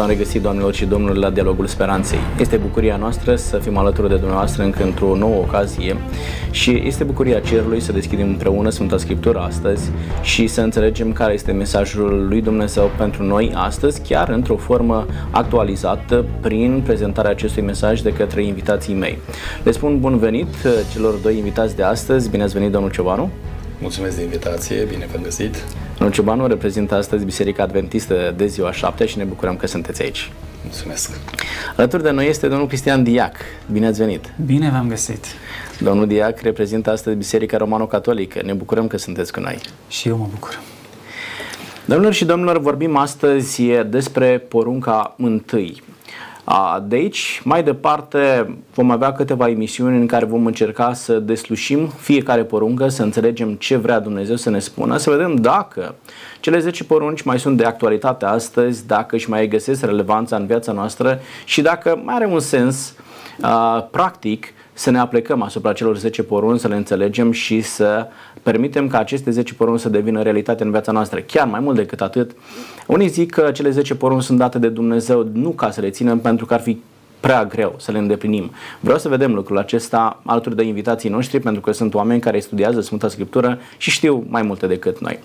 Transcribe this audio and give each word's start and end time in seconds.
Bine 0.00 0.12
v-am 0.12 0.18
regăsit, 0.20 0.42
doamnelor 0.42 0.74
și 0.74 0.84
domnilor, 0.84 1.16
la 1.16 1.30
Dialogul 1.30 1.66
Speranței. 1.66 2.18
Este 2.38 2.56
bucuria 2.56 2.96
noastră 2.96 3.36
să 3.36 3.58
fim 3.58 3.76
alături 3.76 4.08
de 4.08 4.14
dumneavoastră 4.14 4.62
încă 4.62 4.82
într-o 4.82 5.16
nouă 5.16 5.36
ocazie 5.36 5.96
și 6.50 6.82
este 6.84 7.04
bucuria 7.04 7.40
cerului 7.40 7.80
să 7.80 7.92
deschidem 7.92 8.28
împreună 8.28 8.70
Sfânta 8.70 8.96
Scriptură 8.96 9.38
astăzi 9.38 9.90
și 10.22 10.46
să 10.46 10.60
înțelegem 10.60 11.12
care 11.12 11.32
este 11.32 11.52
mesajul 11.52 12.26
lui 12.28 12.40
Dumnezeu 12.40 12.90
pentru 12.98 13.22
noi 13.22 13.52
astăzi, 13.54 14.00
chiar 14.00 14.28
într-o 14.28 14.56
formă 14.56 15.06
actualizată 15.30 16.24
prin 16.40 16.82
prezentarea 16.84 17.30
acestui 17.30 17.62
mesaj 17.62 18.00
de 18.00 18.12
către 18.12 18.44
invitații 18.44 18.94
mei. 18.94 19.18
Le 19.62 19.70
spun 19.70 20.00
bun 20.00 20.18
venit 20.18 20.54
celor 20.92 21.14
doi 21.14 21.36
invitați 21.36 21.76
de 21.76 21.82
astăzi. 21.82 22.30
Bine 22.30 22.42
ați 22.42 22.54
venit, 22.54 22.70
domnul 22.70 22.90
Ciobanu! 22.90 23.30
Mulțumesc 23.80 24.16
de 24.16 24.22
invitație, 24.22 24.84
bine 24.84 25.06
v-am 25.12 25.22
găsit. 25.22 25.64
Domnul 25.96 26.14
Ciobanu 26.14 26.46
reprezintă 26.46 26.94
astăzi 26.94 27.24
Biserica 27.24 27.62
Adventistă 27.62 28.34
de 28.36 28.46
ziua 28.46 28.72
7 28.72 29.06
și 29.06 29.18
ne 29.18 29.24
bucurăm 29.24 29.56
că 29.56 29.66
sunteți 29.66 30.02
aici. 30.02 30.32
Mulțumesc. 30.62 31.10
Alături 31.76 32.02
de 32.02 32.10
noi 32.10 32.28
este 32.28 32.48
domnul 32.48 32.66
Cristian 32.66 33.02
Diac. 33.02 33.36
Bine 33.72 33.86
ați 33.86 33.98
venit! 33.98 34.32
Bine 34.46 34.70
v-am 34.70 34.88
găsit! 34.88 35.24
Domnul 35.78 36.06
Diac 36.06 36.40
reprezintă 36.40 36.90
astăzi 36.90 37.16
Biserica 37.16 37.56
Romano-Catolică. 37.56 38.42
Ne 38.44 38.52
bucurăm 38.52 38.86
că 38.86 38.96
sunteți 38.96 39.32
cu 39.32 39.40
noi. 39.40 39.58
Și 39.88 40.08
eu 40.08 40.16
mă 40.16 40.26
bucur. 40.30 40.60
Domnilor 41.84 42.12
și 42.12 42.24
domnilor, 42.24 42.58
vorbim 42.58 42.96
astăzi 42.96 43.62
despre 43.86 44.38
porunca 44.38 45.14
întâi. 45.18 45.82
De 46.82 46.96
aici, 46.96 47.40
mai 47.44 47.62
departe, 47.62 48.54
vom 48.74 48.90
avea 48.90 49.12
câteva 49.12 49.48
emisiuni 49.48 49.96
în 49.96 50.06
care 50.06 50.24
vom 50.24 50.46
încerca 50.46 50.92
să 50.92 51.18
deslușim 51.18 51.86
fiecare 51.86 52.44
poruncă, 52.44 52.88
să 52.88 53.02
înțelegem 53.02 53.54
ce 53.54 53.76
vrea 53.76 53.98
Dumnezeu 53.98 54.36
să 54.36 54.50
ne 54.50 54.58
spună, 54.58 54.96
să 54.96 55.10
vedem 55.10 55.36
dacă 55.36 55.94
cele 56.40 56.58
10 56.58 56.84
porunci 56.84 57.22
mai 57.22 57.38
sunt 57.38 57.56
de 57.56 57.64
actualitate 57.64 58.24
astăzi, 58.24 58.86
dacă 58.86 59.16
își 59.16 59.30
mai 59.30 59.48
găsesc 59.48 59.84
relevanța 59.84 60.36
în 60.36 60.46
viața 60.46 60.72
noastră 60.72 61.20
și 61.44 61.62
dacă 61.62 62.00
mai 62.04 62.14
are 62.14 62.26
un 62.26 62.40
sens 62.40 62.94
uh, 63.42 63.84
practic 63.90 64.46
să 64.72 64.90
ne 64.90 64.98
aplecăm 64.98 65.42
asupra 65.42 65.72
celor 65.72 65.96
10 65.96 66.22
porunci, 66.22 66.60
să 66.60 66.68
le 66.68 66.76
înțelegem 66.76 67.32
și 67.32 67.60
să 67.60 68.06
permitem 68.42 68.88
ca 68.88 68.98
aceste 68.98 69.30
10 69.30 69.54
porunci 69.54 69.80
să 69.80 69.88
devină 69.88 70.22
realitate 70.22 70.62
în 70.62 70.70
viața 70.70 70.92
noastră. 70.92 71.20
Chiar 71.20 71.46
mai 71.46 71.60
mult 71.60 71.76
decât 71.76 72.00
atât, 72.00 72.30
unii 72.86 73.08
zic 73.08 73.30
că 73.30 73.50
cele 73.50 73.70
10 73.70 73.94
porunci 73.94 74.22
sunt 74.22 74.38
date 74.38 74.58
de 74.58 74.68
Dumnezeu 74.68 75.28
nu 75.32 75.50
ca 75.50 75.70
să 75.70 75.80
le 75.80 75.90
ținem 75.90 76.18
pentru 76.18 76.46
că 76.46 76.54
ar 76.54 76.60
fi 76.60 76.78
prea 77.20 77.44
greu 77.44 77.74
să 77.78 77.92
le 77.92 77.98
îndeplinim. 77.98 78.50
Vreau 78.80 78.98
să 78.98 79.08
vedem 79.08 79.34
lucrul 79.34 79.58
acesta 79.58 80.20
alături 80.24 80.56
de 80.56 80.62
invitații 80.62 81.10
noștri, 81.10 81.40
pentru 81.40 81.60
că 81.60 81.72
sunt 81.72 81.94
oameni 81.94 82.20
care 82.20 82.40
studiază 82.40 82.80
Sfânta 82.80 83.08
Scriptură 83.08 83.58
și 83.76 83.90
știu 83.90 84.24
mai 84.28 84.42
multe 84.42 84.66
decât 84.66 85.00
noi. 85.00 85.18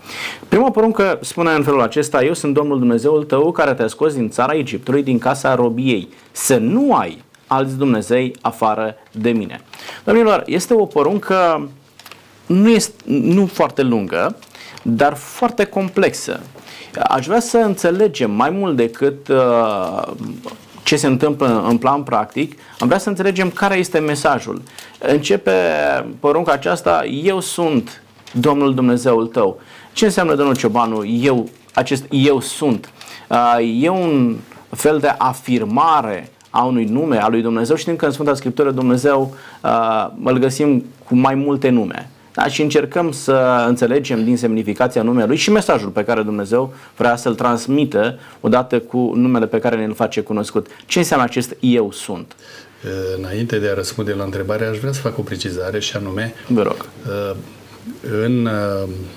Prima 0.47 0.71
poruncă 0.71 1.19
spune 1.21 1.51
în 1.51 1.63
felul 1.63 1.81
acesta, 1.81 2.23
eu 2.23 2.33
sunt 2.33 2.53
Domnul 2.53 2.79
Dumnezeul 2.79 3.23
tău 3.23 3.51
care 3.51 3.73
te-a 3.73 3.87
scos 3.87 4.13
din 4.13 4.29
țara 4.29 4.55
Egiptului, 4.55 5.03
din 5.03 5.17
casa 5.17 5.55
robiei, 5.55 6.09
să 6.31 6.57
nu 6.57 6.93
ai 6.93 7.23
alți 7.47 7.77
Dumnezei 7.77 8.35
afară 8.41 8.95
de 9.11 9.31
mine. 9.31 9.61
Domnilor, 10.03 10.43
este 10.45 10.73
o 10.73 10.85
poruncă 10.85 11.69
nu, 12.45 12.69
este, 12.69 13.03
nu 13.05 13.45
foarte 13.45 13.81
lungă, 13.81 14.35
dar 14.81 15.13
foarte 15.13 15.65
complexă. 15.65 16.39
Aș 17.03 17.25
vrea 17.25 17.39
să 17.39 17.57
înțelegem 17.57 18.31
mai 18.31 18.49
mult 18.49 18.75
decât 18.75 19.27
uh, 19.27 20.01
ce 20.83 20.95
se 20.95 21.07
întâmplă 21.07 21.65
în 21.67 21.77
plan 21.77 22.03
practic, 22.03 22.59
am 22.79 22.87
vrea 22.87 22.99
să 22.99 23.09
înțelegem 23.09 23.49
care 23.49 23.75
este 23.75 23.99
mesajul. 23.99 24.61
Începe 24.99 25.51
porunca 26.19 26.51
aceasta, 26.51 27.05
eu 27.05 27.39
sunt 27.39 28.01
Domnul 28.31 28.73
Dumnezeul 28.73 29.27
tău. 29.27 29.59
Ce 29.93 30.05
înseamnă, 30.05 30.35
domnul 30.35 30.55
Ciobanu, 30.55 31.05
eu, 31.05 31.49
acest 31.73 32.05
eu 32.09 32.39
sunt? 32.39 32.91
Uh, 33.29 33.81
e 33.81 33.89
un 33.89 34.37
fel 34.69 34.99
de 34.99 35.15
afirmare 35.17 36.31
a 36.55 36.63
unui 36.63 36.85
nume, 36.85 37.17
a 37.17 37.27
lui 37.27 37.41
Dumnezeu. 37.41 37.75
Știm 37.75 37.95
că 37.95 38.05
în 38.05 38.11
Sfânta 38.11 38.33
Scriptură 38.33 38.71
Dumnezeu 38.71 39.33
uh, 39.63 40.07
îl 40.23 40.37
găsim 40.37 40.85
cu 41.07 41.15
mai 41.15 41.35
multe 41.35 41.69
nume. 41.69 42.09
Da? 42.33 42.47
Și 42.47 42.61
încercăm 42.61 43.11
să 43.11 43.65
înțelegem 43.67 44.23
din 44.23 44.37
semnificația 44.37 45.01
numelui 45.01 45.35
și 45.35 45.51
mesajul 45.51 45.89
pe 45.89 46.03
care 46.03 46.21
Dumnezeu 46.21 46.73
vrea 46.97 47.15
să-l 47.15 47.35
transmită 47.35 48.19
odată 48.41 48.79
cu 48.79 49.11
numele 49.15 49.47
pe 49.47 49.59
care 49.59 49.75
ne-l 49.75 49.93
face 49.93 50.21
cunoscut. 50.21 50.67
Ce 50.85 50.99
înseamnă 50.99 51.25
acest 51.25 51.55
eu 51.59 51.91
sunt? 51.91 52.35
Înainte 53.17 53.59
de 53.59 53.67
a 53.67 53.73
răspunde 53.73 54.13
la 54.13 54.23
întrebare, 54.23 54.65
aș 54.65 54.77
vrea 54.77 54.91
să 54.91 54.99
fac 54.99 55.17
o 55.17 55.21
precizare 55.21 55.79
și 55.79 55.95
anume... 55.95 56.33
Vă 56.47 56.61
rog. 56.61 56.85
În 58.25 58.49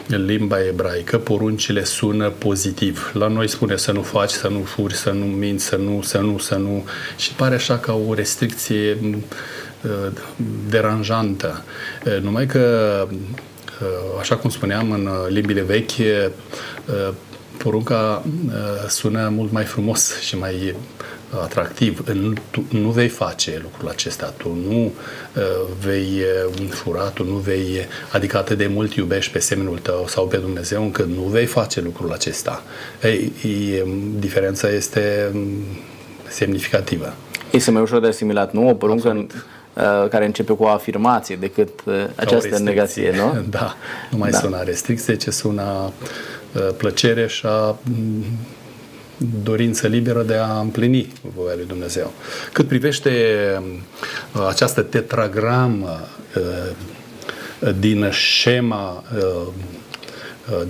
limba 0.06 0.66
ebraică, 0.66 1.18
poruncile 1.18 1.84
sună 1.84 2.28
pozitiv. 2.28 3.10
La 3.14 3.28
noi 3.28 3.48
spune 3.48 3.76
să 3.76 3.92
nu 3.92 4.02
faci, 4.02 4.30
să 4.30 4.48
nu 4.48 4.58
furi, 4.58 4.94
să 4.94 5.10
nu 5.10 5.24
minți, 5.24 5.64
să 5.64 5.76
nu, 5.76 6.02
să 6.02 6.18
nu, 6.18 6.38
să 6.38 6.54
nu. 6.54 6.84
Și 7.16 7.32
pare 7.32 7.54
așa 7.54 7.78
ca 7.78 7.92
o 8.08 8.14
restricție 8.14 8.98
Uh, 9.84 10.12
deranjantă. 10.68 11.62
Uh, 12.06 12.22
numai 12.22 12.46
că, 12.46 13.06
uh, 13.82 14.18
așa 14.20 14.36
cum 14.36 14.50
spuneam 14.50 14.90
în 14.90 15.08
limbile 15.28 15.60
vechi, 15.60 16.30
porunca 17.56 18.24
sună 18.88 19.28
mult 19.28 19.52
mai 19.52 19.64
frumos 19.64 20.20
și 20.20 20.36
mai 20.36 20.74
atractiv. 21.42 22.08
Nu, 22.12 22.32
tu 22.50 22.64
nu 22.70 22.90
vei 22.90 23.08
face 23.08 23.58
lucrul 23.62 23.88
acesta, 23.88 24.34
tu 24.36 24.58
nu 24.68 24.92
vei 25.84 26.22
fura, 26.68 27.02
tu 27.02 27.24
nu 27.24 27.36
vei, 27.36 27.86
adică 28.12 28.36
atât 28.36 28.58
de 28.58 28.66
mult 28.66 28.94
iubești 28.94 29.32
pe 29.32 29.38
semenul 29.38 29.78
tău 29.78 30.04
sau 30.08 30.26
pe 30.26 30.36
Dumnezeu 30.36 30.82
încât 30.82 31.06
nu 31.06 31.22
vei 31.22 31.46
face 31.46 31.80
lucrul 31.80 32.12
acesta. 32.12 32.62
Ei, 33.02 33.32
diferența 34.18 34.68
este 34.68 35.30
mm, 35.32 35.62
semnificativă. 36.28 37.14
Este 37.50 37.70
mai 37.70 37.82
ușor 37.82 38.00
de 38.00 38.06
asimilat, 38.06 38.52
nu? 38.52 38.68
O 38.68 38.74
poruncă 38.74 39.08
Absolut 39.08 39.32
Uh, 39.78 40.08
care 40.08 40.24
începe 40.24 40.52
cu 40.52 40.62
o 40.62 40.68
afirmație 40.68 41.36
decât 41.36 41.68
uh, 41.84 41.94
această 42.14 42.58
negație, 42.58 43.12
nu? 43.16 43.42
Da, 43.58 43.74
nu 44.10 44.18
mai 44.18 44.30
da. 44.30 44.38
sună 44.38 44.62
restricție, 44.62 45.16
ci 45.16 45.28
sună 45.28 45.92
uh, 46.52 46.68
plăcere 46.76 47.26
și 47.26 47.46
a 47.46 47.76
mm, 47.82 48.24
dorință 49.42 49.86
liberă 49.86 50.22
de 50.22 50.34
a 50.34 50.60
împlini 50.60 51.12
voia 51.34 51.54
lui 51.56 51.66
Dumnezeu. 51.66 52.12
Cât 52.52 52.68
privește 52.68 53.12
această 54.48 54.82
tetragramă 54.82 56.08
din 57.78 58.10
șema 58.10 59.04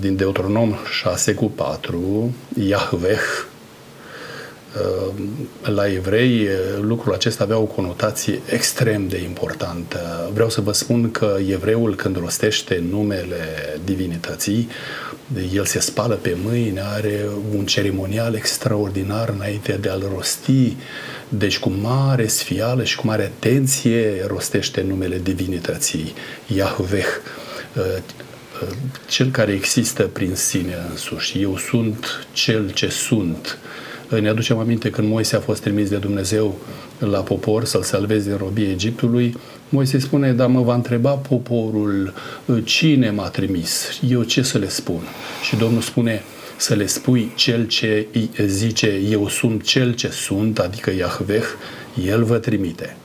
din 0.00 0.16
Deuteronom 0.16 0.74
6 1.00 1.34
cu 1.34 1.50
4, 1.50 2.34
Yahweh, 2.58 3.18
Ehm, 3.18 3.47
la 5.62 5.92
evrei 5.92 6.48
lucrul 6.80 7.14
acesta 7.14 7.44
avea 7.44 7.58
o 7.58 7.64
conotație 7.64 8.40
extrem 8.46 9.08
de 9.08 9.22
importantă. 9.22 10.30
Vreau 10.32 10.50
să 10.50 10.60
vă 10.60 10.72
spun 10.72 11.10
că 11.10 11.36
evreul 11.48 11.94
când 11.94 12.16
rostește 12.16 12.82
numele 12.90 13.36
divinității, 13.84 14.68
el 15.54 15.64
se 15.64 15.80
spală 15.80 16.14
pe 16.14 16.36
mâini, 16.44 16.80
are 16.80 17.26
un 17.56 17.66
ceremonial 17.66 18.34
extraordinar 18.34 19.28
înainte 19.28 19.78
de 19.80 19.88
a-l 19.88 20.10
rosti, 20.14 20.76
deci 21.28 21.58
cu 21.58 21.70
mare 21.70 22.26
sfială 22.26 22.84
și 22.84 22.96
cu 22.96 23.06
mare 23.06 23.22
atenție 23.22 24.24
rostește 24.26 24.82
numele 24.82 25.20
divinității, 25.22 26.14
Yahweh 26.46 27.06
cel 29.08 29.30
care 29.30 29.52
există 29.52 30.02
prin 30.02 30.34
sine 30.34 30.74
însuși. 30.90 31.42
Eu 31.42 31.58
sunt 31.58 32.26
cel 32.32 32.70
ce 32.70 32.88
sunt. 32.88 33.58
Ne 34.20 34.28
aducem 34.28 34.58
aminte 34.58 34.90
când 34.90 35.08
Moise 35.08 35.36
a 35.36 35.40
fost 35.40 35.62
trimis 35.62 35.88
de 35.88 35.96
Dumnezeu 35.96 36.58
la 36.98 37.18
popor 37.18 37.64
să-l 37.64 37.82
salveze 37.82 38.28
din 38.28 38.38
robie 38.38 38.70
Egiptului, 38.70 39.36
Moise 39.68 39.98
spune, 39.98 40.32
dar 40.32 40.46
mă 40.46 40.60
va 40.60 40.74
întreba 40.74 41.10
poporul 41.10 42.14
cine 42.64 43.10
m-a 43.10 43.28
trimis, 43.28 44.00
eu 44.08 44.22
ce 44.22 44.42
să 44.42 44.58
le 44.58 44.68
spun? 44.68 45.00
Și 45.42 45.56
Domnul 45.56 45.80
spune, 45.80 46.22
să 46.56 46.74
le 46.74 46.86
spui 46.86 47.32
cel 47.34 47.66
ce 47.66 48.06
zice, 48.46 49.00
eu 49.10 49.28
sunt 49.28 49.62
cel 49.62 49.94
ce 49.94 50.08
sunt, 50.08 50.58
adică 50.58 50.90
Iahveh, 50.90 51.44
el 52.06 52.24
vă 52.24 52.38
trimite. 52.38 52.96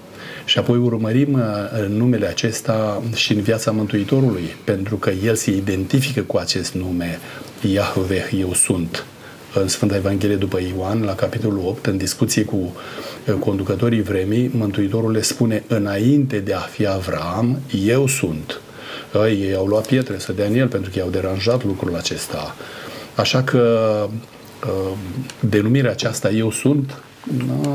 Și 0.46 0.58
apoi 0.58 0.78
urmărim 0.78 1.42
numele 1.88 2.26
acesta 2.26 3.04
și 3.16 3.34
în 3.34 3.42
viața 3.42 3.72
Mântuitorului, 3.72 4.56
pentru 4.64 4.96
că 4.96 5.12
el 5.26 5.36
se 5.36 5.52
identifică 5.52 6.22
cu 6.22 6.38
acest 6.38 6.74
nume, 6.74 7.20
Iahveh, 7.74 8.30
eu 8.40 8.54
sunt 8.54 9.06
în 9.54 9.68
Sfânta 9.68 9.96
Evanghelie 9.96 10.36
după 10.36 10.60
Ioan, 10.76 11.04
la 11.04 11.16
capitolul 11.16 11.64
8, 11.66 11.86
în 11.86 11.98
discuție 11.98 12.44
cu 12.44 12.56
uh, 12.56 13.34
conducătorii 13.40 14.02
vremii, 14.02 14.52
Mântuitorul 14.54 15.12
le 15.12 15.22
spune, 15.22 15.64
înainte 15.68 16.40
de 16.40 16.54
a 16.54 16.60
fi 16.60 16.88
Avram, 16.88 17.60
eu 17.86 18.08
sunt. 18.08 18.62
Ei 19.26 19.56
au 19.56 19.66
luat 19.66 19.88
pietre 19.88 20.20
să 20.20 20.32
dea 20.32 20.46
în 20.46 20.56
el 20.56 20.68
pentru 20.68 20.92
că 20.92 21.00
i-au 21.00 21.10
deranjat 21.10 21.64
lucrul 21.64 21.96
acesta. 21.96 22.56
Așa 23.16 23.44
că 23.44 24.08
uh, 24.66 24.98
denumirea 25.40 25.92
aceasta, 25.92 26.30
eu 26.30 26.52
sunt, 26.52 27.02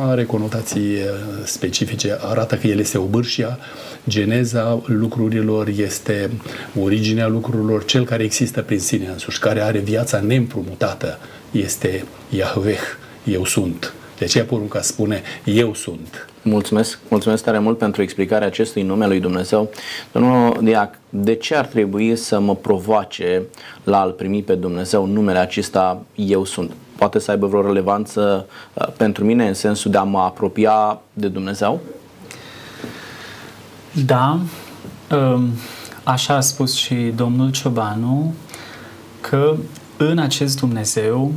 are 0.02 0.24
conotații 0.24 0.92
uh, 0.94 1.00
specifice, 1.44 2.18
arată 2.20 2.54
că 2.54 2.66
el 2.66 2.78
este 2.78 2.98
obârșia, 2.98 3.58
geneza 4.08 4.82
lucrurilor 4.84 5.68
este 5.68 6.30
originea 6.80 7.28
lucrurilor, 7.28 7.84
cel 7.84 8.04
care 8.04 8.22
există 8.22 8.62
prin 8.62 8.80
sine 8.80 9.06
însuși, 9.06 9.38
care 9.38 9.60
are 9.60 9.78
viața 9.78 10.20
neîmprumutată 10.20 11.18
este 11.50 12.04
Yahweh, 12.28 12.80
eu 13.24 13.44
sunt. 13.44 13.92
De 14.18 14.24
aceea 14.24 14.44
porunca 14.44 14.80
spune, 14.80 15.22
eu 15.44 15.74
sunt. 15.74 16.28
Mulțumesc, 16.42 16.98
mulțumesc 17.08 17.44
tare 17.44 17.58
mult 17.58 17.78
pentru 17.78 18.02
explicarea 18.02 18.46
acestui 18.46 18.82
nume 18.82 19.06
lui 19.06 19.20
Dumnezeu. 19.20 19.70
Domnul 20.12 20.58
Diac, 20.62 20.98
de 21.08 21.34
ce 21.34 21.54
ar 21.54 21.66
trebui 21.66 22.16
să 22.16 22.40
mă 22.40 22.56
provoace 22.56 23.42
la 23.84 24.00
a-L 24.00 24.10
primi 24.10 24.42
pe 24.42 24.54
Dumnezeu 24.54 25.06
numele 25.06 25.38
acesta 25.38 26.02
eu 26.14 26.44
sunt? 26.44 26.72
Poate 26.96 27.18
să 27.18 27.30
aibă 27.30 27.46
vreo 27.46 27.66
relevanță 27.66 28.46
uh, 28.74 28.86
pentru 28.96 29.24
mine 29.24 29.48
în 29.48 29.54
sensul 29.54 29.90
de 29.90 29.98
a 29.98 30.02
mă 30.02 30.18
apropia 30.18 31.00
de 31.12 31.28
Dumnezeu? 31.28 31.80
Da, 34.06 34.38
um, 35.10 35.50
așa 36.04 36.34
a 36.34 36.40
spus 36.40 36.74
și 36.74 36.94
domnul 36.94 37.50
Ciobanu, 37.50 38.34
că 39.20 39.56
în 39.98 40.18
acest 40.18 40.58
Dumnezeu 40.58 41.32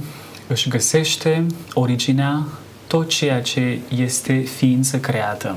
își 0.47 0.69
găsește 0.69 1.45
originea 1.73 2.43
tot 2.87 3.09
ceea 3.09 3.41
ce 3.41 3.79
este 3.95 4.39
ființă 4.39 4.99
creată. 4.99 5.55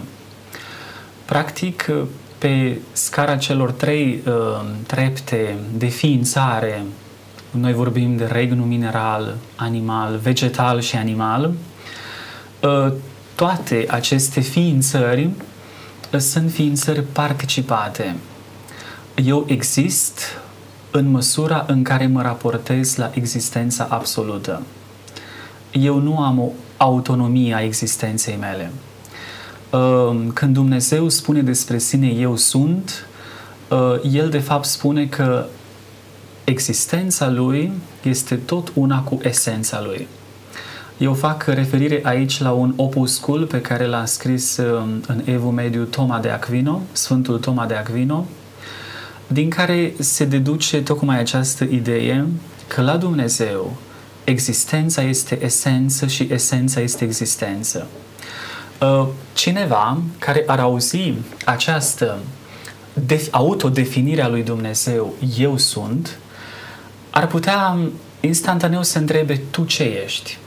Practic, 1.24 1.90
pe 2.38 2.78
scara 2.92 3.36
celor 3.36 3.70
trei 3.70 4.22
uh, 4.26 4.32
trepte 4.86 5.56
de 5.76 5.86
ființare, 5.86 6.84
noi 7.50 7.72
vorbim 7.72 8.16
de 8.16 8.24
regnul 8.24 8.66
mineral, 8.66 9.36
animal, 9.56 10.16
vegetal 10.16 10.80
și 10.80 10.96
animal, 10.96 11.52
uh, 12.60 12.92
toate 13.34 13.86
aceste 13.88 14.40
ființări 14.40 15.30
uh, 16.12 16.18
sunt 16.18 16.52
ființări 16.52 17.02
participate. 17.02 18.16
Eu 19.14 19.44
exist 19.48 20.20
în 20.96 21.10
măsura 21.10 21.64
în 21.68 21.82
care 21.82 22.06
mă 22.06 22.22
raportez 22.22 22.96
la 22.96 23.10
existența 23.14 23.86
absolută. 23.90 24.62
Eu 25.72 25.98
nu 25.98 26.18
am 26.18 26.38
o 26.38 26.50
autonomie 26.76 27.54
a 27.54 27.62
existenței 27.62 28.36
mele. 28.40 28.70
Ehm, 29.72 30.32
când 30.32 30.54
Dumnezeu 30.54 31.08
spune 31.08 31.42
despre 31.42 31.78
sine 31.78 32.06
eu 32.06 32.36
sunt, 32.36 33.06
ehm, 33.70 34.00
El 34.12 34.28
de 34.28 34.38
fapt 34.38 34.64
spune 34.64 35.06
că 35.06 35.46
existența 36.44 37.30
Lui 37.30 37.72
este 38.02 38.34
tot 38.34 38.72
una 38.74 39.02
cu 39.02 39.18
esența 39.22 39.82
Lui. 39.82 40.06
Eu 40.98 41.14
fac 41.14 41.42
referire 41.42 42.00
aici 42.02 42.40
la 42.40 42.50
un 42.50 42.72
opuscul 42.76 43.44
pe 43.44 43.60
care 43.60 43.86
l-a 43.86 44.04
scris 44.04 44.56
ehm, 44.56 45.02
în 45.06 45.22
Evul 45.24 45.52
Mediu 45.52 45.84
Toma 45.84 46.18
de 46.18 46.28
Aquino, 46.28 46.80
Sfântul 46.92 47.38
Toma 47.38 47.66
de 47.66 47.74
Aquino, 47.74 48.26
din 49.34 49.50
care 49.50 49.92
se 49.98 50.24
deduce 50.24 50.82
tocmai 50.82 51.18
această 51.18 51.64
idee 51.64 52.26
că 52.66 52.82
la 52.82 52.96
Dumnezeu 52.96 53.76
existența 54.24 55.02
este 55.02 55.44
esență 55.44 56.06
și 56.06 56.28
esența 56.30 56.80
este 56.80 57.04
existență. 57.04 57.86
Uh, 58.80 59.06
cineva 59.32 60.02
care 60.18 60.44
ar 60.46 60.60
auzi 60.60 61.14
această 61.44 62.18
autodefinire 63.30 64.22
a 64.22 64.28
lui 64.28 64.42
Dumnezeu, 64.42 65.14
eu 65.38 65.56
sunt, 65.56 66.18
ar 67.10 67.26
putea 67.26 67.78
instantaneu 68.20 68.82
să 68.82 68.98
întrebe 68.98 69.40
tu 69.50 69.64
ce 69.64 69.82
ești. 70.04 70.38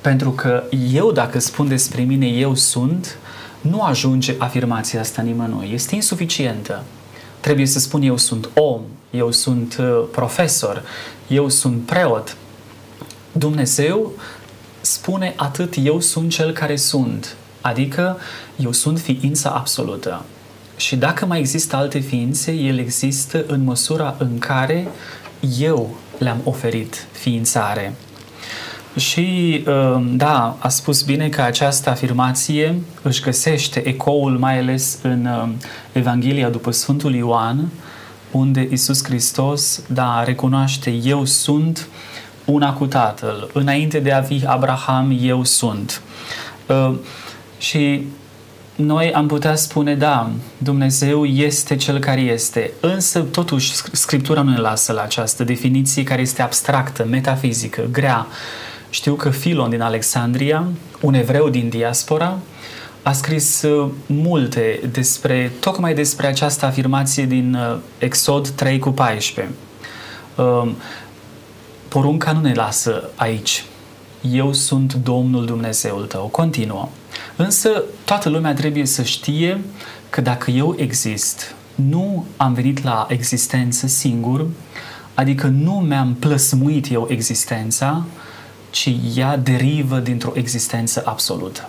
Pentru 0.00 0.30
că 0.30 0.62
eu, 0.92 1.12
dacă 1.12 1.38
spun 1.38 1.68
despre 1.68 2.02
mine 2.02 2.26
eu 2.26 2.54
sunt, 2.54 3.18
nu 3.60 3.82
ajunge 3.82 4.34
afirmația 4.38 5.00
asta 5.00 5.22
nimănui. 5.22 5.70
Este 5.72 5.94
insuficientă. 5.94 6.82
Trebuie 7.44 7.66
să 7.66 7.78
spun 7.78 8.02
eu 8.02 8.16
sunt 8.16 8.48
om, 8.54 8.80
eu 9.10 9.30
sunt 9.30 9.76
uh, 9.80 10.04
profesor, 10.12 10.82
eu 11.28 11.48
sunt 11.48 11.86
preot, 11.86 12.36
Dumnezeu 13.32 14.12
spune 14.80 15.32
atât 15.36 15.74
eu 15.82 16.00
sunt 16.00 16.30
cel 16.30 16.52
care 16.52 16.76
sunt, 16.76 17.36
adică 17.60 18.18
eu 18.56 18.72
sunt 18.72 19.00
ființa 19.00 19.50
absolută. 19.50 20.24
Și 20.76 20.96
dacă 20.96 21.26
mai 21.26 21.38
există 21.38 21.76
alte 21.76 21.98
ființe, 21.98 22.52
el 22.52 22.78
există 22.78 23.44
în 23.46 23.64
măsura 23.64 24.14
în 24.18 24.38
care 24.38 24.88
eu 25.58 25.96
le-am 26.18 26.40
oferit 26.44 27.06
ființare. 27.12 27.94
Și 28.96 29.64
um, 29.66 30.16
da, 30.16 30.56
a 30.58 30.68
spus 30.68 31.02
bine 31.02 31.28
că 31.28 31.40
această 31.40 31.90
afirmație 31.90 32.80
își 33.02 33.22
găsește 33.22 33.88
ecoul 33.88 34.38
mai 34.38 34.58
ales 34.58 34.98
în 35.02 35.26
um, 35.26 35.56
Evanghelia 35.92 36.48
după 36.48 36.70
Sfântul 36.70 37.14
Ioan, 37.14 37.68
unde 38.30 38.68
Isus 38.70 39.04
Hristos 39.04 39.82
da, 39.86 40.24
recunoaște 40.24 40.90
eu 40.90 41.24
sunt 41.24 41.88
una 42.44 42.72
cu 42.72 42.86
Tatăl. 42.86 43.50
Înainte 43.52 43.98
de 43.98 44.12
a 44.12 44.22
fi 44.22 44.42
Abraham, 44.46 45.18
eu 45.20 45.44
sunt. 45.44 46.02
Uh, 46.66 46.94
și 47.58 48.06
noi 48.74 49.12
am 49.12 49.26
putea 49.26 49.54
spune, 49.54 49.94
da, 49.94 50.30
Dumnezeu 50.58 51.24
este 51.24 51.76
Cel 51.76 51.98
care 51.98 52.20
este, 52.20 52.72
însă 52.80 53.20
totuși 53.20 53.72
Scriptura 53.92 54.42
nu 54.42 54.50
ne 54.50 54.58
lasă 54.58 54.92
la 54.92 55.02
această 55.02 55.44
definiție 55.44 56.02
care 56.02 56.20
este 56.20 56.42
abstractă, 56.42 57.06
metafizică, 57.10 57.88
grea. 57.92 58.26
Știu 58.94 59.14
că 59.14 59.30
Filon 59.30 59.70
din 59.70 59.80
Alexandria, 59.80 60.64
un 61.00 61.14
evreu 61.14 61.48
din 61.48 61.68
diaspora, 61.68 62.38
a 63.02 63.12
scris 63.12 63.62
uh, 63.62 63.90
multe 64.06 64.80
despre, 64.92 65.52
tocmai 65.60 65.94
despre 65.94 66.26
această 66.26 66.66
afirmație 66.66 67.24
din 67.24 67.54
uh, 67.54 67.78
Exod 67.98 68.48
3 68.48 68.78
cu 68.78 68.90
14 68.90 69.54
porunca 71.88 72.32
nu 72.32 72.40
ne 72.40 72.52
lasă 72.52 73.10
aici. 73.14 73.64
Eu 74.30 74.52
sunt 74.52 74.94
Domnul 74.94 75.46
Dumnezeul 75.46 76.06
tău. 76.06 76.26
Continuă. 76.26 76.88
Însă 77.36 77.82
toată 78.04 78.28
lumea 78.28 78.54
trebuie 78.54 78.86
să 78.86 79.02
știe 79.02 79.60
că 80.10 80.20
dacă 80.20 80.50
eu 80.50 80.74
exist, 80.78 81.54
nu 81.74 82.26
am 82.36 82.52
venit 82.52 82.84
la 82.84 83.06
existență 83.08 83.86
singur, 83.86 84.46
adică 85.14 85.46
nu 85.46 85.72
mi-am 85.72 86.14
plăsmuit 86.18 86.92
eu 86.92 87.06
existența, 87.10 88.04
ci 88.74 88.90
ea 89.14 89.36
derivă 89.36 89.98
dintr-o 89.98 90.32
existență 90.34 91.02
absolută. 91.04 91.68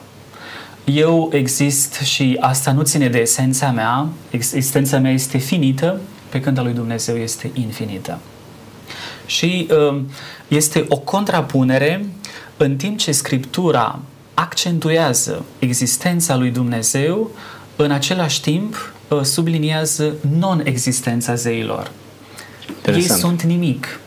Eu 0.84 1.30
exist 1.34 1.94
și 1.94 2.38
asta 2.40 2.72
nu 2.72 2.82
ține 2.82 3.10
de 3.10 3.18
esența 3.18 3.72
mea, 3.72 4.08
existența 4.30 5.00
mea 5.00 5.12
este 5.12 5.38
finită, 5.38 6.00
pe 6.30 6.42
când 6.42 6.58
a 6.58 6.62
lui 6.62 6.74
Dumnezeu 6.74 7.16
este 7.16 7.52
infinită 7.54 8.20
și 9.26 9.68
um, 9.90 10.08
este 10.48 10.86
o 10.90 10.98
contrapunere 10.98 12.06
în 12.58 12.76
timp 12.76 12.98
ce 12.98 13.12
Scriptura 13.12 14.00
accentuează 14.34 15.46
existența 15.60 16.36
lui 16.36 16.50
Dumnezeu, 16.50 17.32
în 17.76 17.92
același 17.92 18.42
timp 18.42 18.94
uh, 19.08 19.22
subliniază 19.22 20.14
non-existența 20.40 21.36
zeilor. 21.36 21.92
Interesant. 22.68 23.12
Ei 23.12 23.18
sunt 23.18 23.42
nimic. 23.44 24.00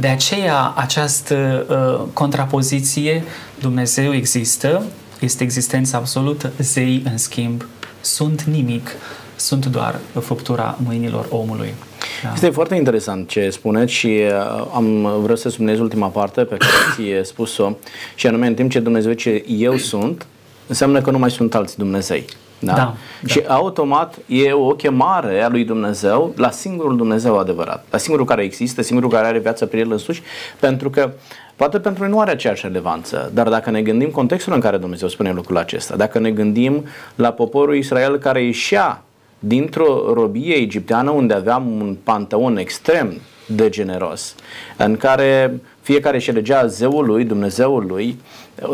De 0.00 0.06
aceea 0.06 0.72
această 0.76 1.66
uh, 1.68 2.08
contrapoziție, 2.12 3.22
Dumnezeu 3.58 4.14
există, 4.14 4.82
este 5.20 5.42
existența 5.42 5.98
absolută, 5.98 6.52
zei 6.58 7.02
în 7.04 7.18
schimb 7.18 7.66
sunt 8.00 8.42
nimic, 8.42 8.90
sunt 9.36 9.66
doar 9.66 9.98
făptura 10.20 10.78
mâinilor 10.84 11.26
omului. 11.30 11.74
Da. 12.22 12.32
Este 12.34 12.50
foarte 12.50 12.74
interesant 12.74 13.28
ce 13.28 13.50
spuneți 13.50 13.92
și 13.92 14.06
uh, 14.06 14.66
am 14.74 15.00
vreau 15.20 15.36
să 15.36 15.48
subliniez 15.48 15.78
ultima 15.78 16.08
parte 16.08 16.44
pe 16.44 16.56
care 16.56 16.72
ți-ai 16.94 17.24
spus-o 17.24 17.76
și 18.14 18.26
anume 18.26 18.46
în 18.46 18.54
timp 18.54 18.70
ce 18.70 18.80
Dumnezeu 18.80 19.12
ce 19.12 19.44
eu 19.46 19.76
sunt, 19.76 20.26
înseamnă 20.66 21.00
că 21.00 21.10
nu 21.10 21.18
mai 21.18 21.30
sunt 21.30 21.54
alți 21.54 21.78
Dumnezei. 21.78 22.24
Da? 22.60 22.74
Da, 22.74 22.94
și 23.26 23.40
da. 23.40 23.54
automat 23.54 24.18
e 24.26 24.52
o 24.52 24.68
chemare 24.70 25.42
a 25.42 25.48
lui 25.48 25.64
Dumnezeu 25.64 26.34
la 26.36 26.50
singurul 26.50 26.96
Dumnezeu 26.96 27.38
adevărat, 27.38 27.84
la 27.90 27.98
singurul 27.98 28.26
care 28.26 28.42
există, 28.42 28.82
singurul 28.82 29.10
care 29.10 29.26
are 29.26 29.38
viața 29.38 29.66
prin 29.66 29.80
el 29.80 29.90
însuși, 29.90 30.22
pentru 30.58 30.90
că 30.90 31.10
poate 31.56 31.78
pentru 31.78 32.02
noi 32.02 32.12
nu 32.12 32.20
are 32.20 32.30
aceeași 32.30 32.66
relevanță, 32.66 33.30
dar 33.34 33.48
dacă 33.48 33.70
ne 33.70 33.82
gândim 33.82 34.10
contextul 34.10 34.52
în 34.52 34.60
care 34.60 34.76
Dumnezeu 34.76 35.08
spune 35.08 35.32
lucrul 35.32 35.56
acesta, 35.56 35.96
dacă 35.96 36.18
ne 36.18 36.30
gândim 36.30 36.84
la 37.14 37.30
poporul 37.30 37.76
Israel 37.76 38.18
care 38.18 38.42
ieșea 38.42 39.02
dintr-o 39.38 40.12
robie 40.12 40.54
egipteană 40.54 41.10
unde 41.10 41.34
aveam 41.34 41.80
un 41.80 41.96
panteon 42.02 42.56
extrem 42.56 43.20
de 43.50 43.68
generos, 43.68 44.34
în 44.76 44.96
care 44.96 45.60
fiecare 45.80 46.16
își 46.16 46.30
elegea 46.30 46.66
zeul 46.66 47.06
lui, 47.06 47.24
Dumnezeul 47.24 47.86
lui, 47.86 48.18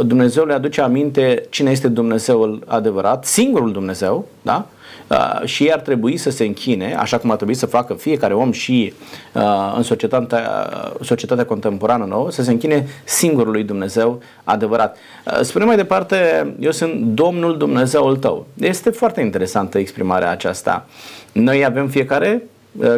Dumnezeu 0.04 0.45
le 0.45 0.52
aduce 0.52 0.80
aminte 0.80 1.47
cine 1.50 1.71
este 1.71 1.88
Dumnezeul 1.88 2.62
adevărat, 2.66 3.25
singurul 3.25 3.73
Dumnezeu, 3.73 4.28
da? 4.42 4.66
Uh, 5.11 5.45
și 5.45 5.62
ei 5.62 5.73
ar 5.73 5.80
trebui 5.80 6.16
să 6.16 6.30
se 6.30 6.45
închine, 6.45 6.95
așa 6.95 7.18
cum 7.18 7.30
ar 7.30 7.37
trebui 7.37 7.54
să 7.54 7.66
facă 7.66 7.95
fiecare 7.95 8.35
om 8.35 8.52
și 8.52 8.92
uh, 9.33 9.75
în 9.76 9.83
societatea, 9.83 10.71
societatea 11.02 11.45
contemporană 11.45 12.04
nouă, 12.04 12.30
să 12.30 12.42
se 12.42 12.50
închine 12.50 12.87
singurului 13.04 13.64
Dumnezeu 13.64 14.23
adevărat. 14.45 14.97
Uh, 15.25 15.40
spune 15.40 15.64
mai 15.64 15.76
departe, 15.76 16.16
eu 16.61 16.71
sunt 16.71 16.95
Domnul 16.95 17.56
Dumnezeul 17.56 18.16
tău. 18.16 18.47
Este 18.54 18.90
foarte 18.90 19.21
interesantă 19.21 19.78
exprimarea 19.78 20.30
aceasta. 20.30 20.87
Noi 21.33 21.64
avem 21.64 21.88
fiecare 21.88 22.42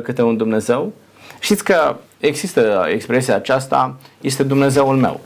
câte 0.03 0.23
un 0.23 0.37
Dumnezeu. 0.37 0.93
Știți 1.39 1.65
că 1.65 1.97
există 2.19 2.87
expresia 2.93 3.35
aceasta, 3.35 3.97
este 4.21 4.43
Dumnezeul 4.43 4.97
meu. 4.97 5.21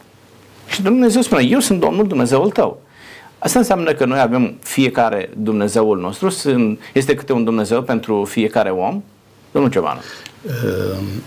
Și 0.69 0.83
Dumnezeu 0.83 1.23
spune, 1.23 1.42
eu 1.42 1.61
sunt 1.61 1.81
Domnul 1.81 2.07
Dumnezeul 2.07 2.50
tău. 2.50 2.83
Asta 3.38 3.59
înseamnă 3.59 3.92
că 3.92 4.04
noi 4.04 4.21
avem 4.21 4.59
fiecare 4.62 5.31
Dumnezeul 5.37 5.99
nostru, 5.99 6.28
este 6.92 7.14
câte 7.14 7.33
un 7.33 7.45
Dumnezeu 7.45 7.83
pentru 7.83 8.25
fiecare 8.25 8.71
om? 8.71 9.02
Domnul 9.52 9.71
Ciobanu. 9.71 10.00
Ehm, 10.47 11.23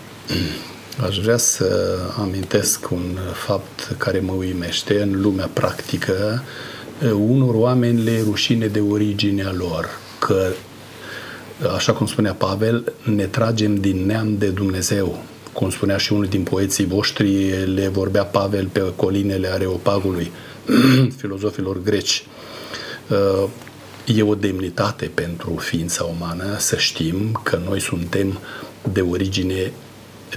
aș 1.07 1.19
vrea 1.19 1.37
să 1.37 1.97
amintesc 2.19 2.91
un 2.91 3.17
fapt 3.33 3.95
care 3.97 4.19
mă 4.19 4.31
uimește 4.31 5.01
în 5.01 5.21
lumea 5.21 5.49
practică. 5.53 6.43
Unor 7.27 7.55
oameni 7.55 8.03
le 8.03 8.21
rușine 8.25 8.67
de 8.67 8.79
originea 8.79 9.53
lor, 9.57 9.89
că, 10.19 10.47
așa 11.75 11.93
cum 11.93 12.07
spunea 12.07 12.33
Pavel, 12.33 12.93
ne 13.03 13.25
tragem 13.25 13.75
din 13.75 14.05
neam 14.05 14.37
de 14.37 14.47
Dumnezeu. 14.47 15.23
Cum 15.53 15.69
spunea 15.69 15.97
și 15.97 16.13
unul 16.13 16.25
din 16.25 16.43
poeții 16.43 16.85
voștri, 16.85 17.49
le 17.73 17.87
vorbea 17.87 18.23
Pavel 18.23 18.67
pe 18.67 18.93
colinele 18.95 19.47
Areopagului, 19.47 20.31
filozofilor 21.19 21.81
greci. 21.81 22.25
E 24.05 24.23
o 24.23 24.35
demnitate 24.35 25.11
pentru 25.13 25.55
ființa 25.55 26.03
umană 26.03 26.55
să 26.57 26.75
știm 26.75 27.39
că 27.43 27.59
noi 27.67 27.81
suntem 27.81 28.39
de 28.91 29.01
origine 29.01 29.71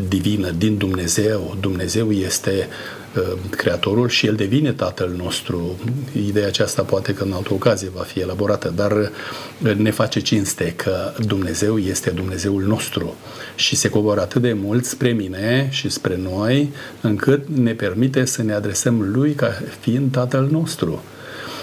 divină 0.08 0.50
din 0.50 0.76
Dumnezeu. 0.76 1.56
Dumnezeu 1.60 2.10
este 2.10 2.68
uh, 3.16 3.38
Creatorul 3.50 4.08
și 4.08 4.26
El 4.26 4.34
devine 4.34 4.72
Tatăl 4.72 5.14
nostru. 5.16 5.78
Ideea 6.26 6.46
aceasta 6.46 6.82
poate 6.82 7.14
că 7.14 7.24
în 7.24 7.32
altă 7.32 7.52
ocazie 7.52 7.90
va 7.94 8.02
fi 8.02 8.20
elaborată, 8.20 8.72
dar 8.76 8.92
uh, 8.92 9.74
ne 9.74 9.90
face 9.90 10.20
cinste 10.20 10.72
că 10.76 11.12
Dumnezeu 11.26 11.78
este 11.78 12.10
Dumnezeul 12.10 12.62
nostru 12.62 13.14
și 13.54 13.76
se 13.76 13.88
coboară 13.88 14.20
atât 14.20 14.42
de 14.42 14.52
mult 14.52 14.84
spre 14.84 15.10
mine 15.10 15.68
și 15.70 15.88
spre 15.88 16.16
noi, 16.22 16.72
încât 17.00 17.48
ne 17.48 17.72
permite 17.72 18.24
să 18.24 18.42
ne 18.42 18.52
adresăm 18.52 19.10
Lui 19.12 19.32
ca 19.32 19.52
fiind 19.80 20.12
Tatăl 20.12 20.48
nostru. 20.50 21.02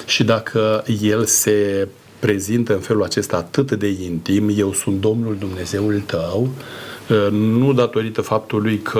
Și 0.05 0.23
dacă 0.23 0.83
El 1.01 1.25
se 1.25 1.87
prezintă 2.19 2.73
în 2.73 2.79
felul 2.79 3.03
acesta 3.03 3.37
atât 3.37 3.71
de 3.71 3.87
intim, 3.87 4.53
eu 4.57 4.73
sunt 4.73 4.99
Domnul 5.01 5.35
Dumnezeul 5.39 6.03
tău, 6.05 6.41
uh, 6.41 6.84
nu 7.31 7.73
datorită 7.73 8.21
faptului 8.21 8.77
că 8.77 8.99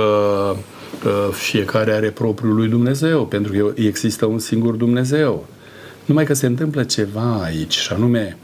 uh, 1.06 1.28
fiecare 1.32 1.92
are 1.92 2.10
propriul 2.10 2.56
lui 2.56 2.68
Dumnezeu, 2.68 3.26
pentru 3.26 3.52
că 3.52 3.82
există 3.82 4.26
un 4.26 4.40
singur 4.40 4.74
Dumnezeu. 4.74 5.48
Numai 6.06 6.26
că 6.26 6.34
se 6.34 6.46
întâmplă 6.46 6.84
ceva 6.84 7.42
aici, 7.44 7.78
și 7.78 7.94
anume, 7.94 8.38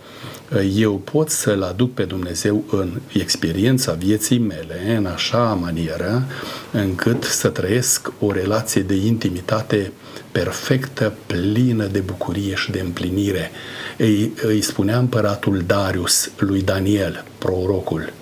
uh, 0.53 0.73
eu 0.75 0.93
pot 0.93 1.29
să-L 1.29 1.61
aduc 1.61 1.93
pe 1.93 2.03
Dumnezeu 2.03 2.63
în 2.71 2.89
experiența 3.13 3.93
vieții 3.93 4.39
mele, 4.39 4.95
în 4.97 5.05
așa 5.05 5.57
manieră, 5.61 6.23
încât 6.71 7.23
să 7.23 7.47
trăiesc 7.47 8.11
o 8.19 8.31
relație 8.31 8.81
de 8.81 8.95
intimitate 8.95 9.91
perfectă, 10.31 11.13
plină 11.25 11.85
de 11.85 11.99
bucurie 11.99 12.55
și 12.55 12.71
de 12.71 12.79
împlinire. 12.79 13.51
Îi, 13.97 14.33
îi 14.43 14.61
spunea 14.61 14.97
împăratul 14.97 15.63
Darius 15.67 16.31
lui 16.37 16.61
Daniel, 16.61 17.25
prorocul, 17.37 18.13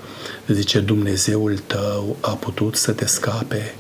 zice, 0.53 0.79
Dumnezeul 0.79 1.57
tău 1.67 2.17
a 2.21 2.31
putut 2.31 2.75
să 2.75 2.91
te 2.91 3.05
scape 3.05 3.75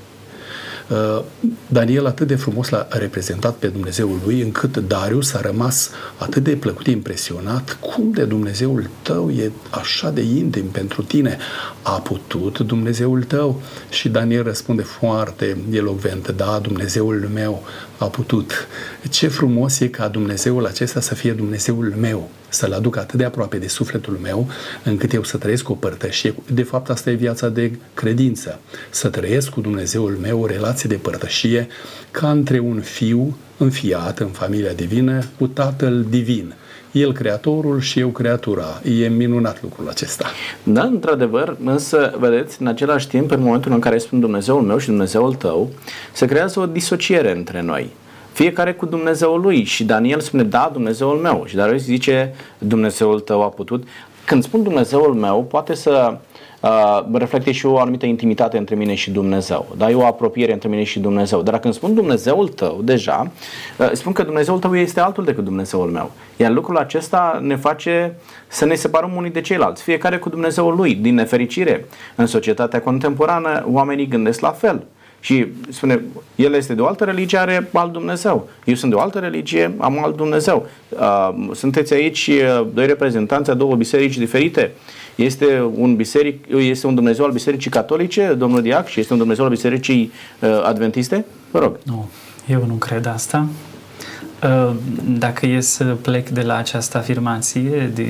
Uh, 0.89 1.23
Daniel 1.67 2.05
atât 2.05 2.27
de 2.27 2.35
frumos 2.35 2.69
l-a 2.69 2.87
reprezentat 2.89 3.55
pe 3.55 3.67
Dumnezeul 3.67 4.19
lui, 4.25 4.41
încât 4.41 4.77
Darius 4.77 5.33
a 5.33 5.41
rămas 5.41 5.89
atât 6.17 6.43
de 6.43 6.55
plăcut 6.55 6.87
impresionat 6.87 7.77
cum 7.79 8.11
de 8.11 8.23
Dumnezeul 8.23 8.89
tău 9.01 9.29
e 9.29 9.51
așa 9.69 10.09
de 10.09 10.21
intim 10.21 10.65
pentru 10.65 11.01
tine. 11.01 11.37
A 11.81 11.91
putut 11.91 12.59
Dumnezeul 12.59 13.23
tău? 13.23 13.61
Și 13.89 14.09
Daniel 14.09 14.43
răspunde 14.43 14.81
foarte 14.81 15.57
elocvent, 15.71 16.31
da, 16.31 16.59
Dumnezeul 16.61 17.29
meu 17.33 17.63
a 17.99 18.05
putut. 18.05 18.67
Ce 19.09 19.27
frumos 19.27 19.79
e 19.79 19.87
ca 19.87 20.07
Dumnezeul 20.07 20.65
acesta 20.65 20.99
să 20.99 21.15
fie 21.15 21.31
Dumnezeul 21.31 21.93
meu 21.99 22.29
să-L 22.49 22.73
aduc 22.73 22.97
atât 22.97 23.17
de 23.17 23.23
aproape 23.23 23.57
de 23.57 23.67
sufletul 23.67 24.19
meu, 24.21 24.49
încât 24.83 25.13
eu 25.13 25.23
să 25.23 25.37
trăiesc 25.37 25.69
o 25.69 25.73
părtășie. 25.73 26.35
De 26.51 26.63
fapt, 26.63 26.89
asta 26.89 27.09
e 27.09 27.13
viața 27.13 27.49
de 27.49 27.71
credință. 27.93 28.59
Să 28.89 29.09
trăiesc 29.09 29.49
cu 29.49 29.61
Dumnezeul 29.61 30.17
meu 30.21 30.41
o 30.41 30.45
relație 30.45 30.89
de 30.89 30.95
părtășie 30.95 31.67
ca 32.11 32.31
între 32.31 32.59
un 32.59 32.81
fiu 32.81 33.37
înfiat 33.57 34.19
în 34.19 34.27
familia 34.27 34.73
divină 34.73 35.23
cu 35.37 35.47
Tatăl 35.47 36.05
divin. 36.09 36.53
El 36.91 37.13
creatorul 37.13 37.79
și 37.79 37.99
eu 37.99 38.07
creatura. 38.07 38.81
E 39.01 39.07
minunat 39.07 39.61
lucrul 39.61 39.89
acesta. 39.89 40.25
Da, 40.63 40.81
într-adevăr, 40.81 41.57
însă, 41.63 42.15
vedeți, 42.19 42.61
în 42.61 42.67
același 42.67 43.07
timp, 43.07 43.31
în 43.31 43.41
momentul 43.41 43.71
în 43.71 43.79
care 43.79 43.97
spun 43.97 44.19
Dumnezeul 44.19 44.61
meu 44.61 44.77
și 44.77 44.87
Dumnezeul 44.87 45.33
tău, 45.33 45.69
se 46.13 46.25
creează 46.25 46.59
o 46.59 46.65
disociere 46.65 47.31
între 47.31 47.61
noi 47.61 47.89
fiecare 48.31 48.73
cu 48.73 48.85
Dumnezeul 48.85 49.41
lui. 49.41 49.63
Și 49.63 49.83
Daniel 49.83 50.19
spune, 50.19 50.43
da, 50.43 50.69
Dumnezeul 50.73 51.17
meu. 51.17 51.43
Și 51.47 51.55
Darius 51.55 51.81
zice, 51.81 52.33
Dumnezeul 52.57 53.19
tău 53.19 53.43
a 53.43 53.49
putut. 53.49 53.87
Când 54.25 54.43
spun 54.43 54.63
Dumnezeul 54.63 55.13
meu, 55.13 55.43
poate 55.43 55.75
să 55.75 56.17
uh, 56.59 57.05
reflecte 57.11 57.51
și 57.51 57.65
o 57.65 57.79
anumită 57.79 58.05
intimitate 58.05 58.57
între 58.57 58.75
mine 58.75 58.93
și 58.93 59.11
Dumnezeu. 59.11 59.67
Da? 59.77 59.89
E 59.89 59.95
o 59.95 60.05
apropiere 60.05 60.53
între 60.53 60.69
mine 60.69 60.83
și 60.83 60.99
Dumnezeu. 60.99 61.41
Dar 61.41 61.59
când 61.59 61.73
spun 61.73 61.93
Dumnezeul 61.93 62.47
tău, 62.47 62.81
deja, 62.83 63.31
uh, 63.77 63.89
spun 63.93 64.11
că 64.11 64.23
Dumnezeul 64.23 64.59
tău 64.59 64.75
este 64.75 64.99
altul 64.99 65.23
decât 65.23 65.43
Dumnezeul 65.43 65.89
meu. 65.89 66.11
Iar 66.37 66.51
lucrul 66.51 66.77
acesta 66.77 67.39
ne 67.43 67.55
face 67.55 68.15
să 68.47 68.65
ne 68.65 68.75
separăm 68.75 69.15
unii 69.15 69.31
de 69.31 69.41
ceilalți, 69.41 69.83
fiecare 69.83 70.17
cu 70.17 70.29
Dumnezeul 70.29 70.75
lui. 70.75 70.95
Din 70.95 71.13
nefericire, 71.13 71.85
în 72.15 72.25
societatea 72.25 72.81
contemporană, 72.81 73.65
oamenii 73.67 74.07
gândesc 74.07 74.39
la 74.39 74.51
fel. 74.51 74.83
Și 75.19 75.47
spune, 75.69 76.01
el 76.35 76.53
este 76.53 76.73
de 76.73 76.81
o 76.81 76.85
altă 76.85 77.03
religie, 77.03 77.37
are 77.37 77.69
alt 77.73 77.91
Dumnezeu. 77.91 78.49
Eu 78.65 78.73
sunt 78.73 78.91
de 78.91 78.97
o 78.97 78.99
altă 78.99 79.19
religie, 79.19 79.75
am 79.77 80.03
alt 80.03 80.15
Dumnezeu. 80.15 80.67
Uh, 80.89 81.29
sunteți 81.53 81.93
aici 81.93 82.27
uh, 82.27 82.67
doi 82.73 82.85
reprezentanți 82.85 83.49
a 83.49 83.53
două 83.53 83.75
biserici 83.75 84.17
diferite. 84.17 84.71
Este 85.23 85.71
un, 85.75 85.95
biseric, 85.95 86.45
este 86.49 86.87
un 86.87 86.95
Dumnezeu 86.95 87.25
al 87.25 87.31
Bisericii 87.31 87.71
Catolice, 87.71 88.33
domnul 88.37 88.61
Diac, 88.61 88.87
și 88.87 88.99
este 88.99 89.13
un 89.13 89.19
Dumnezeu 89.19 89.43
al 89.43 89.49
Bisericii 89.49 90.11
uh, 90.39 90.61
Adventiste? 90.63 91.25
Vă 91.51 91.59
rog. 91.59 91.79
Nu, 91.83 92.09
eu 92.47 92.65
nu 92.65 92.73
cred 92.73 93.05
asta. 93.05 93.47
Dacă 95.17 95.45
e 95.45 95.59
să 95.59 95.83
plec 95.83 96.29
de 96.29 96.41
la 96.41 96.55
această 96.55 96.97
afirmație 96.97 97.91
de, 97.93 98.07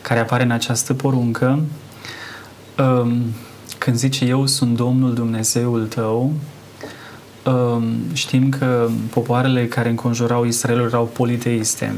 care 0.00 0.20
apare 0.20 0.42
în 0.42 0.50
această 0.50 0.94
poruncă, 0.94 1.60
când 3.78 3.96
zice 3.96 4.24
eu 4.24 4.46
sunt 4.46 4.76
Domnul 4.76 5.14
Dumnezeul 5.14 5.86
tău, 5.86 6.32
um, 7.46 7.84
știm 8.12 8.48
că 8.48 8.88
popoarele 9.10 9.66
care 9.66 9.88
înconjurau 9.88 10.44
Israelul 10.44 10.86
erau 10.86 11.04
politeiste 11.04 11.94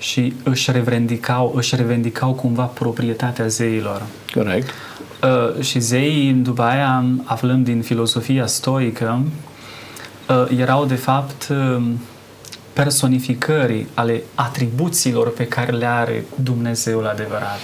și 0.00 0.34
își 0.42 0.70
revendicau, 0.70 1.52
își 1.56 1.76
revendicau 1.76 2.32
cumva 2.32 2.62
proprietatea 2.62 3.46
zeilor. 3.46 4.02
Corect. 4.34 4.68
Uh, 5.22 5.62
și 5.62 5.78
zeii, 5.78 6.32
după 6.32 6.62
aia, 6.62 7.04
aflând 7.24 7.64
din 7.64 7.82
filosofia 7.82 8.46
stoică, 8.46 9.22
uh, 10.28 10.58
erau 10.58 10.84
de 10.84 10.94
fapt 10.94 11.48
uh, 11.50 11.82
personificări 12.72 13.86
ale 13.94 14.22
atribuțiilor 14.34 15.32
pe 15.32 15.46
care 15.46 15.72
le 15.72 15.86
are 15.86 16.24
Dumnezeul 16.34 17.06
adevărat 17.06 17.60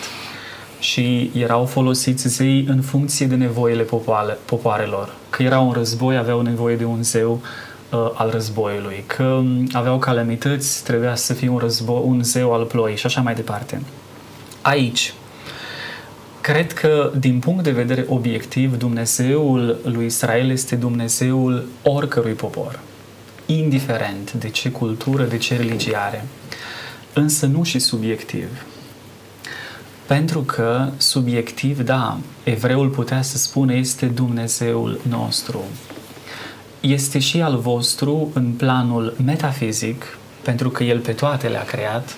și 0.78 1.30
erau 1.34 1.64
folosiți 1.64 2.28
zei 2.28 2.64
în 2.68 2.80
funcție 2.80 3.26
de 3.26 3.34
nevoile 3.34 3.82
popoare, 3.82 4.38
popoarelor. 4.44 5.14
Că 5.30 5.42
erau 5.42 5.66
în 5.66 5.72
război, 5.72 6.16
aveau 6.16 6.40
nevoie 6.40 6.76
de 6.76 6.84
un 6.84 7.02
zeu 7.02 7.32
uh, 7.32 7.65
al 7.90 8.30
războiului. 8.30 9.04
Că 9.06 9.22
um, 9.22 9.68
aveau 9.72 9.98
calamități, 9.98 10.84
trebuia 10.84 11.14
să 11.14 11.32
fie 11.32 11.48
un, 11.48 11.58
război, 11.58 12.02
un 12.04 12.22
zeu 12.22 12.52
al 12.52 12.64
ploii 12.64 12.96
și 12.96 13.06
așa 13.06 13.20
mai 13.20 13.34
departe. 13.34 13.82
Aici, 14.62 15.14
cred 16.40 16.72
că 16.72 17.12
din 17.18 17.38
punct 17.38 17.64
de 17.64 17.70
vedere 17.70 18.04
obiectiv, 18.08 18.78
Dumnezeul 18.78 19.78
lui 19.84 20.06
Israel 20.06 20.50
este 20.50 20.76
Dumnezeul 20.76 21.66
oricărui 21.82 22.32
popor, 22.32 22.80
indiferent 23.46 24.32
de 24.32 24.48
ce 24.48 24.70
cultură, 24.70 25.24
de 25.24 25.36
ce 25.36 25.56
religie 25.56 25.96
are, 25.96 26.26
însă 27.12 27.46
nu 27.46 27.62
și 27.62 27.78
subiectiv. 27.78 28.48
Pentru 30.06 30.40
că, 30.40 30.88
subiectiv, 30.96 31.80
da, 31.80 32.18
evreul 32.44 32.88
putea 32.88 33.22
să 33.22 33.38
spună 33.38 33.74
este 33.74 34.06
Dumnezeul 34.06 35.00
nostru. 35.08 35.64
Este 36.80 37.18
și 37.18 37.42
al 37.42 37.56
vostru 37.56 38.30
în 38.33 38.52
planul 38.56 39.16
metafizic, 39.25 40.18
pentru 40.42 40.71
că 40.71 40.85
El 40.85 40.99
pe 40.99 41.12
toate 41.12 41.49
le-a 41.49 41.64
creat, 41.64 42.16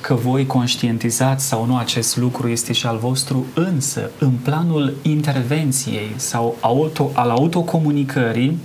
că 0.00 0.14
voi 0.14 0.46
conștientizați 0.46 1.46
sau 1.46 1.66
nu 1.66 1.76
acest 1.76 2.16
lucru 2.16 2.48
este 2.48 2.72
și 2.72 2.86
al 2.86 2.98
vostru, 2.98 3.46
însă 3.54 4.10
în 4.18 4.30
planul 4.30 4.94
intervenției 5.02 6.12
sau 6.16 6.56
auto, 6.60 7.10
al 7.14 7.30
autocomunicării, 7.30 8.58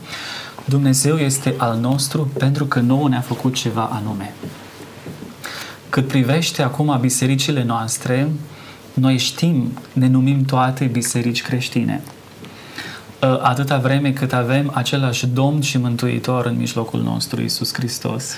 Dumnezeu 0.66 1.18
este 1.18 1.54
al 1.58 1.78
nostru 1.78 2.30
pentru 2.38 2.66
că 2.66 2.80
nouă 2.80 3.10
ne-a 3.10 3.22
făcut 3.22 3.54
ceva 3.54 3.84
anume. 3.84 4.34
Cât 5.90 6.08
privește 6.08 6.62
acum 6.62 6.98
bisericile 7.02 7.64
noastre, 7.64 8.30
noi 8.94 9.18
știm, 9.18 9.72
ne 9.94 10.08
numim 10.08 10.46
toate 10.46 10.86
biserici 10.86 11.42
creștine. 11.42 12.02
Uh, 13.22 13.40
atâta 13.42 13.78
vreme 13.78 14.14
cât 14.14 14.34
avem 14.34 14.72
același 14.74 15.28
Domn 15.28 15.62
și 15.62 15.78
Mântuitor 15.78 16.46
în 16.46 16.58
mijlocul 16.58 17.02
nostru, 17.02 17.42
Isus 17.42 17.74
Hristos, 17.74 18.34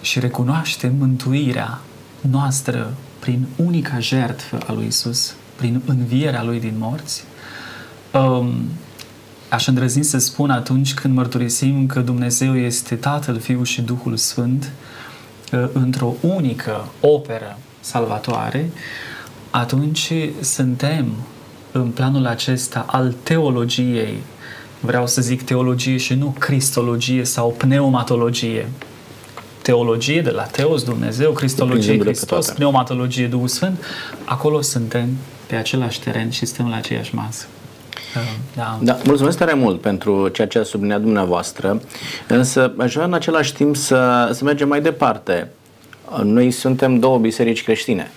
și 0.00 0.20
recunoaștem 0.20 0.94
mântuirea 0.98 1.80
noastră 2.20 2.94
prin 3.18 3.46
unica 3.56 3.98
jertfă 3.98 4.58
a 4.66 4.72
lui 4.72 4.86
Isus, 4.86 5.34
prin 5.56 5.82
învierea 5.86 6.42
lui 6.42 6.60
din 6.60 6.74
morți, 6.78 7.24
um, 8.12 8.52
aș 9.48 9.66
îndrăzni 9.66 10.02
să 10.02 10.18
spun 10.18 10.50
atunci 10.50 10.94
când 10.94 11.14
mărturisim 11.14 11.86
că 11.86 12.00
Dumnezeu 12.00 12.56
este 12.56 12.94
Tatăl, 12.94 13.38
Fiul 13.38 13.64
și 13.64 13.82
Duhul 13.82 14.16
Sfânt 14.16 14.70
uh, 15.52 15.68
într-o 15.72 16.14
unică 16.20 16.88
operă 17.00 17.58
salvatoare, 17.80 18.70
atunci 19.50 20.12
suntem 20.40 21.12
în 21.80 21.90
planul 21.90 22.26
acesta 22.26 22.84
al 22.88 23.14
teologiei, 23.22 24.18
vreau 24.80 25.06
să 25.06 25.20
zic 25.20 25.42
teologie 25.42 25.96
și 25.96 26.14
nu 26.14 26.34
cristologie 26.38 27.24
sau 27.24 27.54
pneumatologie. 27.58 28.68
Teologie 29.62 30.22
de 30.22 30.30
la 30.30 30.42
Teos, 30.42 30.82
Dumnezeu, 30.82 31.32
cristologie, 31.32 31.98
Hristos, 31.98 32.50
pneumatologie, 32.50 33.26
Duhul 33.26 33.48
Sfânt, 33.48 33.84
acolo 34.24 34.60
suntem 34.60 35.08
pe 35.46 35.56
același 35.56 36.00
teren 36.00 36.30
și 36.30 36.46
stăm 36.46 36.68
la 36.68 36.76
aceeași 36.76 37.14
masă. 37.14 37.46
Da. 38.54 38.78
da. 38.82 38.98
Mulțumesc 39.04 39.38
tare 39.38 39.54
mult 39.54 39.80
pentru 39.80 40.28
ceea 40.28 40.46
ce 40.46 40.58
a 40.58 40.62
subliniat 40.62 41.00
dumneavoastră, 41.00 41.80
însă 42.26 42.72
aș 42.78 42.92
vrea 42.92 43.04
în 43.04 43.14
același 43.14 43.54
timp 43.54 43.76
să, 43.76 44.30
să 44.32 44.44
mergem 44.44 44.68
mai 44.68 44.80
departe. 44.80 45.50
Noi 46.22 46.50
suntem 46.50 46.98
două 46.98 47.18
biserici 47.18 47.62
creștine 47.62 48.10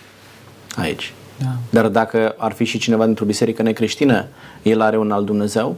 aici. 0.76 1.14
Da. 1.42 1.48
Dar 1.70 1.88
dacă 1.88 2.36
ar 2.38 2.52
fi 2.52 2.64
și 2.64 2.78
cineva 2.78 3.06
dintr-o 3.06 3.26
biserică 3.26 3.62
necreștină, 3.62 4.26
el 4.62 4.82
are 4.82 4.98
un 4.98 5.12
alt 5.12 5.26
Dumnezeu? 5.26 5.76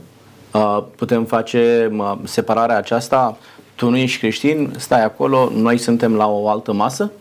Putem 0.96 1.26
face 1.26 1.92
separarea 2.24 2.78
aceasta? 2.78 3.38
Tu 3.76 3.90
nu 3.90 3.98
ești 3.98 4.20
creștin, 4.20 4.74
stai 4.78 5.04
acolo, 5.04 5.52
noi 5.56 5.78
suntem 5.78 6.16
la 6.16 6.28
o 6.28 6.50
altă 6.50 6.74
masă? 6.74 7.12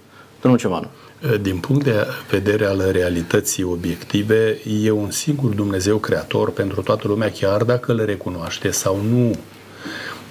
Domnul 0.40 0.60
Cevanu. 0.60 0.86
Din 1.40 1.56
punct 1.56 1.84
de 1.84 2.06
vedere 2.30 2.64
al 2.64 2.88
realității 2.92 3.62
obiective, 3.62 4.58
e 4.82 4.90
un 4.90 5.10
singur 5.10 5.50
Dumnezeu 5.50 5.96
creator 5.96 6.50
pentru 6.50 6.82
toată 6.82 7.08
lumea, 7.08 7.30
chiar 7.30 7.62
dacă 7.62 7.92
îl 7.92 8.04
recunoaște 8.04 8.70
sau 8.70 9.00
nu. 9.10 9.30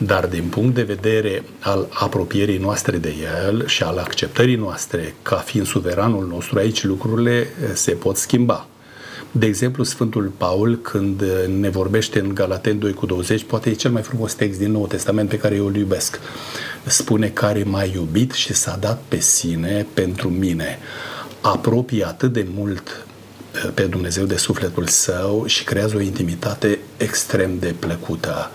Dar 0.05 0.25
din 0.25 0.43
punct 0.43 0.75
de 0.75 0.81
vedere 0.81 1.43
al 1.59 1.87
apropierii 1.89 2.57
noastre 2.57 2.97
de 2.97 3.13
El 3.45 3.67
și 3.67 3.83
al 3.83 3.97
acceptării 3.97 4.55
noastre 4.55 5.15
ca 5.21 5.35
fiind 5.35 5.65
suveranul 5.65 6.27
nostru, 6.27 6.57
aici 6.57 6.83
lucrurile 6.83 7.47
se 7.73 7.91
pot 7.91 8.17
schimba. 8.17 8.67
De 9.31 9.45
exemplu, 9.45 9.83
Sfântul 9.83 10.31
Paul, 10.37 10.77
când 10.77 11.23
ne 11.59 11.69
vorbește 11.69 12.19
în 12.19 12.33
Galaten 12.33 12.79
2 12.79 12.93
cu 12.93 13.05
20, 13.05 13.43
poate 13.43 13.69
e 13.69 13.73
cel 13.73 13.91
mai 13.91 14.01
frumos 14.01 14.33
text 14.33 14.59
din 14.59 14.71
Noul 14.71 14.87
Testament 14.87 15.29
pe 15.29 15.37
care 15.37 15.55
eu 15.55 15.65
îl 15.65 15.75
iubesc. 15.75 16.19
Spune 16.85 17.27
care 17.27 17.63
m-a 17.63 17.83
iubit 17.83 18.31
și 18.31 18.53
s-a 18.53 18.77
dat 18.79 19.01
pe 19.07 19.19
sine 19.19 19.85
pentru 19.93 20.29
mine. 20.29 20.79
Apropie 21.41 22.05
atât 22.05 22.33
de 22.33 22.45
mult 22.55 23.05
pe 23.73 23.83
Dumnezeu 23.83 24.25
de 24.25 24.37
sufletul 24.37 24.87
său 24.87 25.45
și 25.45 25.63
creează 25.63 25.95
o 25.95 26.01
intimitate 26.01 26.79
extrem 26.97 27.59
de 27.59 27.75
plăcută. 27.79 28.51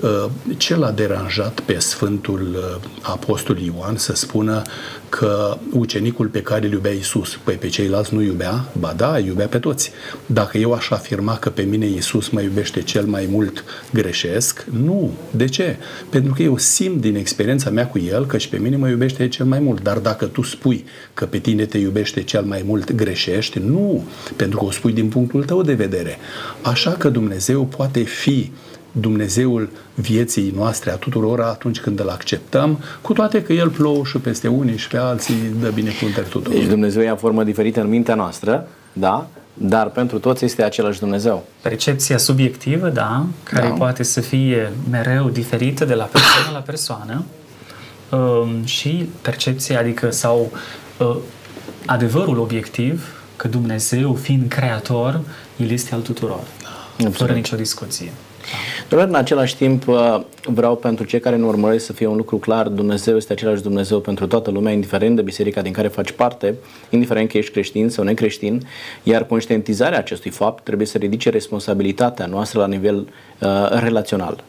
Uh, 0.00 0.24
ce 0.56 0.76
l-a 0.76 0.90
deranjat 0.90 1.60
pe 1.60 1.78
Sfântul 1.78 2.54
uh, 2.54 2.90
Apostol 3.02 3.58
Ioan 3.58 3.96
să 3.96 4.14
spună 4.14 4.62
că 5.08 5.58
ucenicul 5.72 6.26
pe 6.26 6.42
care 6.42 6.66
îl 6.66 6.72
iubea 6.72 6.90
Isus, 6.90 7.38
păi 7.44 7.54
pe 7.54 7.68
ceilalți 7.68 8.14
nu 8.14 8.22
iubea? 8.22 8.64
Ba 8.78 8.94
da, 8.96 9.18
iubea 9.18 9.46
pe 9.46 9.58
toți. 9.58 9.92
Dacă 10.26 10.58
eu 10.58 10.72
aș 10.72 10.90
afirma 10.90 11.36
că 11.36 11.50
pe 11.50 11.62
mine 11.62 11.86
Isus 11.86 12.28
mă 12.28 12.40
iubește 12.40 12.82
cel 12.82 13.04
mai 13.04 13.28
mult, 13.30 13.64
greșesc? 13.92 14.64
Nu. 14.82 15.12
De 15.30 15.44
ce? 15.44 15.76
Pentru 16.10 16.32
că 16.32 16.42
eu 16.42 16.58
simt 16.58 17.00
din 17.00 17.16
experiența 17.16 17.70
mea 17.70 17.86
cu 17.86 17.98
El 17.98 18.26
că 18.26 18.38
și 18.38 18.48
pe 18.48 18.56
mine 18.56 18.76
mă 18.76 18.88
iubește 18.88 19.28
cel 19.28 19.46
mai 19.46 19.58
mult. 19.58 19.82
Dar 19.82 19.98
dacă 19.98 20.24
tu 20.24 20.42
spui 20.42 20.84
că 21.14 21.26
pe 21.26 21.38
tine 21.38 21.64
te 21.64 21.78
iubește 21.78 22.22
cel 22.22 22.42
mai 22.42 22.62
mult, 22.66 22.92
greșești? 22.92 23.58
Nu. 23.58 24.04
Pentru 24.36 24.58
că 24.58 24.64
o 24.64 24.70
spui 24.70 24.92
din 24.92 25.08
punctul 25.08 25.44
tău 25.44 25.62
de 25.62 25.74
vedere. 25.74 26.18
Așa 26.62 26.90
că 26.90 27.08
Dumnezeu 27.08 27.64
poate 27.64 28.00
fi 28.02 28.50
Dumnezeul 28.92 29.68
vieții 29.94 30.52
noastre 30.56 30.90
a 30.90 30.96
tuturor 30.96 31.40
atunci 31.40 31.80
când 31.80 32.00
îl 32.00 32.08
acceptăm, 32.08 32.78
cu 33.00 33.12
toate 33.12 33.42
că 33.42 33.52
El 33.52 33.68
plouă 33.68 34.04
și 34.04 34.18
peste 34.18 34.48
unii 34.48 34.76
și 34.76 34.88
pe 34.88 34.96
alții 34.96 35.34
dă 35.60 35.68
binecuvântări 35.68 36.28
tuturor. 36.28 36.58
Deci 36.58 36.68
Dumnezeu 36.68 37.02
ia 37.02 37.16
formă 37.16 37.44
diferită 37.44 37.80
în 37.80 37.88
mintea 37.88 38.14
noastră, 38.14 38.68
da? 38.92 39.28
Dar 39.54 39.86
pentru 39.86 40.18
toți 40.18 40.44
este 40.44 40.62
același 40.62 40.98
Dumnezeu. 40.98 41.44
Percepția 41.62 42.18
subiectivă, 42.18 42.88
da, 42.88 43.26
care 43.42 43.68
da. 43.68 43.74
poate 43.74 44.02
să 44.02 44.20
fie 44.20 44.72
mereu 44.90 45.28
diferită 45.28 45.84
de 45.84 45.94
la 45.94 46.04
persoană 46.04 46.50
la 46.52 46.58
persoană 46.58 47.24
um, 48.10 48.64
și 48.64 49.08
percepția, 49.22 49.78
adică 49.78 50.10
sau 50.10 50.52
uh, 50.98 51.16
adevărul 51.86 52.38
obiectiv 52.38 53.22
că 53.36 53.48
Dumnezeu, 53.48 54.14
fiind 54.14 54.48
creator, 54.48 55.20
El 55.56 55.70
este 55.70 55.94
al 55.94 56.00
tuturor. 56.00 56.40
Da. 56.96 57.10
Fără 57.10 57.32
nicio 57.32 57.56
discuție. 57.56 58.12
Doar 58.88 59.08
în 59.08 59.14
același 59.14 59.56
timp 59.56 59.88
uh, 59.88 60.20
vreau 60.42 60.76
pentru 60.76 61.04
cei 61.04 61.20
care 61.20 61.36
nu 61.36 61.46
urmăresc 61.46 61.84
să 61.84 61.92
fie 61.92 62.06
un 62.06 62.16
lucru 62.16 62.36
clar, 62.36 62.68
Dumnezeu 62.68 63.16
este 63.16 63.32
același 63.32 63.62
Dumnezeu 63.62 64.00
pentru 64.00 64.26
toată 64.26 64.50
lumea, 64.50 64.72
indiferent 64.72 65.16
de 65.16 65.22
biserica 65.22 65.62
din 65.62 65.72
care 65.72 65.88
faci 65.88 66.10
parte, 66.10 66.54
indiferent 66.90 67.30
că 67.30 67.38
ești 67.38 67.52
creștin 67.52 67.88
sau 67.88 68.04
necreștin, 68.04 68.66
iar 69.02 69.24
conștientizarea 69.24 69.98
acestui 69.98 70.30
fapt 70.30 70.64
trebuie 70.64 70.86
să 70.86 70.98
ridice 70.98 71.30
responsabilitatea 71.30 72.26
noastră 72.26 72.60
la 72.60 72.66
nivel 72.66 72.96
uh, 72.96 73.68
relațional. 73.70 74.44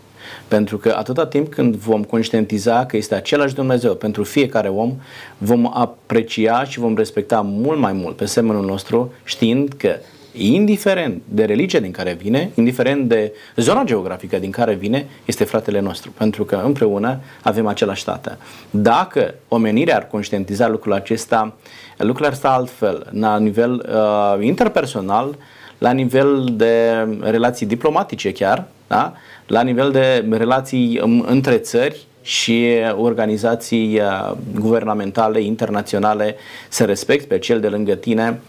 Pentru 0.47 0.77
că 0.77 0.95
atâta 0.97 1.25
timp 1.25 1.49
când 1.53 1.75
vom 1.75 2.03
conștientiza 2.03 2.85
că 2.85 2.97
este 2.97 3.15
același 3.15 3.53
Dumnezeu 3.53 3.93
pentru 3.95 4.23
fiecare 4.23 4.67
om, 4.67 4.95
vom 5.37 5.71
aprecia 5.73 6.63
și 6.63 6.79
vom 6.79 6.95
respecta 6.95 7.41
mult 7.41 7.79
mai 7.79 7.93
mult 7.93 8.15
pe 8.15 8.25
semenul 8.25 8.65
nostru, 8.65 9.13
știind 9.23 9.73
că 9.77 9.95
indiferent 10.31 11.21
de 11.27 11.45
religia 11.45 11.79
din 11.79 11.91
care 11.91 12.13
vine, 12.13 12.51
indiferent 12.55 13.07
de 13.07 13.33
zona 13.55 13.83
geografică 13.83 14.37
din 14.37 14.51
care 14.51 14.73
vine, 14.73 15.05
este 15.25 15.43
fratele 15.43 15.79
nostru, 15.79 16.11
pentru 16.17 16.43
că 16.43 16.61
împreună 16.65 17.19
avem 17.41 17.67
același 17.67 18.03
tată. 18.03 18.37
Dacă 18.69 19.33
omenirea 19.47 19.95
ar 19.95 20.07
conștientiza 20.07 20.67
lucrul 20.67 20.93
acesta, 20.93 21.53
lucrurile 21.97 22.27
ar 22.27 22.33
sta 22.33 22.49
altfel, 22.49 23.07
la 23.11 23.37
nivel 23.37 23.89
uh, 23.89 24.45
interpersonal, 24.45 25.35
la 25.77 25.91
nivel 25.91 26.47
de 26.51 27.07
relații 27.21 27.65
diplomatice 27.65 28.31
chiar, 28.31 28.65
da? 28.87 29.13
la 29.47 29.61
nivel 29.61 29.91
de 29.91 30.25
relații 30.29 30.99
um, 31.03 31.25
între 31.27 31.57
țări, 31.57 32.07
și 32.21 32.67
organizații 32.97 33.99
uh, 33.99 34.31
guvernamentale, 34.59 35.41
internaționale 35.41 36.35
să 36.69 36.85
respect 36.85 37.27
pe 37.27 37.39
cel 37.39 37.59
de 37.59 37.67
lângă 37.67 37.95
tine, 37.95 38.39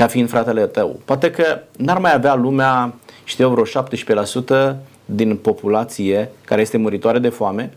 ca 0.00 0.06
fiind 0.06 0.28
fratele 0.28 0.66
tău. 0.66 1.00
Poate 1.04 1.30
că 1.30 1.58
n-ar 1.76 1.98
mai 1.98 2.14
avea 2.14 2.34
lumea, 2.34 2.94
știu 3.24 3.48
vreo 3.48 3.84
17% 4.72 4.76
din 5.04 5.36
populație 5.36 6.30
care 6.44 6.60
este 6.60 6.76
muritoare 6.76 7.18
de 7.18 7.28
foame 7.28 7.72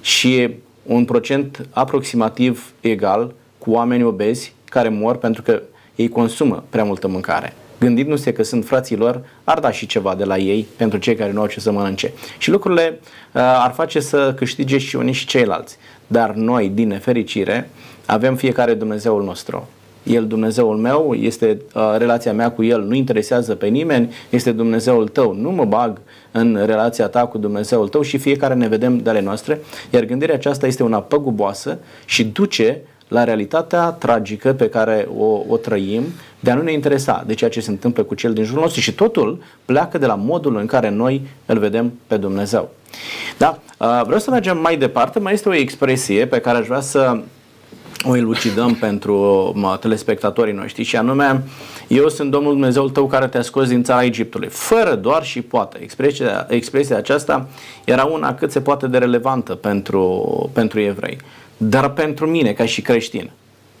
și 0.00 0.54
un 0.82 1.04
procent 1.04 1.66
aproximativ 1.70 2.72
egal 2.80 3.34
cu 3.58 3.70
oameni 3.70 4.02
obezi 4.02 4.54
care 4.64 4.88
mor 4.88 5.16
pentru 5.16 5.42
că 5.42 5.62
ei 5.94 6.08
consumă 6.08 6.64
prea 6.70 6.84
multă 6.84 7.08
mâncare. 7.08 7.52
Gândindu-se 7.80 8.32
că 8.32 8.42
sunt 8.42 8.64
frații 8.66 8.96
lor, 8.96 9.22
ar 9.44 9.58
da 9.58 9.70
și 9.70 9.86
ceva 9.86 10.14
de 10.14 10.24
la 10.24 10.38
ei 10.38 10.66
pentru 10.76 10.98
cei 10.98 11.14
care 11.14 11.32
nu 11.32 11.40
au 11.40 11.46
ce 11.46 11.60
să 11.60 11.72
mănânce. 11.72 12.12
Și 12.38 12.50
lucrurile 12.50 12.98
uh, 13.00 13.40
ar 13.42 13.72
face 13.72 14.00
să 14.00 14.34
câștige 14.36 14.78
și 14.78 14.96
unii 14.96 15.12
și 15.12 15.26
ceilalți. 15.26 15.76
Dar 16.06 16.30
noi, 16.30 16.68
din 16.68 16.88
nefericire, 16.88 17.70
avem 18.06 18.36
fiecare 18.36 18.74
Dumnezeul 18.74 19.24
nostru. 19.24 19.68
El 20.02 20.26
Dumnezeul 20.26 20.76
meu, 20.76 21.14
este 21.14 21.60
uh, 21.74 21.94
relația 21.98 22.32
mea 22.32 22.50
cu 22.50 22.64
El, 22.64 22.82
nu 22.82 22.94
interesează 22.94 23.54
pe 23.54 23.66
nimeni, 23.66 24.12
este 24.30 24.52
Dumnezeul 24.52 25.08
tău. 25.08 25.34
Nu 25.34 25.50
mă 25.50 25.64
bag 25.64 26.00
în 26.32 26.62
relația 26.66 27.06
ta 27.06 27.26
cu 27.26 27.38
Dumnezeul 27.38 27.88
tău 27.88 28.02
și 28.02 28.18
fiecare 28.18 28.54
ne 28.54 28.68
vedem 28.68 28.98
de 28.98 29.10
ale 29.10 29.20
noastre, 29.20 29.60
iar 29.90 30.04
gândirea 30.04 30.34
aceasta 30.34 30.66
este 30.66 30.82
una 30.82 31.00
păguboasă 31.00 31.78
și 32.04 32.24
duce 32.24 32.80
la 33.08 33.24
realitatea 33.24 33.90
tragică 33.90 34.52
pe 34.52 34.68
care 34.68 35.08
o, 35.18 35.40
o 35.48 35.56
trăim 35.56 36.02
de 36.40 36.50
a 36.50 36.54
nu 36.54 36.62
ne 36.62 36.72
interesa 36.72 37.24
de 37.26 37.34
ceea 37.34 37.50
ce 37.50 37.60
se 37.60 37.70
întâmplă 37.70 38.02
cu 38.02 38.14
cel 38.14 38.32
din 38.32 38.44
jurul 38.44 38.62
nostru 38.62 38.80
și 38.80 38.94
totul 38.94 39.42
pleacă 39.64 39.98
de 39.98 40.06
la 40.06 40.14
modul 40.14 40.56
în 40.56 40.66
care 40.66 40.90
noi 40.90 41.22
îl 41.46 41.58
vedem 41.58 41.92
pe 42.06 42.16
Dumnezeu. 42.16 42.70
Da? 43.38 43.58
Uh, 43.78 44.00
vreau 44.04 44.18
să 44.18 44.30
mergem 44.30 44.58
mai 44.58 44.76
departe, 44.76 45.18
mai 45.18 45.32
este 45.32 45.48
o 45.48 45.54
expresie 45.54 46.26
pe 46.26 46.40
care 46.40 46.58
aș 46.58 46.66
vrea 46.66 46.80
să 46.80 47.20
o 48.04 48.16
elucidăm 48.16 48.74
pentru 48.74 49.14
mă, 49.54 49.76
telespectatorii 49.80 50.54
noștri 50.54 50.82
și 50.82 50.96
anume 50.96 51.42
eu 51.88 52.08
sunt 52.08 52.30
Domnul 52.30 52.52
Dumnezeul 52.52 52.90
tău 52.90 53.06
care 53.06 53.28
te-a 53.28 53.42
scos 53.42 53.68
din 53.68 53.82
țara 53.82 54.04
Egiptului. 54.04 54.48
Fără 54.48 54.94
doar 54.94 55.24
și 55.24 55.42
poate. 55.42 55.78
Expresia, 55.82 56.46
expresia 56.48 56.96
aceasta 56.96 57.48
era 57.84 58.04
una 58.04 58.34
cât 58.34 58.50
se 58.52 58.60
poate 58.60 58.86
de 58.86 58.98
relevantă 58.98 59.54
pentru, 59.54 60.50
pentru 60.52 60.80
evrei. 60.80 61.18
Dar 61.56 61.88
pentru 61.88 62.26
mine, 62.26 62.52
ca 62.52 62.64
și 62.64 62.82
creștin, 62.82 63.30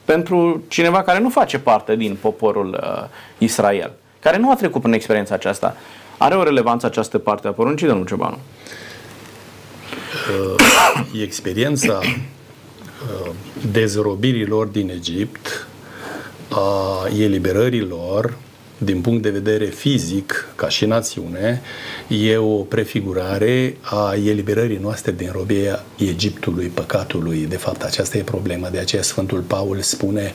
pentru 0.04 0.62
cineva 0.68 1.02
care 1.02 1.20
nu 1.20 1.28
face 1.28 1.58
parte 1.58 1.96
din 1.96 2.16
poporul 2.20 2.80
uh, 2.82 3.04
Israel, 3.38 3.92
care 4.20 4.38
nu 4.38 4.50
a 4.50 4.54
trecut 4.54 4.80
prin 4.80 4.94
experiența 4.94 5.34
aceasta, 5.34 5.76
Are 6.22 6.34
o 6.34 6.42
relevanță 6.42 6.86
această 6.86 7.18
parte 7.18 7.48
a 7.48 7.52
poruncii, 7.52 7.86
domnul 7.86 8.06
Ciobanu? 8.06 8.38
Uh, 10.30 11.22
experiența 11.26 11.98
uh, 12.02 12.16
dezrobirilor 13.72 14.66
din 14.66 14.90
Egipt, 14.90 15.66
a 16.48 17.06
eliberărilor, 17.18 18.36
din 18.82 19.00
punct 19.00 19.22
de 19.22 19.30
vedere 19.30 19.64
fizic, 19.64 20.48
ca 20.54 20.68
și 20.68 20.86
națiune, 20.86 21.62
e 22.08 22.36
o 22.36 22.56
prefigurare 22.56 23.76
a 23.80 24.14
eliberării 24.14 24.78
noastre 24.82 25.12
din 25.12 25.30
robia 25.32 25.84
Egiptului, 25.98 26.66
păcatului. 26.66 27.46
De 27.48 27.56
fapt, 27.56 27.82
aceasta 27.82 28.18
e 28.18 28.22
problema. 28.22 28.68
De 28.68 28.78
aceea 28.78 29.02
Sfântul 29.02 29.40
Paul 29.40 29.80
spune, 29.80 30.32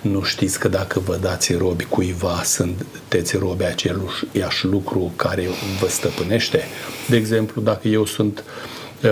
nu 0.00 0.22
știți 0.22 0.58
că 0.58 0.68
dacă 0.68 1.00
vă 1.00 1.18
dați 1.20 1.52
robi 1.52 1.84
cuiva, 1.84 2.42
sunteți 2.44 3.36
robi 3.36 3.64
același 3.64 4.64
lucru 4.64 5.12
care 5.16 5.48
vă 5.80 5.88
stăpânește? 5.88 6.64
De 7.08 7.16
exemplu, 7.16 7.62
dacă 7.62 7.88
eu 7.88 8.04
sunt 8.04 8.38
eh, 8.38 8.54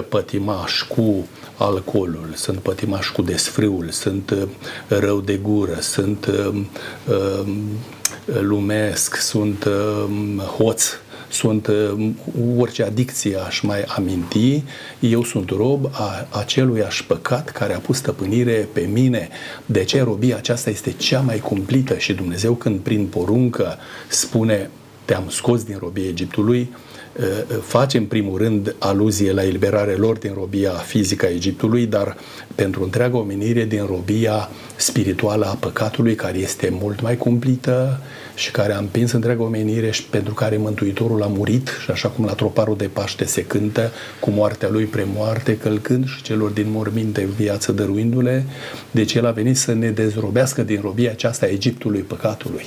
pătimaș 0.09 0.83
cu 0.83 1.27
alcoolul, 1.57 2.33
sunt 2.35 2.59
pătimaș 2.59 3.09
cu 3.09 3.23
desfrâul, 3.23 3.89
sunt 3.91 4.31
uh, 4.31 4.49
rău 4.89 5.21
de 5.21 5.37
gură, 5.37 5.79
sunt 5.81 6.27
uh, 6.27 6.61
uh, 7.09 7.47
lumesc, 8.41 9.17
sunt 9.17 9.65
uh, 9.65 10.43
hoț, 10.57 10.85
sunt 11.31 11.67
uh, 11.67 12.11
orice 12.59 12.83
adicție 12.83 13.37
aș 13.37 13.61
mai 13.61 13.83
aminti, 13.83 14.63
eu 15.01 15.25
sunt 15.25 15.51
rob 15.51 15.89
a 15.93 16.27
aceluiași 16.31 17.07
păcat 17.07 17.51
care 17.51 17.75
a 17.75 17.79
pus 17.79 17.97
stăpânire 17.97 18.69
pe 18.73 18.81
mine. 18.81 19.29
De 19.67 19.85
ce 19.85 20.03
robia 20.03 20.37
aceasta 20.37 20.71
este 20.71 20.93
cea 20.93 21.21
mai 21.21 21.39
cumplită 21.39 21.99
și 21.99 22.13
Dumnezeu 22.13 22.55
când 22.55 22.81
prin 22.81 23.07
poruncă 23.07 23.77
spune 24.09 24.71
te-am 25.05 25.25
scos 25.29 25.63
din 25.63 25.77
robia 25.79 26.07
Egiptului, 26.09 26.69
Eh, 26.69 26.94
face 27.63 27.99
în 27.99 28.05
primul 28.05 28.39
rând 28.39 28.75
aluzie 28.79 29.33
la 29.33 29.45
eliberarea 29.45 29.97
lor 29.97 30.17
din 30.17 30.33
robia 30.35 30.71
fizică 30.71 31.27
a 31.27 31.31
Egiptului, 31.31 31.87
dar 31.87 32.17
pentru 32.55 32.83
întreaga 32.83 33.17
omenire 33.17 33.65
din 33.65 33.85
robia 33.87 34.49
spirituală 34.77 35.47
a 35.47 35.57
păcatului, 35.61 36.15
care 36.15 36.39
este 36.39 36.69
mult 36.81 37.01
mai 37.01 37.17
cumplită 37.17 38.01
și 38.35 38.51
care 38.51 38.73
a 38.73 38.79
împins 38.79 39.13
întreaga 39.13 39.43
omenire 39.43 39.91
și 39.91 40.05
pentru 40.05 40.35
care 40.35 40.57
Mântuitorul 40.57 41.23
a 41.23 41.27
murit 41.27 41.71
și 41.85 41.91
așa 41.91 42.09
cum 42.09 42.25
la 42.25 42.33
troparul 42.33 42.77
de 42.77 42.91
Paște 42.93 43.25
se 43.25 43.45
cântă 43.45 43.93
cu 44.21 44.31
moartea 44.31 44.69
lui 44.69 44.85
premoarte, 44.85 45.57
călcând 45.57 46.07
și 46.07 46.23
celor 46.23 46.51
din 46.51 46.67
morminte 46.71 47.29
viață 47.37 47.73
dăruindu-le, 47.73 48.45
deci 48.91 49.15
el 49.15 49.27
a 49.27 49.31
venit 49.31 49.57
să 49.57 49.73
ne 49.73 49.91
dezrobească 49.91 50.63
din 50.63 50.81
robia 50.83 51.11
aceasta 51.11 51.47
a 51.47 51.49
Egiptului 51.49 52.01
păcatului. 52.01 52.65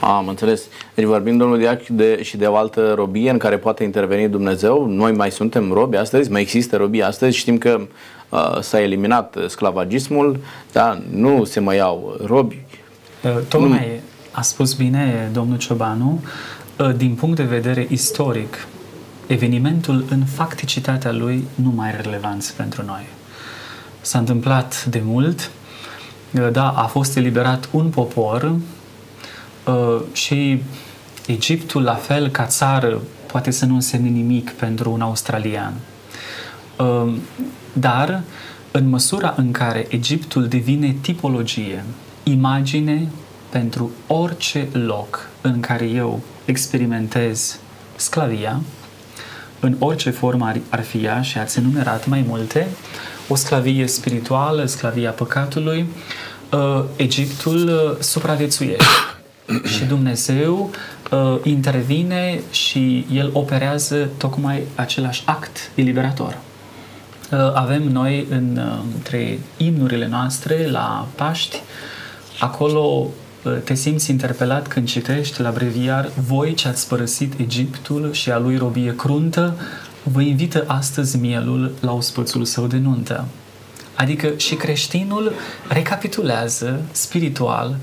Am 0.00 0.28
înțeles. 0.28 0.62
Deci 0.94 1.04
vorbim, 1.04 1.36
domnul 1.36 1.58
Diac, 1.58 1.86
de, 1.86 2.22
și 2.22 2.36
de 2.36 2.46
o 2.46 2.56
altă 2.56 2.92
robie 2.96 3.30
în 3.30 3.38
care 3.38 3.58
poate 3.58 3.84
interveni 3.84 4.28
Dumnezeu. 4.28 4.86
Noi 4.86 5.12
mai 5.12 5.30
suntem 5.30 5.72
robi 5.72 5.96
astăzi, 5.96 6.30
mai 6.30 6.40
există 6.40 6.76
robi 6.76 7.02
astăzi. 7.02 7.36
Știm 7.36 7.58
că 7.58 7.80
uh, 8.28 8.60
s-a 8.60 8.80
eliminat 8.80 9.36
sclavagismul, 9.48 10.40
da? 10.72 10.98
nu 11.10 11.44
se 11.44 11.60
mai 11.60 11.76
iau 11.76 12.16
robi. 12.24 12.62
Uh, 13.22 13.30
tocmai 13.48 13.88
nu... 13.94 14.00
a 14.30 14.42
spus 14.42 14.72
bine 14.72 15.30
domnul 15.32 15.58
Ciobanu, 15.58 16.22
uh, 16.78 16.90
din 16.96 17.14
punct 17.14 17.36
de 17.36 17.42
vedere 17.42 17.86
istoric, 17.90 18.66
evenimentul 19.26 20.04
în 20.10 20.24
facticitatea 20.24 21.12
lui 21.12 21.44
nu 21.54 21.72
mai 21.74 21.88
are 21.88 22.00
relevanță 22.00 22.52
pentru 22.56 22.82
noi. 22.86 23.06
S-a 24.00 24.18
întâmplat 24.18 24.84
de 24.84 25.00
mult, 25.04 25.50
uh, 26.34 26.48
da, 26.52 26.68
a 26.68 26.86
fost 26.86 27.16
eliberat 27.16 27.68
un 27.72 27.88
popor 27.88 28.54
Uh, 29.66 30.00
și 30.12 30.62
Egiptul, 31.26 31.82
la 31.82 31.94
fel 31.94 32.28
ca 32.28 32.46
țară, 32.46 33.02
poate 33.26 33.50
să 33.50 33.66
nu 33.66 33.74
însemne 33.74 34.08
nimic 34.08 34.50
pentru 34.50 34.90
un 34.92 35.00
australian. 35.00 35.72
Uh, 36.78 37.14
dar, 37.72 38.22
în 38.70 38.88
măsura 38.88 39.34
în 39.36 39.50
care 39.50 39.86
Egiptul 39.88 40.48
devine 40.48 40.96
tipologie, 41.00 41.84
imagine 42.22 43.08
pentru 43.48 43.90
orice 44.06 44.68
loc 44.72 45.28
în 45.40 45.60
care 45.60 45.84
eu 45.84 46.20
experimentez 46.44 47.58
sclavia, 47.96 48.60
în 49.60 49.76
orice 49.78 50.10
formă 50.10 50.46
ar, 50.46 50.60
ar 50.68 50.82
fi 50.82 51.04
ea 51.04 51.22
și 51.22 51.38
ați 51.38 51.58
enumerat 51.58 52.06
mai 52.06 52.24
multe, 52.26 52.66
o 53.28 53.34
sclavie 53.34 53.86
spirituală, 53.86 54.64
sclavia 54.64 55.10
păcatului, 55.10 55.86
uh, 56.52 56.84
Egiptul 56.96 57.68
uh, 57.68 58.02
supraviețuiește 58.02 58.84
și 59.64 59.84
Dumnezeu 59.84 60.70
uh, 61.10 61.38
intervine 61.42 62.40
și 62.50 63.06
El 63.12 63.30
operează 63.32 64.08
tocmai 64.16 64.62
același 64.74 65.22
act 65.24 65.70
eliberator. 65.74 66.38
Uh, 67.32 67.38
avem 67.54 67.82
noi 67.82 68.26
în, 68.30 68.56
uh, 68.56 68.78
între 68.94 69.38
imnurile 69.56 70.06
noastre 70.06 70.68
la 70.70 71.08
Paști, 71.14 71.56
acolo 72.38 73.06
uh, 73.42 73.52
te 73.64 73.74
simți 73.74 74.10
interpelat 74.10 74.66
când 74.68 74.86
citești 74.86 75.40
la 75.40 75.50
breviar 75.50 76.10
Voi 76.26 76.54
ce 76.54 76.68
ați 76.68 76.88
părăsit 76.88 77.40
Egiptul 77.40 78.12
și 78.12 78.30
a 78.30 78.38
lui 78.38 78.56
robie 78.56 78.96
cruntă, 78.96 79.56
vă 80.02 80.20
invită 80.20 80.64
astăzi 80.66 81.16
mielul 81.16 81.72
la 81.80 81.92
ospățul 81.92 82.44
său 82.44 82.66
de 82.66 82.76
nuntă. 82.76 83.24
Adică 83.94 84.32
și 84.36 84.54
creștinul 84.54 85.32
recapitulează 85.68 86.80
spiritual 86.92 87.76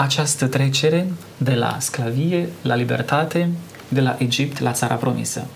această 0.00 0.46
trecere 0.46 1.06
de 1.36 1.54
la 1.54 1.76
sclavie 1.80 2.48
la 2.62 2.74
libertate, 2.74 3.50
de 3.88 4.00
la 4.00 4.16
Egipt 4.18 4.60
la 4.60 4.72
țara 4.72 4.94
promisă. 4.94 5.46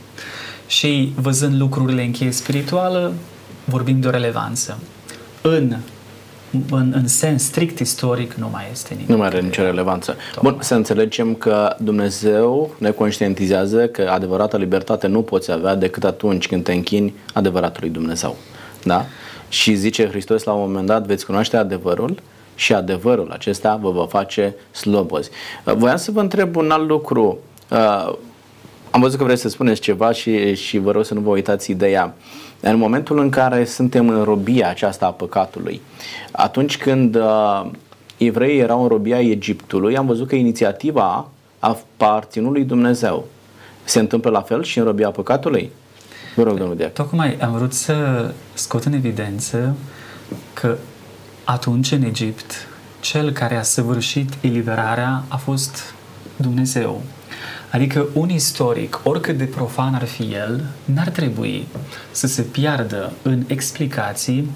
Și 0.66 1.12
văzând 1.16 1.60
lucrurile 1.60 2.02
în 2.02 2.10
cheie 2.10 2.30
spirituală, 2.30 3.12
vorbim 3.64 4.00
de 4.00 4.06
o 4.06 4.10
relevanță. 4.10 4.78
În, 5.40 5.76
în, 6.70 6.92
în 6.94 7.08
sens 7.08 7.42
strict 7.42 7.78
istoric 7.78 8.32
nu 8.32 8.48
mai 8.52 8.64
este 8.72 8.94
nimic. 8.94 9.08
Nu 9.08 9.16
mai 9.16 9.26
are 9.26 9.40
nicio 9.40 9.62
relevanță. 9.62 10.16
Tocmai. 10.34 10.52
Bun, 10.52 10.62
să 10.62 10.74
înțelegem 10.74 11.34
că 11.34 11.76
Dumnezeu 11.78 12.74
ne 12.78 12.90
conștientizează 12.90 13.86
că 13.86 14.10
adevărata 14.10 14.56
libertate 14.56 15.06
nu 15.06 15.22
poți 15.22 15.52
avea 15.52 15.74
decât 15.74 16.04
atunci 16.04 16.48
când 16.48 16.64
te 16.64 16.72
închini 16.72 17.14
adevăratului 17.32 17.90
Dumnezeu. 17.90 18.36
Da? 18.84 19.06
Și 19.48 19.74
zice 19.74 20.08
Hristos 20.08 20.42
la 20.42 20.52
un 20.52 20.60
moment 20.60 20.86
dat, 20.86 21.06
veți 21.06 21.26
cunoaște 21.26 21.56
adevărul 21.56 22.22
și 22.62 22.74
adevărul 22.74 23.30
acesta 23.30 23.78
vă 23.82 23.90
va 23.90 24.06
face 24.06 24.54
slobozi. 24.70 25.30
Uh, 25.64 25.74
voiam 25.74 25.96
să 25.96 26.10
vă 26.10 26.20
întreb 26.20 26.56
un 26.56 26.70
alt 26.70 26.88
lucru. 26.88 27.38
Uh, 27.70 28.12
am 28.90 29.00
văzut 29.00 29.18
că 29.18 29.24
vreți 29.24 29.40
să 29.40 29.48
spuneți 29.48 29.80
ceva 29.80 30.12
și, 30.12 30.54
și 30.54 30.78
vă 30.78 30.90
rog 30.90 31.04
să 31.04 31.14
nu 31.14 31.20
vă 31.20 31.30
uitați 31.30 31.70
ideea. 31.70 32.14
În 32.60 32.76
momentul 32.76 33.18
în 33.18 33.30
care 33.30 33.64
suntem 33.64 34.08
în 34.08 34.22
robia 34.22 34.68
aceasta 34.68 35.06
a 35.06 35.10
păcatului, 35.10 35.80
atunci 36.32 36.78
când 36.78 37.14
uh, 37.14 37.66
evreii 38.16 38.58
erau 38.58 38.82
în 38.82 38.88
robia 38.88 39.20
Egiptului, 39.20 39.96
am 39.96 40.06
văzut 40.06 40.28
că 40.28 40.34
inițiativa 40.34 41.28
aparținut 41.58 42.52
lui 42.52 42.64
Dumnezeu. 42.64 43.26
Se 43.84 43.98
întâmplă 43.98 44.30
la 44.30 44.40
fel 44.40 44.62
și 44.62 44.78
în 44.78 44.84
robia 44.84 45.10
păcatului? 45.10 45.70
Vă 46.36 46.42
rog, 46.42 46.58
domnul 46.58 46.76
Deac. 46.76 46.92
Tocmai 46.92 47.36
am 47.36 47.52
vrut 47.52 47.72
să 47.72 47.94
scot 48.54 48.84
în 48.84 48.92
evidență 48.92 49.76
că 50.52 50.76
atunci, 51.44 51.90
în 51.90 52.02
Egipt, 52.02 52.66
cel 53.00 53.30
care 53.30 53.56
a 53.56 53.62
săvârșit 53.62 54.32
eliberarea 54.40 55.22
a 55.28 55.36
fost 55.36 55.94
Dumnezeu. 56.36 57.02
Adică 57.70 58.06
un 58.12 58.28
istoric, 58.28 59.00
oricât 59.02 59.36
de 59.36 59.44
profan 59.44 59.94
ar 59.94 60.04
fi 60.04 60.22
el, 60.22 60.64
n-ar 60.84 61.08
trebui 61.08 61.66
să 62.10 62.26
se 62.26 62.42
piardă 62.42 63.12
în 63.22 63.44
explicații 63.46 64.50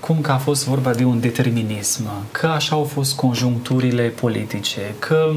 cum 0.00 0.20
că 0.20 0.32
a 0.32 0.36
fost 0.36 0.66
vorba 0.66 0.90
de 0.90 1.04
un 1.04 1.20
determinism, 1.20 2.08
că 2.30 2.46
așa 2.46 2.74
au 2.74 2.84
fost 2.84 3.16
conjuncturile 3.16 4.02
politice, 4.02 4.94
că 4.98 5.32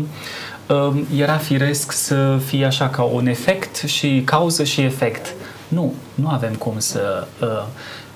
uh, 0.67 1.01
era 1.15 1.37
firesc 1.37 1.91
să 1.91 2.39
fie 2.45 2.65
așa 2.65 2.89
ca 2.89 3.03
un 3.03 3.27
efect 3.27 3.75
și 3.75 4.21
cauză 4.25 4.63
și 4.63 4.81
efect. 4.81 5.33
Nu, 5.67 5.93
nu 6.15 6.29
avem 6.29 6.53
cum 6.53 6.79
să 6.79 7.27
uh, 7.41 7.47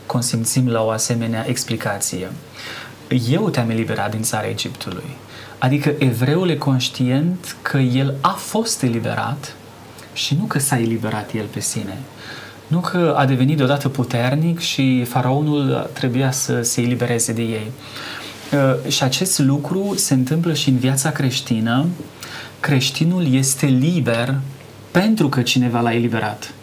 consimțim 0.07 0.69
la 0.69 0.83
o 0.83 0.89
asemenea 0.89 1.45
explicație 1.47 2.27
eu 3.29 3.49
te-am 3.49 3.69
eliberat 3.69 4.11
din 4.11 4.21
țara 4.21 4.47
Egiptului. 4.47 5.15
Adică 5.57 5.93
evreul 5.97 6.49
e 6.49 6.55
conștient 6.55 7.55
că 7.61 7.77
el 7.77 8.13
a 8.21 8.29
fost 8.29 8.83
eliberat 8.83 9.55
și 10.13 10.35
nu 10.39 10.43
că 10.43 10.59
s-a 10.59 10.79
eliberat 10.79 11.33
el 11.33 11.45
pe 11.45 11.59
sine. 11.59 11.97
Nu 12.67 12.79
că 12.79 13.13
a 13.17 13.25
devenit 13.25 13.57
deodată 13.57 13.89
puternic 13.89 14.59
și 14.59 15.03
faraonul 15.03 15.89
trebuia 15.93 16.31
să 16.31 16.61
se 16.61 16.81
elibereze 16.81 17.33
de 17.33 17.41
ei. 17.41 17.71
Uh, 18.51 18.91
și 18.91 19.03
acest 19.03 19.39
lucru 19.39 19.93
se 19.95 20.13
întâmplă 20.13 20.53
și 20.53 20.69
în 20.69 20.77
viața 20.77 21.11
creștină. 21.11 21.85
Creștinul 22.59 23.33
este 23.33 23.65
liber 23.65 24.35
pentru 24.91 25.29
că 25.29 25.41
cineva 25.41 25.79
l-a 25.79 25.93
eliberat. 25.93 26.53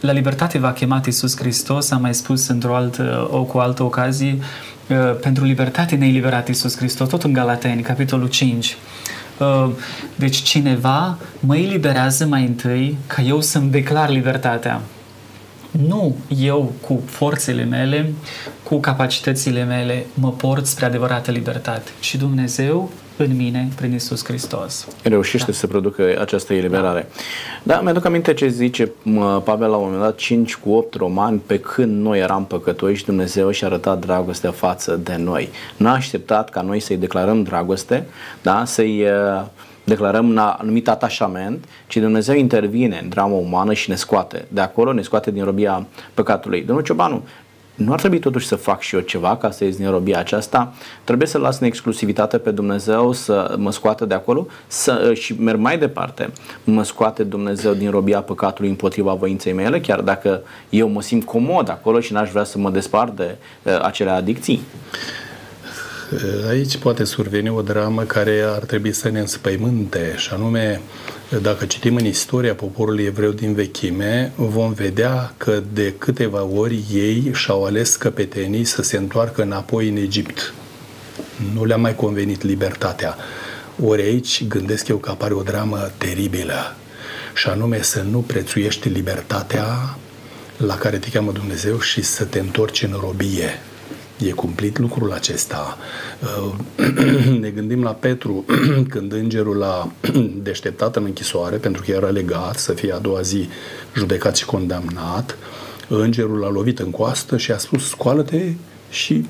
Uh, 0.00 0.06
la 0.06 0.12
libertate 0.12 0.58
v-a 0.58 0.72
chemat 0.72 1.06
Iisus 1.06 1.36
Hristos, 1.36 1.90
am 1.90 2.00
mai 2.00 2.14
spus 2.14 2.48
într-o 2.48 2.74
altă, 2.74 3.28
o, 3.30 3.42
cu 3.42 3.58
altă 3.58 3.82
ocazie, 3.82 4.38
uh, 4.88 5.18
pentru 5.20 5.44
libertate 5.44 5.94
ne-a 5.94 6.08
eliberat 6.08 6.48
Iisus 6.48 6.76
Hristos, 6.76 7.08
tot 7.08 7.22
în 7.22 7.32
Galateni, 7.32 7.82
capitolul 7.82 8.28
5. 8.28 8.76
Uh, 9.38 9.70
deci 10.14 10.36
cineva 10.36 11.18
mă 11.40 11.56
eliberează 11.56 12.26
mai 12.26 12.44
întâi 12.44 12.96
ca 13.06 13.22
eu 13.22 13.40
să-mi 13.40 13.70
declar 13.70 14.10
libertatea. 14.10 14.80
Nu 15.70 16.16
eu 16.38 16.72
cu 16.80 17.02
forțele 17.06 17.64
mele, 17.64 18.12
cu 18.62 18.80
capacitățile 18.80 19.64
mele, 19.64 20.06
mă 20.14 20.30
port 20.30 20.66
spre 20.66 20.84
adevărată 20.84 21.30
libertate, 21.30 21.90
ci 22.00 22.14
Dumnezeu 22.14 22.90
în 23.16 23.36
mine, 23.36 23.68
prin 23.76 23.92
Isus 23.92 24.24
Hristos. 24.24 24.86
Reușește 25.02 25.50
da. 25.50 25.56
să 25.56 25.66
producă 25.66 26.16
această 26.20 26.54
eliberare. 26.54 27.08
Da, 27.62 27.74
da 27.74 27.80
mi-aduc 27.80 28.04
aminte 28.04 28.34
ce 28.34 28.48
zice 28.48 28.90
Pavel 29.44 29.70
la 29.70 29.76
un 29.76 29.82
moment 29.82 30.02
dat, 30.02 30.16
5 30.16 30.56
cu 30.56 30.70
8 30.70 30.94
romani, 30.94 31.42
pe 31.46 31.58
când 31.58 32.02
noi 32.02 32.18
eram 32.18 32.44
păcătoși, 32.44 33.04
Dumnezeu 33.04 33.50
și-a 33.50 33.66
arătat 33.66 33.98
dragostea 33.98 34.50
față 34.50 35.00
de 35.04 35.16
noi. 35.18 35.48
Nu 35.76 35.88
a 35.88 35.92
așteptat 35.92 36.50
ca 36.50 36.60
noi 36.60 36.80
să-i 36.80 36.96
declarăm 36.96 37.42
dragoste, 37.42 38.06
da, 38.42 38.64
să-i 38.64 39.02
uh, 39.02 39.44
declarăm 39.84 40.28
un 40.28 40.38
anumit 40.38 40.88
atașament, 40.88 41.64
ci 41.86 41.96
Dumnezeu 41.96 42.34
intervine 42.34 43.00
în 43.02 43.08
drama 43.08 43.34
umană 43.34 43.72
și 43.72 43.90
ne 43.90 43.96
scoate. 43.96 44.44
De 44.48 44.60
acolo 44.60 44.92
ne 44.92 45.02
scoate 45.02 45.30
din 45.30 45.44
robia 45.44 45.86
păcatului. 46.14 46.62
Domnul 46.62 46.84
Ciobanu, 46.84 47.22
nu 47.76 47.92
ar 47.92 47.98
trebui 47.98 48.18
totuși 48.18 48.46
să 48.46 48.56
fac 48.56 48.80
și 48.80 48.94
eu 48.94 49.00
ceva 49.00 49.36
ca 49.36 49.50
să 49.50 49.64
ies 49.64 49.76
din 49.76 49.90
robia 49.90 50.18
aceasta? 50.18 50.72
Trebuie 51.04 51.28
să 51.28 51.38
las 51.38 51.58
în 51.58 51.66
exclusivitate 51.66 52.38
pe 52.38 52.50
Dumnezeu 52.50 53.12
să 53.12 53.54
mă 53.58 53.72
scoată 53.72 54.04
de 54.04 54.14
acolo 54.14 54.46
să, 54.66 55.12
și 55.14 55.40
merg 55.40 55.58
mai 55.58 55.78
departe. 55.78 56.30
Mă 56.64 56.82
scoate 56.82 57.22
Dumnezeu 57.22 57.72
din 57.72 57.90
robia 57.90 58.20
păcatului 58.20 58.70
împotriva 58.70 59.12
voinței 59.12 59.52
mele, 59.52 59.80
chiar 59.80 60.00
dacă 60.00 60.40
eu 60.70 60.88
mă 60.88 61.02
simt 61.02 61.24
comod 61.24 61.70
acolo 61.70 62.00
și 62.00 62.12
n-aș 62.12 62.30
vrea 62.30 62.44
să 62.44 62.58
mă 62.58 62.70
despart 62.70 63.16
de 63.16 63.36
uh, 63.62 63.80
acele 63.82 64.10
adicții. 64.10 64.60
Aici 66.48 66.76
poate 66.76 67.04
surveni 67.04 67.48
o 67.48 67.62
dramă 67.62 68.02
care 68.02 68.40
ar 68.46 68.62
trebui 68.64 68.92
să 68.92 69.08
ne 69.08 69.20
înspăimânte, 69.20 70.14
și 70.16 70.32
anume, 70.32 70.80
dacă 71.42 71.64
citim 71.64 71.96
în 71.96 72.04
istoria 72.04 72.54
poporului 72.54 73.04
evreu 73.04 73.30
din 73.30 73.54
vechime, 73.54 74.32
vom 74.36 74.72
vedea 74.72 75.34
că 75.36 75.62
de 75.72 75.94
câteva 75.98 76.42
ori 76.42 76.84
ei 76.92 77.30
și-au 77.34 77.64
ales 77.64 77.96
căpetenii 77.96 78.64
să 78.64 78.82
se 78.82 78.96
întoarcă 78.96 79.42
înapoi 79.42 79.88
în 79.88 79.96
Egipt. 79.96 80.54
Nu 81.54 81.64
le-a 81.64 81.76
mai 81.76 81.94
convenit 81.94 82.42
libertatea. 82.42 83.16
Ori 83.84 84.02
aici 84.02 84.46
gândesc 84.46 84.88
eu 84.88 84.96
că 84.96 85.10
apare 85.10 85.34
o 85.34 85.42
dramă 85.42 85.90
teribilă, 85.98 86.76
și 87.34 87.48
anume 87.48 87.82
să 87.82 88.04
nu 88.10 88.18
prețuiești 88.18 88.88
libertatea 88.88 89.96
la 90.56 90.76
care 90.76 90.96
te 90.96 91.10
cheamă 91.10 91.32
Dumnezeu 91.32 91.80
și 91.80 92.02
să 92.02 92.24
te 92.24 92.38
întorci 92.38 92.82
în 92.82 92.96
robie. 93.00 93.60
E 94.18 94.30
cumplit 94.30 94.78
lucrul 94.78 95.12
acesta. 95.12 95.78
Uh, 96.22 96.54
ne 97.40 97.50
gândim 97.50 97.82
la 97.82 97.90
Petru 97.90 98.44
când 98.92 99.12
îngerul 99.12 99.56
l-a 99.56 99.92
deșteptat 100.42 100.96
în 100.96 101.04
închisoare 101.04 101.56
pentru 101.56 101.82
că 101.82 101.90
era 101.90 102.08
legat 102.08 102.58
să 102.58 102.72
fie 102.72 102.92
a 102.92 102.98
doua 102.98 103.20
zi 103.20 103.48
judecat 103.96 104.36
și 104.36 104.44
condamnat. 104.44 105.38
Îngerul 105.88 106.38
l-a 106.38 106.50
lovit 106.50 106.78
în 106.78 106.90
coastă 106.90 107.36
și 107.36 107.52
a 107.52 107.58
spus 107.58 107.88
scoală-te 107.88 108.52
și 108.90 109.26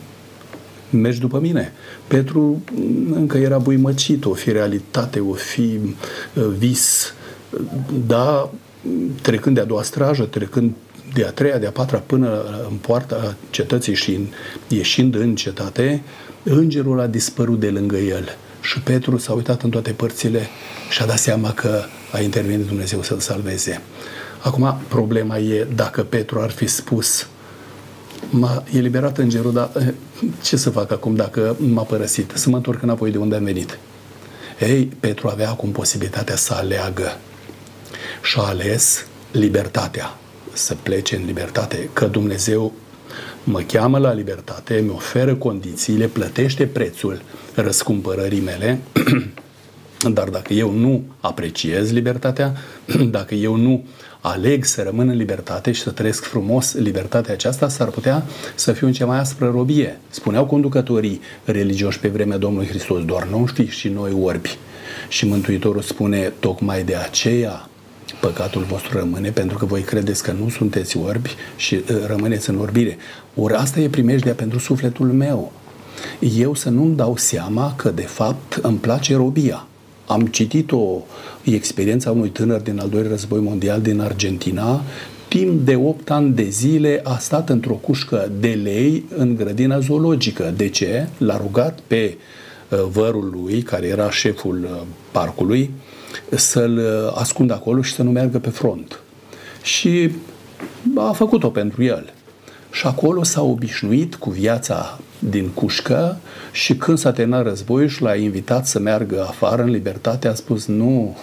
mergi 0.90 1.20
după 1.20 1.40
mine. 1.40 1.72
Petru 2.06 2.62
încă 3.10 3.38
era 3.38 3.58
buimăcit, 3.58 4.24
o 4.24 4.32
fi 4.32 4.52
realitate, 4.52 5.20
o 5.20 5.32
fi 5.32 5.78
uh, 6.34 6.46
vis, 6.58 7.14
da, 8.06 8.50
trecând 9.22 9.54
de 9.54 9.60
a 9.60 9.64
doua 9.64 9.82
strajă, 9.82 10.22
trecând 10.22 10.72
de 11.16 11.24
a 11.24 11.30
treia, 11.30 11.58
de 11.58 11.66
a 11.66 11.70
patra 11.70 11.98
până 11.98 12.44
în 12.70 12.76
poarta 12.76 13.36
cetății 13.50 13.94
și 13.94 14.14
în, 14.14 14.26
ieșind 14.68 15.14
în 15.14 15.34
cetate, 15.34 16.02
îngerul 16.42 17.00
a 17.00 17.06
dispărut 17.06 17.60
de 17.60 17.70
lângă 17.70 17.96
el. 17.96 18.36
Și 18.60 18.80
Petru 18.80 19.18
s-a 19.18 19.32
uitat 19.32 19.62
în 19.62 19.70
toate 19.70 19.90
părțile 19.90 20.48
și 20.90 21.02
a 21.02 21.06
dat 21.06 21.18
seama 21.18 21.52
că 21.52 21.82
a 22.12 22.20
intervenit 22.20 22.66
Dumnezeu 22.66 23.02
să-l 23.02 23.18
salveze. 23.18 23.80
Acum, 24.42 24.80
problema 24.88 25.38
e 25.38 25.66
dacă 25.74 26.02
Petru 26.02 26.40
ar 26.40 26.50
fi 26.50 26.66
spus 26.66 27.28
m-a 28.30 28.64
eliberat 28.72 29.18
îngerul, 29.18 29.52
dar 29.52 29.70
eh, 29.78 29.86
ce 30.42 30.56
să 30.56 30.70
fac 30.70 30.90
acum 30.92 31.14
dacă 31.14 31.56
m-a 31.58 31.82
părăsit? 31.82 32.32
Să 32.34 32.48
mă 32.48 32.56
întorc 32.56 32.82
înapoi 32.82 33.10
de 33.10 33.18
unde 33.18 33.36
am 33.36 33.44
venit. 33.44 33.78
Ei, 34.60 34.84
Petru 35.00 35.28
avea 35.28 35.50
acum 35.50 35.70
posibilitatea 35.70 36.36
să 36.36 36.54
aleagă 36.54 37.18
și 38.22 38.38
a 38.38 38.42
ales 38.42 39.06
libertatea 39.30 40.18
să 40.56 40.76
plece 40.82 41.16
în 41.16 41.24
libertate, 41.26 41.88
că 41.92 42.06
Dumnezeu 42.06 42.72
mă 43.44 43.60
cheamă 43.60 43.98
la 43.98 44.12
libertate, 44.12 44.80
mi 44.84 44.90
oferă 44.94 45.34
condițiile, 45.34 46.06
plătește 46.06 46.66
prețul 46.66 47.22
răscumpărării 47.54 48.40
mele, 48.40 48.78
dar 50.16 50.28
dacă 50.28 50.52
eu 50.52 50.70
nu 50.70 51.04
apreciez 51.20 51.92
libertatea, 51.92 52.54
dacă 53.16 53.34
eu 53.34 53.56
nu 53.56 53.84
aleg 54.20 54.64
să 54.64 54.82
rămân 54.82 55.08
în 55.08 55.16
libertate 55.16 55.72
și 55.72 55.80
să 55.80 55.90
trăiesc 55.90 56.24
frumos 56.24 56.74
libertatea 56.74 57.32
aceasta, 57.32 57.68
s-ar 57.68 57.88
putea 57.88 58.24
să 58.54 58.72
fiu 58.72 58.86
în 58.86 58.92
cea 58.92 59.06
mai 59.06 59.18
aspră 59.18 59.50
robie. 59.50 60.00
Spuneau 60.08 60.46
conducătorii 60.46 61.20
religioși 61.44 62.00
pe 62.00 62.08
vremea 62.08 62.36
Domnului 62.36 62.68
Hristos, 62.68 63.04
doar 63.04 63.26
nu 63.26 63.46
știi 63.46 63.68
și 63.68 63.88
noi 63.88 64.16
orbi. 64.22 64.58
Și 65.08 65.26
Mântuitorul 65.26 65.82
spune, 65.82 66.32
tocmai 66.38 66.82
de 66.82 66.94
aceea 66.94 67.68
păcatul 68.20 68.62
vostru 68.62 68.98
rămâne 68.98 69.30
pentru 69.30 69.58
că 69.58 69.64
voi 69.64 69.80
credeți 69.80 70.22
că 70.22 70.32
nu 70.32 70.48
sunteți 70.48 70.96
orbi 70.96 71.34
și 71.56 71.74
uh, 71.74 72.04
rămâneți 72.06 72.50
în 72.50 72.58
orbire. 72.58 72.96
Ori 73.34 73.54
asta 73.54 73.80
e 73.80 73.88
primejdea 73.88 74.32
pentru 74.32 74.58
sufletul 74.58 75.06
meu. 75.06 75.52
Eu 76.36 76.54
să 76.54 76.70
nu-mi 76.70 76.96
dau 76.96 77.16
seama 77.16 77.74
că 77.76 77.90
de 77.90 78.02
fapt 78.02 78.58
îmi 78.62 78.78
place 78.78 79.16
robia. 79.16 79.66
Am 80.06 80.26
citit 80.26 80.72
o 80.72 81.02
experiență 81.44 82.08
a 82.08 82.12
unui 82.12 82.28
tânăr 82.28 82.60
din 82.60 82.78
al 82.78 82.88
doilea 82.88 83.10
război 83.10 83.40
mondial 83.40 83.80
din 83.80 84.00
Argentina, 84.00 84.82
timp 85.28 85.66
de 85.66 85.76
8 85.76 86.10
ani 86.10 86.32
de 86.32 86.48
zile 86.48 87.00
a 87.04 87.18
stat 87.18 87.48
într-o 87.48 87.74
cușcă 87.74 88.30
de 88.40 88.58
lei 88.62 89.04
în 89.16 89.36
grădina 89.36 89.78
zoologică. 89.78 90.52
De 90.56 90.68
ce? 90.68 91.08
L-a 91.18 91.36
rugat 91.36 91.78
pe 91.86 92.16
uh, 92.68 92.78
vărul 92.90 93.38
lui, 93.42 93.62
care 93.62 93.86
era 93.86 94.10
șeful 94.10 94.68
uh, 94.70 94.82
parcului, 95.10 95.70
să-l 96.30 96.76
uh, 96.78 97.12
ascundă 97.14 97.54
acolo 97.54 97.82
și 97.82 97.92
să 97.92 98.02
nu 98.02 98.10
meargă 98.10 98.38
pe 98.38 98.50
front. 98.50 99.00
Și 99.62 100.10
a 100.94 101.12
făcut-o 101.12 101.48
pentru 101.48 101.82
el. 101.82 102.12
Și 102.70 102.86
acolo 102.86 103.22
s-a 103.22 103.42
obișnuit 103.42 104.14
cu 104.14 104.30
viața 104.30 104.98
din 105.18 105.48
cușcă 105.48 106.16
și 106.52 106.76
când 106.76 106.98
s-a 106.98 107.12
terminat 107.12 107.42
războiul 107.42 107.88
și 107.88 108.02
l-a 108.02 108.14
invitat 108.14 108.66
să 108.66 108.78
meargă 108.78 109.24
afară 109.28 109.62
în 109.62 109.70
libertate, 109.70 110.28
a 110.28 110.34
spus 110.34 110.66
nu, 110.66 111.16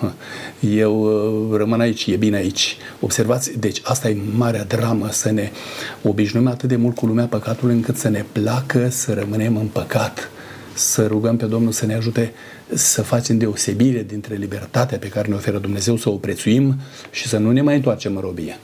eu 0.59 1.01
uh, 1.01 1.57
rămân 1.57 1.79
aici, 1.79 2.05
e 2.05 2.15
bine 2.15 2.35
aici. 2.35 2.77
Observați, 2.99 3.59
deci 3.59 3.81
asta 3.83 4.09
e 4.09 4.17
marea 4.35 4.63
dramă, 4.63 5.07
să 5.11 5.31
ne 5.31 5.51
obișnuim 6.03 6.47
atât 6.47 6.69
de 6.69 6.75
mult 6.75 6.95
cu 6.95 7.05
lumea 7.05 7.25
păcatului 7.25 7.75
încât 7.75 7.97
să 7.97 8.09
ne 8.09 8.25
placă 8.31 8.89
să 8.89 9.13
rămânem 9.13 9.57
în 9.57 9.67
păcat 9.67 10.29
să 10.73 11.05
rugăm 11.07 11.37
pe 11.37 11.45
Domnul 11.45 11.71
să 11.71 11.85
ne 11.85 11.95
ajute 11.95 12.33
să 12.67 13.01
facem 13.01 13.37
deosebire 13.37 14.03
dintre 14.03 14.35
libertatea 14.35 14.97
pe 14.97 15.07
care 15.07 15.27
ne 15.27 15.35
oferă 15.35 15.57
Dumnezeu, 15.57 15.95
să 15.95 16.09
o 16.09 16.13
prețuim 16.13 16.75
și 17.11 17.27
să 17.27 17.37
nu 17.37 17.51
ne 17.51 17.61
mai 17.61 17.75
întoarcem 17.75 18.15
în 18.15 18.21
robie. 18.21 18.59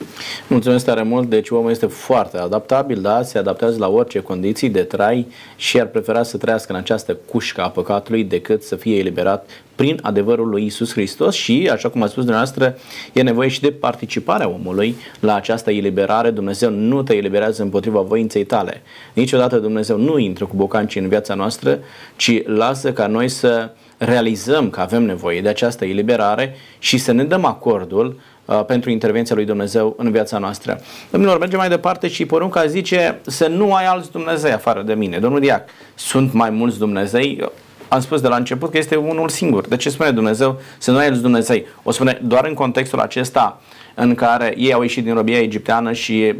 Mulțumesc 0.48 0.84
tare 0.84 1.02
mult. 1.02 1.28
Deci 1.28 1.50
omul 1.50 1.70
este 1.70 1.86
foarte 1.86 2.36
adaptabil, 2.36 3.00
da? 3.00 3.22
Se 3.22 3.38
adaptează 3.38 3.78
la 3.78 3.88
orice 3.88 4.20
condiții 4.20 4.68
de 4.68 4.82
trai 4.82 5.26
și 5.56 5.80
ar 5.80 5.86
prefera 5.86 6.22
să 6.22 6.36
trăiască 6.36 6.72
în 6.72 6.78
această 6.78 7.18
cușcă 7.28 7.62
a 7.62 7.70
păcatului 7.70 8.24
decât 8.24 8.62
să 8.62 8.76
fie 8.76 8.98
eliberat 8.98 9.48
prin 9.74 9.98
adevărul 10.02 10.48
lui 10.48 10.64
Isus 10.64 10.92
Hristos 10.92 11.34
și, 11.34 11.68
așa 11.72 11.88
cum 11.88 12.02
a 12.02 12.06
spus 12.06 12.22
dumneavoastră, 12.24 12.76
e 13.12 13.22
nevoie 13.22 13.48
și 13.48 13.60
de 13.60 13.70
participarea 13.70 14.48
omului 14.48 14.96
la 15.20 15.34
această 15.34 15.70
eliberare. 15.70 16.30
Dumnezeu 16.30 16.70
nu 16.70 17.02
te 17.02 17.14
eliberează 17.14 17.62
împotriva 17.62 18.00
voinței 18.00 18.44
tale. 18.44 18.82
Niciodată 19.12 19.58
Dumnezeu 19.58 19.98
nu 19.98 20.18
intră 20.18 20.44
cu 20.46 20.56
bocanci 20.56 20.96
în 20.96 21.08
viața 21.08 21.34
noastră, 21.34 21.78
ci 22.16 22.46
lasă 22.46 22.92
ca 22.92 23.06
noi 23.06 23.28
să 23.28 23.70
realizăm 24.02 24.70
că 24.70 24.80
avem 24.80 25.02
nevoie 25.02 25.40
de 25.40 25.48
această 25.48 25.84
eliberare 25.84 26.54
și 26.78 26.98
să 26.98 27.12
ne 27.12 27.24
dăm 27.24 27.44
acordul 27.44 28.20
uh, 28.44 28.64
pentru 28.64 28.90
intervenția 28.90 29.34
lui 29.34 29.44
Dumnezeu 29.44 29.94
în 29.98 30.10
viața 30.10 30.38
noastră. 30.38 30.80
Domnilor, 31.10 31.38
mergem 31.38 31.58
mai 31.58 31.68
departe 31.68 32.08
și 32.08 32.26
porunca 32.26 32.66
zice 32.66 33.18
să 33.26 33.46
nu 33.46 33.74
ai 33.74 33.84
alți 33.84 34.10
Dumnezei 34.10 34.52
afară 34.52 34.82
de 34.82 34.94
mine. 34.94 35.18
Domnul 35.18 35.40
Diac, 35.40 35.68
sunt 35.94 36.32
mai 36.32 36.50
mulți 36.50 36.78
Dumnezei? 36.78 37.50
Am 37.88 38.00
spus 38.00 38.20
de 38.20 38.28
la 38.28 38.36
început 38.36 38.70
că 38.70 38.78
este 38.78 38.96
unul 38.96 39.28
singur. 39.28 39.66
De 39.68 39.76
ce 39.76 39.90
spune 39.90 40.10
Dumnezeu 40.10 40.60
să 40.78 40.90
nu 40.90 40.96
ai 40.96 41.06
alți 41.06 41.22
Dumnezei? 41.22 41.66
O 41.82 41.90
spune 41.90 42.20
doar 42.22 42.44
în 42.44 42.54
contextul 42.54 43.00
acesta 43.00 43.60
în 43.94 44.14
care 44.14 44.54
ei 44.56 44.72
au 44.72 44.82
ieșit 44.82 45.04
din 45.04 45.14
robia 45.14 45.38
egipteană 45.38 45.92
și 45.92 46.34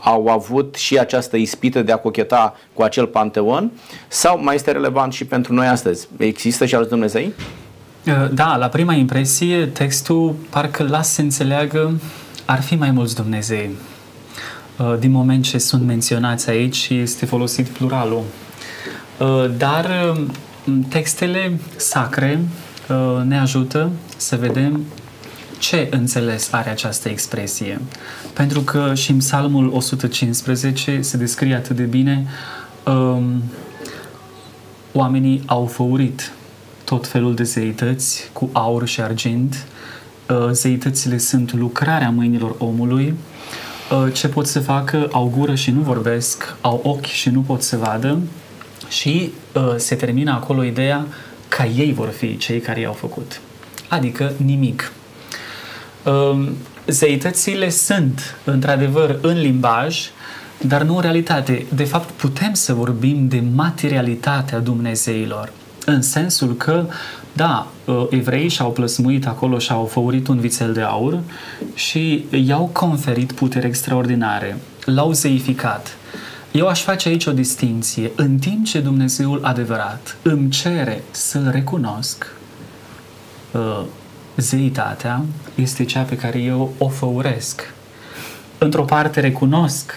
au 0.00 0.28
avut 0.28 0.74
și 0.74 0.98
această 0.98 1.36
ispită 1.36 1.82
de 1.82 1.92
a 1.92 1.96
cocheta 1.96 2.56
cu 2.72 2.82
acel 2.82 3.06
panteon 3.06 3.70
sau 4.08 4.42
mai 4.42 4.54
este 4.54 4.70
relevant 4.70 5.12
și 5.12 5.24
pentru 5.24 5.52
noi 5.52 5.66
astăzi? 5.66 6.08
Există 6.16 6.66
și 6.66 6.74
alți 6.74 6.88
Dumnezei? 6.88 7.32
Uh, 8.06 8.28
da, 8.32 8.56
la 8.56 8.66
prima 8.66 8.92
impresie, 8.92 9.66
textul 9.66 10.34
parcă 10.50 10.86
lasă 10.88 11.12
să 11.12 11.20
înțeleagă 11.20 12.00
ar 12.44 12.62
fi 12.62 12.74
mai 12.74 12.90
mulți 12.90 13.14
Dumnezei. 13.14 13.70
Uh, 14.76 14.94
din 14.98 15.10
moment 15.10 15.44
ce 15.44 15.58
sunt 15.58 15.82
menționați 15.82 16.50
aici, 16.50 16.88
este 16.88 17.26
folosit 17.26 17.66
pluralul. 17.66 18.22
Uh, 19.18 19.50
dar 19.56 20.14
textele 20.88 21.58
sacre 21.76 22.40
uh, 22.88 23.22
ne 23.24 23.38
ajută 23.38 23.90
să 24.16 24.36
vedem 24.36 24.84
ce 25.58 25.88
înțeles 25.90 26.52
are 26.52 26.70
această 26.70 27.08
expresie. 27.08 27.80
Pentru 28.40 28.60
că 28.60 28.94
și 28.94 29.10
în 29.10 29.18
Psalmul 29.18 29.70
115 29.74 31.00
se 31.00 31.16
descrie 31.16 31.54
atât 31.54 31.76
de 31.76 31.82
bine 31.82 32.26
um, 32.84 33.42
oamenii 34.92 35.42
au 35.46 35.66
făurit 35.66 36.32
tot 36.84 37.06
felul 37.06 37.34
de 37.34 37.42
zeități 37.42 38.30
cu 38.32 38.50
aur 38.52 38.86
și 38.86 39.00
argint. 39.00 39.66
Uh, 40.28 40.48
zeitățile 40.50 41.18
sunt 41.18 41.52
lucrarea 41.52 42.10
mâinilor 42.10 42.54
omului. 42.58 43.14
Uh, 43.90 44.12
ce 44.12 44.28
pot 44.28 44.46
să 44.46 44.60
facă? 44.60 45.08
Au 45.12 45.32
gură 45.36 45.54
și 45.54 45.70
nu 45.70 45.80
vorbesc, 45.80 46.56
au 46.60 46.80
ochi 46.84 47.06
și 47.06 47.28
nu 47.28 47.40
pot 47.40 47.62
să 47.62 47.76
vadă. 47.76 48.18
Și 48.88 49.32
uh, 49.54 49.74
se 49.76 49.94
termină 49.94 50.32
acolo 50.32 50.64
ideea 50.64 51.06
ca 51.48 51.66
ei 51.66 51.92
vor 51.92 52.08
fi 52.08 52.36
cei 52.36 52.60
care 52.60 52.80
i-au 52.80 52.92
făcut. 52.92 53.40
Adică 53.88 54.32
nimic. 54.44 54.92
Um, 56.86 56.92
zeitățile 56.92 57.68
sunt, 57.68 58.36
într-adevăr, 58.44 59.18
în 59.22 59.40
limbaj, 59.40 59.98
dar 60.66 60.82
nu 60.82 60.94
în 60.94 61.00
realitate. 61.00 61.66
De 61.74 61.84
fapt, 61.84 62.10
putem 62.10 62.54
să 62.54 62.74
vorbim 62.74 63.28
de 63.28 63.42
materialitatea 63.54 64.58
Dumnezeilor, 64.58 65.52
în 65.86 66.02
sensul 66.02 66.56
că, 66.56 66.86
da, 67.32 67.66
uh, 67.84 68.06
evreii 68.10 68.48
și-au 68.48 68.70
plăsmuit 68.72 69.26
acolo 69.26 69.58
și 69.58 69.72
au 69.72 69.84
făurit 69.84 70.28
un 70.28 70.40
vițel 70.40 70.72
de 70.72 70.80
aur 70.80 71.18
și 71.74 72.24
i-au 72.46 72.70
conferit 72.72 73.32
putere 73.32 73.66
extraordinare, 73.66 74.56
l-au 74.84 75.12
zeificat. 75.12 75.96
Eu 76.52 76.66
aș 76.66 76.82
face 76.82 77.08
aici 77.08 77.26
o 77.26 77.32
distinție. 77.32 78.10
În 78.16 78.38
timp 78.38 78.66
ce 78.66 78.80
Dumnezeul 78.80 79.40
adevărat 79.42 80.16
îmi 80.22 80.50
cere 80.50 81.02
să-L 81.10 81.48
recunosc, 81.52 82.26
uh, 83.52 83.82
zeitatea 84.40 85.22
este 85.54 85.84
cea 85.84 86.02
pe 86.02 86.16
care 86.16 86.38
eu 86.38 86.72
o 86.78 86.88
făuresc. 86.88 87.72
Într-o 88.58 88.82
parte 88.82 89.20
recunosc 89.20 89.92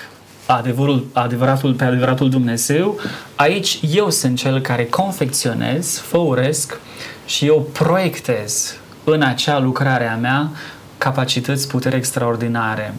adevărul, 0.45 1.05
adevăratul 1.13 1.73
pe 1.73 1.83
adevăratul 1.83 2.29
Dumnezeu, 2.29 2.99
aici 3.35 3.79
eu 3.93 4.09
sunt 4.09 4.37
cel 4.37 4.59
care 4.59 4.85
confecționez, 4.85 5.97
făuresc 5.97 6.79
și 7.25 7.45
eu 7.45 7.67
proiectez 7.71 8.75
în 9.03 9.21
acea 9.21 9.59
lucrare 9.59 10.07
a 10.07 10.15
mea 10.15 10.49
capacități, 10.97 11.67
putere 11.67 11.95
extraordinare. 11.95 12.93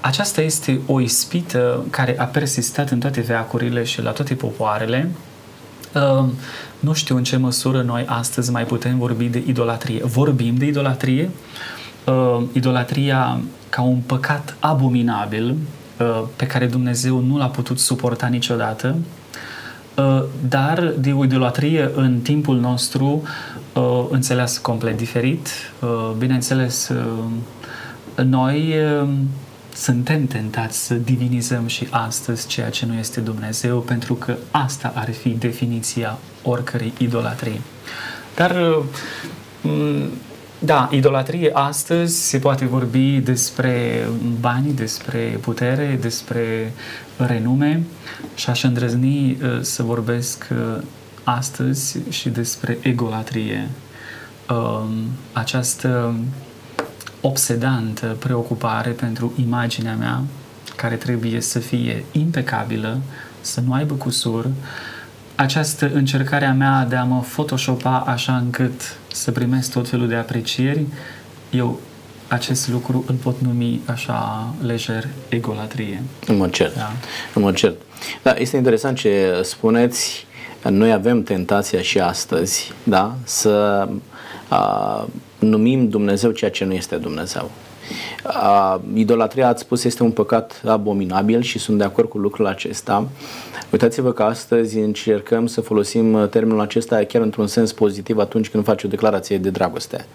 Aceasta 0.00 0.40
este 0.40 0.80
o 0.86 1.00
ispită 1.00 1.84
care 1.90 2.18
a 2.18 2.24
persistat 2.24 2.90
în 2.90 2.98
toate 2.98 3.20
veacurile 3.20 3.84
și 3.84 4.02
la 4.02 4.10
toate 4.10 4.34
popoarele. 4.34 5.10
Ehm, 5.96 6.32
nu 6.80 6.92
știu 6.92 7.16
în 7.16 7.24
ce 7.24 7.36
măsură 7.36 7.82
noi 7.82 8.04
astăzi 8.06 8.50
mai 8.50 8.64
putem 8.64 8.98
vorbi 8.98 9.24
de 9.24 9.42
idolatrie. 9.46 10.04
Vorbim 10.04 10.56
de 10.56 10.66
idolatrie, 10.66 11.30
ehm, 12.04 12.50
idolatria 12.52 13.40
ca 13.68 13.82
un 13.82 13.98
păcat 14.06 14.56
abominabil 14.60 15.56
Uh, 16.00 16.22
pe 16.36 16.46
care 16.46 16.66
Dumnezeu 16.66 17.18
nu 17.20 17.36
l-a 17.36 17.46
putut 17.46 17.78
suporta 17.78 18.26
niciodată, 18.26 18.96
uh, 19.96 20.22
dar 20.48 20.94
de 20.98 21.12
o 21.12 21.24
idolatrie 21.24 21.90
în 21.94 22.20
timpul 22.20 22.58
nostru 22.58 23.22
uh, 23.72 24.06
înțeles 24.10 24.58
complet 24.58 24.96
diferit. 24.96 25.48
Bineînțeles, 26.18 26.92
noi 28.24 28.74
suntem 29.76 30.26
tentați 30.26 30.86
să 30.86 30.94
divinizăm 30.94 31.66
și 31.66 31.86
astăzi 31.90 32.46
ceea 32.46 32.70
ce 32.70 32.86
nu 32.86 32.94
este 32.94 33.20
Dumnezeu, 33.20 33.78
pentru 33.78 34.14
că 34.14 34.36
asta 34.50 34.92
ar 34.94 35.12
fi 35.12 35.28
definiția 35.28 36.18
oricărei 36.42 36.92
idolatrii. 36.98 37.60
Dar 38.34 38.56
da, 40.58 40.88
idolatrie 40.92 41.50
astăzi 41.52 42.28
se 42.28 42.38
poate 42.38 42.64
vorbi 42.64 43.18
despre 43.18 44.06
bani, 44.40 44.72
despre 44.72 45.38
putere, 45.40 45.98
despre 46.00 46.72
renume 47.16 47.82
și 48.34 48.50
aș 48.50 48.62
îndrăzni 48.62 49.30
uh, 49.30 49.58
să 49.60 49.82
vorbesc 49.82 50.48
uh, 50.50 50.82
astăzi 51.24 51.98
și 52.08 52.28
despre 52.28 52.78
egolatrie. 52.80 53.68
Um, 54.48 54.88
această 55.32 56.14
obsedantă 57.20 58.16
preocupare 58.18 58.90
pentru 58.90 59.32
imaginea 59.46 59.94
mea, 59.94 60.22
care 60.76 60.94
trebuie 60.94 61.40
să 61.40 61.58
fie 61.58 62.04
impecabilă, 62.12 62.98
să 63.40 63.60
nu 63.60 63.72
aibă 63.72 63.94
cusur, 63.94 64.46
această 65.34 65.90
încercare 65.92 66.44
a 66.44 66.52
mea 66.52 66.86
de 66.88 66.96
a 66.96 67.04
mă 67.04 67.20
photoshopa 67.20 67.98
așa 68.06 68.36
încât 68.36 68.98
să 69.12 69.30
primesc 69.30 69.72
tot 69.72 69.88
felul 69.88 70.08
de 70.08 70.14
aprecieri, 70.14 70.86
eu 71.50 71.80
acest 72.28 72.68
lucru 72.68 73.04
îl 73.06 73.14
pot 73.14 73.40
numi 73.40 73.80
așa 73.86 74.48
lejer 74.62 75.08
egolatrie. 75.28 76.02
În 76.26 76.36
mod 76.36 76.50
cert. 76.50 76.76
Da. 76.76 76.92
În 77.34 77.42
mod 77.42 77.54
cert. 77.54 77.76
Da, 78.22 78.34
este 78.36 78.56
interesant 78.56 78.96
ce 78.96 79.40
spuneți. 79.42 80.26
Noi 80.68 80.92
avem 80.92 81.22
tentația 81.22 81.80
și 81.80 81.98
astăzi, 81.98 82.72
da, 82.82 83.16
să 83.24 83.88
a, 84.48 85.08
numim 85.38 85.88
Dumnezeu 85.88 86.30
ceea 86.30 86.50
ce 86.50 86.64
nu 86.64 86.72
este 86.72 86.96
Dumnezeu. 86.96 87.50
A, 88.22 88.80
idolatria, 88.94 89.48
ați 89.48 89.62
spus, 89.62 89.84
este 89.84 90.02
un 90.02 90.10
păcat 90.10 90.62
abominabil 90.66 91.42
și 91.42 91.58
sunt 91.58 91.78
de 91.78 91.84
acord 91.84 92.08
cu 92.08 92.18
lucrul 92.18 92.46
acesta. 92.46 93.06
Uitați-vă 93.70 94.12
că 94.12 94.22
astăzi 94.22 94.78
încercăm 94.78 95.46
să 95.46 95.60
folosim 95.60 96.12
uh, 96.12 96.28
termenul 96.28 96.60
acesta 96.60 97.04
chiar 97.08 97.22
într-un 97.22 97.46
sens 97.46 97.72
pozitiv 97.72 98.18
atunci 98.18 98.48
când 98.48 98.64
faci 98.64 98.82
o 98.82 98.88
declarație 98.88 99.38
de 99.38 99.50
dragoste. 99.50 100.06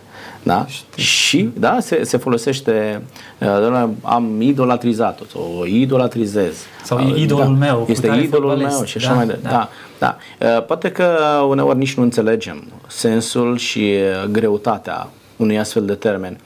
Da? 0.44 0.66
Știi. 0.68 1.04
Și 1.04 1.50
da, 1.60 1.78
se, 1.80 2.04
se 2.04 2.18
folosește 2.18 3.02
uh, 3.40 3.90
am 4.02 4.42
idolatrizat-o 4.42 5.24
sau 5.32 5.58
o 5.60 5.66
idolatrizez. 5.66 6.56
Sau 6.84 6.98
uh, 6.98 7.18
idolul 7.18 7.58
da, 7.60 7.66
meu. 7.66 7.86
Este 7.90 8.22
idolul 8.24 8.56
meu 8.56 8.84
și 8.84 8.98
așa 8.98 9.10
da, 9.10 9.16
mai 9.16 9.26
departe. 9.26 9.48
Da. 9.50 9.70
Da, 10.00 10.18
da. 10.40 10.56
Uh, 10.58 10.66
poate 10.66 10.92
că 10.92 11.18
uneori 11.48 11.78
nici 11.78 11.94
nu 11.94 12.04
înțelegem 12.04 12.64
sensul 12.88 13.58
și 13.58 13.80
uh, 13.80 14.30
greutatea 14.30 15.08
unui 15.42 15.60
astfel 15.60 15.86
de 15.86 15.94
termen. 15.94 16.40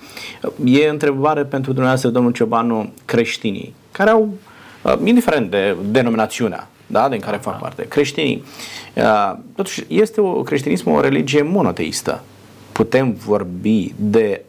E 0.64 0.88
întrebare 0.88 1.44
pentru 1.44 1.72
dumneavoastră, 1.72 2.10
domnul 2.10 2.32
Ciobanu, 2.32 2.92
creștinii, 3.06 3.74
care 3.92 4.10
au, 4.10 4.34
indiferent 5.04 5.52
de 5.52 5.76
denominațiunea 5.92 6.68
da, 6.88 7.10
din 7.10 7.20
care 7.20 7.38
fac 7.38 7.60
parte. 7.60 7.88
Creștinii. 7.88 8.44
Totuși, 9.56 9.84
este 9.88 10.22
o, 10.22 10.32
creștinism 10.42 10.90
o 10.90 11.02
religie 11.02 11.42
monoteistă. 11.42 12.24
Putem 12.72 13.14
vorbi 13.14 13.94
de 13.96 14.42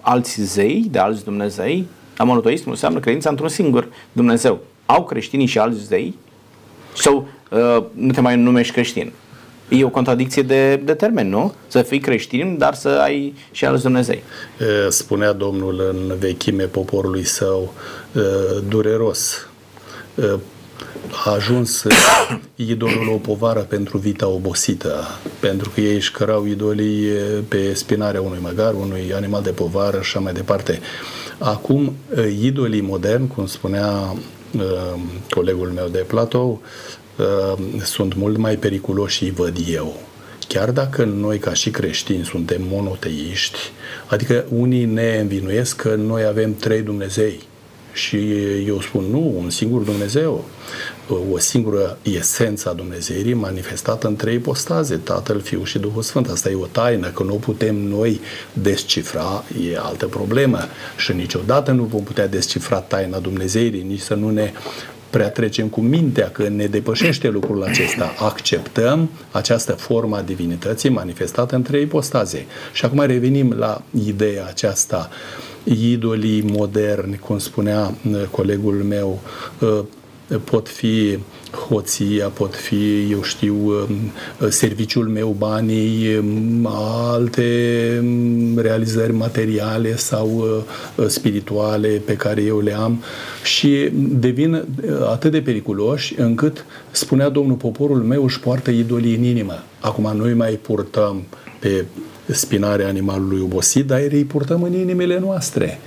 alți 0.00 0.42
zei, 0.42 0.86
de 0.90 0.98
alți 0.98 1.24
Dumnezei. 1.24 1.86
Dar 2.16 2.26
monoteismul 2.26 2.72
înseamnă 2.72 2.98
credința 2.98 3.30
într-un 3.30 3.48
singur 3.48 3.88
Dumnezeu. 4.12 4.58
Au 4.86 5.04
creștinii 5.04 5.46
și 5.46 5.58
alți 5.58 5.84
zei? 5.84 6.14
Sau 6.94 7.28
uh, 7.50 7.84
nu 7.92 8.12
te 8.12 8.20
mai 8.20 8.36
numești 8.36 8.72
creștin? 8.72 9.12
E 9.68 9.84
o 9.84 9.88
contradicție 9.88 10.42
de, 10.42 10.76
de 10.76 10.94
termen, 10.94 11.28
nu? 11.28 11.54
Să 11.66 11.82
fii 11.82 12.00
creștin, 12.00 12.58
dar 12.58 12.74
să 12.74 12.88
ai 12.88 13.34
și 13.50 13.64
alți 13.64 13.82
Dumnezei. 13.82 14.22
Spunea 14.88 15.32
Domnul 15.32 15.88
în 15.90 16.16
vechime 16.18 16.64
poporului 16.64 17.24
său, 17.24 17.72
dureros 18.68 19.48
a 21.24 21.30
ajuns 21.30 21.84
idolul 22.54 23.08
o 23.12 23.16
povară 23.16 23.60
pentru 23.60 23.98
vita 23.98 24.28
obosită, 24.28 25.06
pentru 25.40 25.70
că 25.70 25.80
ei 25.80 25.94
își 25.94 26.06
șcărau 26.06 26.46
idolii 26.46 27.04
pe 27.48 27.74
spinarea 27.74 28.20
unui 28.20 28.38
măgar, 28.42 28.74
unui 28.74 29.12
animal 29.14 29.42
de 29.42 29.50
povară 29.50 29.96
și 29.96 29.98
așa 29.98 30.18
mai 30.18 30.32
departe. 30.32 30.80
Acum, 31.38 31.94
idolii 32.42 32.80
moderni, 32.80 33.28
cum 33.34 33.46
spunea 33.46 34.14
colegul 35.30 35.68
meu 35.74 35.88
de 35.88 36.04
platou, 36.06 36.60
sunt 37.82 38.14
mult 38.14 38.36
mai 38.36 38.56
periculoși 38.56 39.16
și 39.16 39.30
văd 39.30 39.56
eu. 39.70 40.00
Chiar 40.48 40.70
dacă 40.70 41.04
noi, 41.04 41.38
ca 41.38 41.52
și 41.52 41.70
creștini, 41.70 42.24
suntem 42.24 42.62
monoteiști, 42.70 43.58
adică 44.06 44.44
unii 44.48 44.84
ne 44.84 45.18
învinuiesc 45.20 45.76
că 45.76 45.94
noi 45.94 46.24
avem 46.24 46.54
trei 46.54 46.82
Dumnezei, 46.82 47.40
și 47.92 48.16
eu 48.66 48.80
spun 48.80 49.04
nu, 49.10 49.34
un 49.38 49.50
singur 49.50 49.82
Dumnezeu, 49.82 50.44
o 51.32 51.38
singură 51.38 51.98
esență 52.02 52.68
a 52.68 52.72
Dumnezeirii 52.72 53.34
manifestată 53.34 54.06
în 54.06 54.16
trei 54.16 54.38
postaze, 54.38 54.96
Tatăl, 54.96 55.40
Fiul 55.40 55.64
și 55.64 55.78
Duhul 55.78 56.02
Sfânt. 56.02 56.28
Asta 56.28 56.50
e 56.50 56.54
o 56.54 56.66
taină, 56.66 57.08
că 57.08 57.22
nu 57.22 57.34
putem 57.34 57.76
noi 57.76 58.20
descifra, 58.52 59.44
e 59.70 59.78
altă 59.78 60.06
problemă. 60.06 60.58
Și 60.96 61.12
niciodată 61.12 61.70
nu 61.70 61.82
vom 61.82 62.02
putea 62.02 62.26
descifra 62.26 62.78
taina 62.78 63.18
Dumnezeirii, 63.18 63.82
nici 63.82 64.00
să 64.00 64.14
nu 64.14 64.30
ne 64.30 64.52
prea 65.10 65.30
trecem 65.30 65.66
cu 65.66 65.80
mintea 65.80 66.30
că 66.30 66.48
ne 66.48 66.66
depășește 66.66 67.28
lucrul 67.28 67.62
acesta. 67.62 68.14
Acceptăm 68.18 69.10
această 69.30 69.72
formă 69.72 70.16
a 70.16 70.22
divinității 70.22 70.90
manifestată 70.90 71.54
în 71.54 71.62
trei 71.62 71.86
postaze. 71.86 72.46
Și 72.72 72.84
acum 72.84 73.00
revenim 73.00 73.54
la 73.58 73.82
ideea 74.06 74.46
aceasta 74.46 75.08
idolii 75.64 76.42
moderni, 76.42 77.18
cum 77.18 77.38
spunea 77.38 77.94
uh, 78.10 78.22
colegul 78.30 78.74
meu, 78.74 79.20
uh, 79.60 79.84
pot 80.44 80.68
fi 80.68 81.18
hoția, 81.52 82.28
pot 82.28 82.54
fi, 82.54 83.10
eu 83.10 83.22
știu, 83.22 83.54
um, 83.54 83.88
serviciul 84.48 85.08
meu, 85.08 85.34
banii, 85.38 86.16
um, 86.16 86.66
alte 87.12 87.98
um, 88.02 88.58
realizări 88.58 89.12
materiale 89.12 89.96
sau 89.96 90.28
uh, 90.96 91.06
spirituale 91.06 91.88
pe 91.88 92.16
care 92.16 92.42
eu 92.42 92.60
le 92.60 92.72
am 92.72 93.02
și 93.42 93.88
devin 93.92 94.52
uh, 94.54 94.62
atât 95.10 95.30
de 95.30 95.40
periculoși 95.40 96.14
încât, 96.20 96.64
spunea 96.90 97.28
Domnul, 97.28 97.56
poporul 97.56 98.02
meu 98.02 98.24
își 98.24 98.40
poartă 98.40 98.70
idolii 98.70 99.14
în 99.14 99.22
inimă. 99.22 99.62
Acum 99.80 100.16
noi 100.16 100.34
mai 100.34 100.52
purtăm 100.52 101.22
pe 101.58 101.84
spinarea 102.26 102.86
animalului 102.86 103.40
obosit, 103.40 103.86
dar 103.86 104.00
îi 104.10 104.24
purtăm 104.24 104.62
în 104.62 104.72
inimile 104.72 105.18
noastre. 105.18 105.78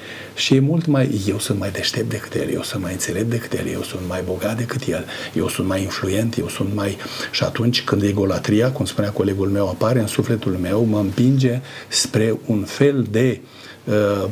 Și 0.42 0.56
e 0.56 0.60
mult 0.60 0.86
mai, 0.86 1.22
eu 1.28 1.40
sunt 1.40 1.60
mai 1.60 1.72
deștept 1.72 2.10
decât 2.10 2.34
el, 2.34 2.50
eu 2.50 2.64
sunt 2.64 2.82
mai 2.84 2.92
înțelept 2.92 3.30
decât 3.30 3.54
el, 3.54 3.68
eu 3.68 3.82
sunt 3.82 4.02
mai 4.08 4.22
bogat 4.26 4.58
decât 4.58 4.82
el, 4.88 5.06
eu 5.34 5.48
sunt 5.48 5.68
mai 5.68 5.82
influent, 5.82 6.38
eu 6.38 6.48
sunt 6.48 6.70
mai... 6.74 6.98
Și 7.32 7.44
atunci 7.44 7.84
când 7.84 8.04
egolatria, 8.04 8.72
cum 8.72 8.86
spunea 8.86 9.10
colegul 9.10 9.48
meu, 9.50 9.68
apare 9.68 10.00
în 10.00 10.08
sufletul 10.08 10.52
meu, 10.52 10.84
mă 10.84 11.00
împinge 11.00 11.62
spre 11.88 12.40
un 12.46 12.64
fel 12.64 13.08
de 13.12 13.42
uh, 13.84 14.28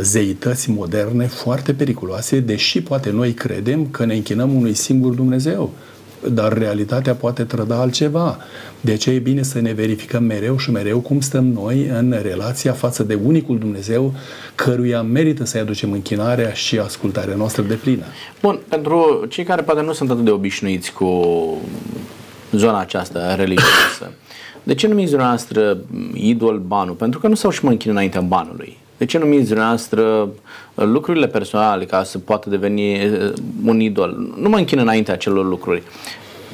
zeități 0.00 0.70
moderne 0.70 1.26
foarte 1.26 1.74
periculoase, 1.74 2.40
deși 2.40 2.82
poate 2.82 3.10
noi 3.10 3.32
credem 3.32 3.86
că 3.86 4.04
ne 4.04 4.14
închinăm 4.14 4.54
unui 4.54 4.74
singur 4.74 5.12
Dumnezeu 5.12 5.72
dar 6.26 6.58
realitatea 6.58 7.14
poate 7.14 7.44
trăda 7.44 7.80
altceva. 7.80 8.38
De 8.80 8.96
ce 8.96 9.10
e 9.10 9.18
bine 9.18 9.42
să 9.42 9.60
ne 9.60 9.72
verificăm 9.72 10.24
mereu 10.24 10.58
și 10.58 10.70
mereu 10.70 11.00
cum 11.00 11.20
stăm 11.20 11.44
noi 11.44 11.86
în 11.86 12.18
relația 12.22 12.72
față 12.72 13.02
de 13.02 13.18
unicul 13.24 13.58
Dumnezeu 13.58 14.14
căruia 14.54 15.02
merită 15.02 15.44
să-i 15.44 15.60
aducem 15.60 15.92
închinarea 15.92 16.52
și 16.52 16.78
ascultarea 16.78 17.34
noastră 17.34 17.62
de 17.62 17.74
plină. 17.74 18.04
Bun, 18.42 18.58
pentru 18.68 19.26
cei 19.28 19.44
care 19.44 19.62
poate 19.62 19.80
nu 19.80 19.92
sunt 19.92 20.10
atât 20.10 20.24
de 20.24 20.30
obișnuiți 20.30 20.92
cu 20.92 21.22
zona 22.52 22.80
aceasta 22.80 23.34
religioasă, 23.34 24.12
de 24.62 24.74
ce 24.74 24.86
numiți 24.86 25.10
dumneavoastră 25.10 25.78
idol 26.14 26.58
banul? 26.58 26.94
Pentru 26.94 27.18
că 27.18 27.28
nu 27.28 27.34
s-au 27.34 27.50
și 27.50 27.64
mă 27.64 27.70
închin 27.70 27.90
înaintea 27.90 28.20
banului. 28.20 28.77
De 28.98 29.04
ce 29.04 29.18
numiți 29.18 29.46
dumneavoastră 29.46 30.02
uh, 30.02 30.84
lucrurile 30.84 31.26
personale 31.26 31.84
ca 31.84 32.04
să 32.04 32.18
poată 32.18 32.48
deveni 32.48 33.04
uh, 33.04 33.32
un 33.64 33.80
idol? 33.80 34.32
Nu 34.36 34.48
mă 34.48 34.56
închin 34.56 34.78
înaintea 34.78 35.14
acelor 35.14 35.44
lucruri. 35.44 35.82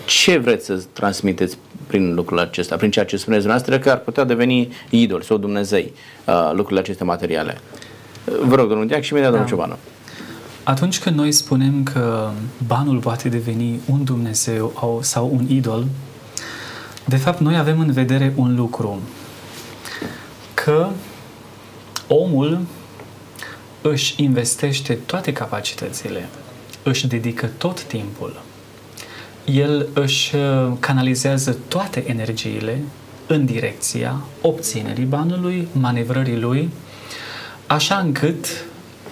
Ce 0.07 0.39
vreți 0.39 0.65
să 0.65 0.85
transmiteți 0.93 1.59
prin 1.87 2.15
lucrul 2.15 2.39
acesta, 2.39 2.77
prin 2.77 2.91
ceea 2.91 3.05
ce 3.05 3.17
spuneți 3.17 3.43
dumneavoastră 3.43 3.85
că 3.85 3.97
ar 3.97 4.03
putea 4.03 4.25
deveni 4.25 4.69
idol 4.91 5.23
sau 5.23 5.37
Dumnezei 5.37 5.93
uh, 6.27 6.51
lucrurile 6.53 6.81
acestea 6.81 7.07
materiale? 7.07 7.59
Vă 8.25 8.55
rog, 8.55 8.69
domnul 8.69 8.87
Diac 8.87 9.03
și 9.03 9.13
imediat 9.13 9.33
da. 9.33 9.37
domnul 9.39 9.57
Ciobanu. 9.57 9.79
Atunci 10.63 11.01
când 11.01 11.17
noi 11.17 11.33
spunem 11.33 11.83
că 11.83 12.31
banul 12.67 12.99
poate 12.99 13.29
deveni 13.29 13.81
un 13.91 14.05
Dumnezeu 14.05 15.01
sau 15.01 15.31
un 15.33 15.47
idol, 15.49 15.85
de 17.05 17.17
fapt 17.17 17.41
noi 17.41 17.57
avem 17.57 17.81
în 17.81 17.93
vedere 17.93 18.33
un 18.37 18.55
lucru, 18.55 19.01
că 20.55 20.89
omul 22.09 22.61
își 23.83 24.15
investește 24.23 24.99
toate 25.07 25.33
capacitățile, 25.33 26.29
își 26.83 27.07
dedică 27.07 27.47
tot 27.47 27.83
timpul, 27.83 28.43
el 29.45 29.89
își 29.95 30.35
uh, 30.35 30.73
canalizează 30.81 31.57
toate 31.69 32.05
energiile 32.07 32.83
în 33.27 33.45
direcția 33.45 34.21
obținerii 34.41 35.05
banului, 35.05 35.69
manevrării 35.73 36.39
lui, 36.39 36.71
așa 37.67 37.99
încât 37.99 38.47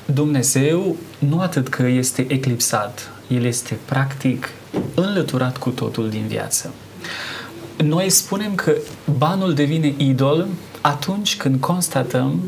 Dumnezeu 0.05 0.97
nu 1.19 1.41
atât 1.41 1.69
că 1.69 1.83
este 1.83 2.27
eclipsat, 2.29 3.11
el 3.29 3.45
este 3.45 3.79
practic 3.85 4.51
înlăturat 4.95 5.57
cu 5.57 5.71
totul 5.71 6.11
din 6.11 6.27
viață. 6.27 6.73
Noi 7.77 8.11
spunem 8.11 8.55
că 8.55 8.75
banul 9.19 9.55
devine 9.55 9.95
idol 9.97 10.47
atunci 10.81 11.37
când 11.37 11.61
constatăm 11.61 12.41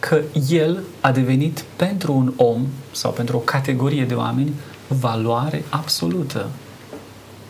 că 0.00 0.22
el 0.48 0.82
a 1.00 1.12
devenit 1.12 1.64
pentru 1.76 2.12
un 2.12 2.32
om 2.36 2.66
sau 2.90 3.10
pentru 3.10 3.36
o 3.36 3.40
categorie 3.40 4.04
de 4.04 4.14
oameni 4.14 4.52
valoare 4.88 5.64
absolută, 5.68 6.48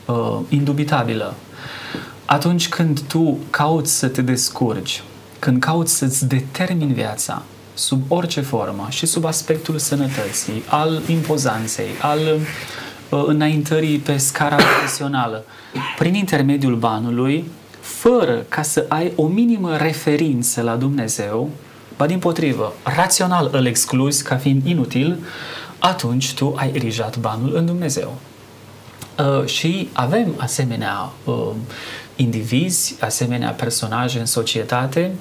uh, 0.07 0.39
indubitabilă. 0.49 1.35
Atunci 2.25 2.69
când 2.69 3.01
tu 3.01 3.39
cauți 3.51 3.99
să 3.99 4.09
te 4.09 4.23
descurci, 4.23 5.03
când 5.39 5.61
cauți 5.61 5.97
să-ți 5.97 6.27
determini 6.27 6.93
viața 6.93 7.43
sub 7.75 8.03
orice 8.09 8.41
formă 8.41 8.87
și 8.91 9.07
sub 9.07 9.25
aspectul 9.25 9.79
sănătății, 9.79 10.63
al 10.69 11.01
impozanței, 11.09 11.89
al 12.01 12.19
uh, 13.11 13.25
înaintării 13.27 13.99
pe 13.99 14.17
scara 14.17 14.57
profesională, 14.57 15.45
prin 15.99 16.15
intermediul 16.15 16.77
banului, 16.77 17.45
fără 17.81 18.45
ca 18.49 18.63
să 18.63 18.85
ai 18.89 19.13
o 19.17 19.27
minimă 19.27 19.77
referință 19.77 20.63
la 20.63 20.77
Dumnezeu, 20.77 21.51
ba 22.01 22.07
din 22.07 22.19
potrivă, 22.19 22.73
rațional 22.83 23.49
îl 23.53 23.67
excluzi 23.67 24.25
ca 24.25 24.37
fiind 24.37 24.67
inutil, 24.67 25.19
atunci 25.79 26.35
tu 26.35 26.55
ai 26.57 26.71
erijat 26.75 27.19
banul 27.19 27.55
în 27.55 27.67
Dumnezeu. 27.67 28.17
Uh, 29.19 29.47
și 29.47 29.89
avem 29.93 30.35
asemenea 30.37 31.11
uh, 31.25 31.51
indivizi, 32.17 32.97
asemenea 33.01 33.51
personaje 33.51 34.19
în 34.19 34.27
societate 34.27 35.13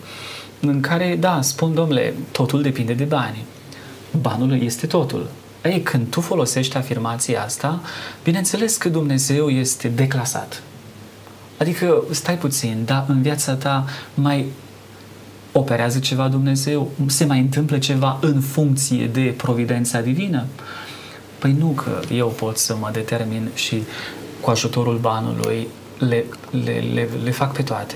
în 0.59 0.81
care, 0.81 1.17
da, 1.19 1.41
spun, 1.41 1.73
domnule, 1.73 2.13
totul 2.31 2.61
depinde 2.61 2.93
de 2.93 3.03
bani. 3.03 3.45
Banul 4.21 4.61
este 4.61 4.87
totul. 4.87 5.29
Ei, 5.63 5.81
când 5.81 6.09
tu 6.09 6.21
folosești 6.21 6.77
afirmația 6.77 7.43
asta, 7.43 7.81
bineînțeles 8.23 8.77
că 8.77 8.89
Dumnezeu 8.89 9.49
este 9.49 9.87
declasat. 9.87 10.63
Adică, 11.57 12.03
stai 12.11 12.37
puțin, 12.37 12.81
da, 12.85 13.05
în 13.07 13.21
viața 13.21 13.53
ta 13.53 13.85
mai 14.13 14.45
operează 15.51 15.99
ceva 15.99 16.27
Dumnezeu? 16.27 16.91
Se 17.05 17.25
mai 17.25 17.39
întâmplă 17.39 17.77
ceva 17.77 18.17
în 18.21 18.39
funcție 18.39 19.07
de 19.07 19.33
providența 19.37 20.01
divină? 20.01 20.45
Păi 21.39 21.55
nu 21.59 21.67
că 21.67 22.13
eu 22.13 22.27
pot 22.27 22.57
să 22.57 22.75
mă 22.79 22.89
determin 22.93 23.49
și 23.53 23.83
cu 24.41 24.49
ajutorul 24.49 24.97
banului 24.97 25.67
le, 25.99 26.25
le, 26.65 26.83
le, 26.93 27.09
le 27.23 27.31
fac 27.31 27.53
pe 27.53 27.61
toate. 27.61 27.95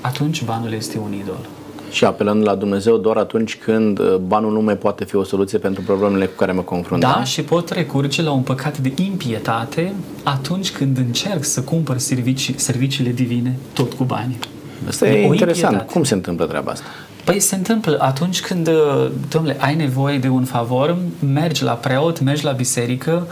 Atunci 0.00 0.44
banul 0.44 0.72
este 0.72 0.98
un 0.98 1.12
idol. 1.12 1.48
Și 1.90 2.04
apelând 2.04 2.42
la 2.42 2.54
Dumnezeu 2.54 2.96
doar 2.96 3.16
atunci 3.16 3.56
când 3.56 3.98
uh, 3.98 4.16
banul 4.16 4.52
nu 4.52 4.60
mai 4.60 4.76
poate 4.76 5.04
fi 5.04 5.16
o 5.16 5.24
soluție 5.24 5.58
pentru 5.58 5.82
problemele 5.82 6.26
cu 6.26 6.36
care 6.36 6.52
mă 6.52 6.62
confrunt. 6.62 7.00
Da, 7.02 7.24
și 7.24 7.42
pot 7.42 7.70
recurge 7.70 8.22
la 8.22 8.32
un 8.32 8.42
păcat 8.42 8.78
de 8.78 8.92
impietate 9.02 9.92
atunci 10.22 10.70
când 10.70 10.98
încerc 10.98 11.44
să 11.44 11.62
cumpăr 11.62 11.98
servicii, 11.98 12.58
serviciile 12.58 13.10
divine 13.10 13.56
tot 13.72 13.92
cu 13.92 14.04
bani. 14.04 14.38
Asta 14.86 15.08
e, 15.08 15.10
e 15.10 15.24
interesant. 15.24 15.72
Impietate. 15.72 15.92
Cum 15.92 16.04
se 16.04 16.14
întâmplă 16.14 16.46
treaba 16.46 16.70
asta? 16.70 16.86
Păi 17.28 17.40
se 17.40 17.54
întâmplă 17.54 17.98
atunci 18.00 18.40
când, 18.40 18.68
uh, 18.68 19.10
domnule, 19.28 19.56
ai 19.60 19.74
nevoie 19.74 20.18
de 20.18 20.28
un 20.28 20.44
favor, 20.44 20.96
mergi 21.32 21.62
la 21.62 21.72
preot, 21.72 22.20
mergi 22.20 22.44
la 22.44 22.52
biserică 22.52 23.26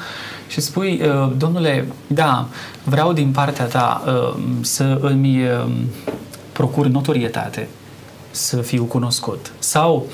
și 0.49 0.61
spui, 0.61 1.01
uh, 1.03 1.32
domnule, 1.36 1.86
da, 2.07 2.49
vreau 2.84 3.12
din 3.12 3.30
partea 3.30 3.64
ta 3.64 4.03
uh, 4.07 4.42
să 4.61 4.99
îmi 5.01 5.40
procur 6.53 6.86
notorietate, 6.86 7.68
să 8.30 8.57
fiu 8.57 8.84
cunoscut. 8.84 9.53
Sau 9.59 10.07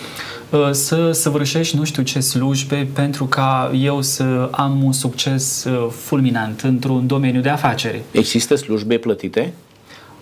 să 0.70 1.12
săvârșești 1.12 1.76
nu 1.76 1.84
știu 1.84 2.02
ce 2.02 2.20
slujbe 2.20 2.88
pentru 2.92 3.24
ca 3.24 3.70
eu 3.74 4.00
să 4.00 4.48
am 4.50 4.82
un 4.82 4.92
succes 4.92 5.66
fulminant 5.90 6.60
într-un 6.60 7.06
domeniu 7.06 7.40
de 7.40 7.48
afaceri. 7.48 8.02
Există 8.10 8.54
slujbe 8.54 8.96
plătite? 8.96 9.52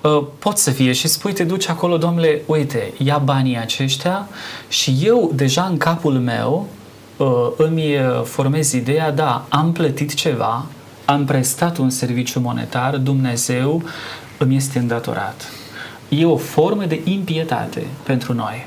Uh, 0.00 0.22
pot 0.38 0.58
să 0.58 0.70
fie 0.70 0.92
și 0.92 1.08
spui, 1.08 1.32
te 1.32 1.44
duci 1.44 1.68
acolo, 1.68 1.96
domnule, 1.96 2.42
uite, 2.46 2.92
ia 2.96 3.18
banii 3.18 3.58
aceștia 3.58 4.28
și 4.68 4.98
eu 5.02 5.30
deja 5.34 5.62
în 5.64 5.76
capul 5.76 6.12
meu 6.12 6.68
uh, 7.16 7.26
îmi 7.56 7.96
uh, 7.96 8.22
formez 8.24 8.72
ideea, 8.72 9.10
da, 9.10 9.46
am 9.48 9.72
plătit 9.72 10.14
ceva, 10.14 10.66
am 11.04 11.24
prestat 11.24 11.78
un 11.78 11.90
serviciu 11.90 12.40
monetar, 12.40 12.96
Dumnezeu 12.96 13.82
îmi 14.38 14.56
este 14.56 14.78
îndatorat. 14.78 15.52
E 16.08 16.24
o 16.24 16.36
formă 16.36 16.84
de 16.84 17.00
impietate 17.04 17.86
pentru 18.02 18.32
noi. 18.32 18.66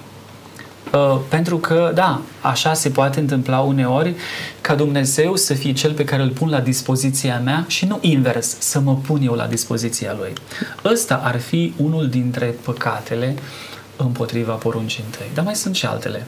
Uh, 0.94 1.20
pentru 1.30 1.58
că, 1.58 1.92
da, 1.94 2.22
așa 2.42 2.74
se 2.74 2.90
poate 2.90 3.20
întâmpla 3.20 3.60
uneori 3.60 4.16
ca 4.62 4.76
Dumnezeu 4.76 5.36
să 5.36 5.54
fie 5.54 5.74
cel 5.74 5.94
pe 5.94 6.04
care 6.04 6.22
îl 6.22 6.30
pun 6.30 6.50
la 6.50 6.60
dispoziția 6.60 7.40
mea 7.40 7.66
și 7.68 7.86
nu 7.86 7.98
invers, 8.02 8.56
să 8.60 8.80
mă 8.80 8.96
pun 8.96 9.22
eu 9.22 9.34
la 9.34 9.46
dispoziția 9.46 10.16
lui. 10.18 10.34
Ăsta 10.86 11.22
ar 11.24 11.40
fi 11.40 11.74
unul 11.78 12.10
dintre 12.10 12.46
păcatele 12.46 13.36
împotriva 13.96 14.54
poruncii 14.54 15.04
întâi. 15.06 15.28
Dar 15.34 15.44
mai 15.44 15.56
sunt 15.56 15.76
și 15.76 15.86
altele. 15.86 16.28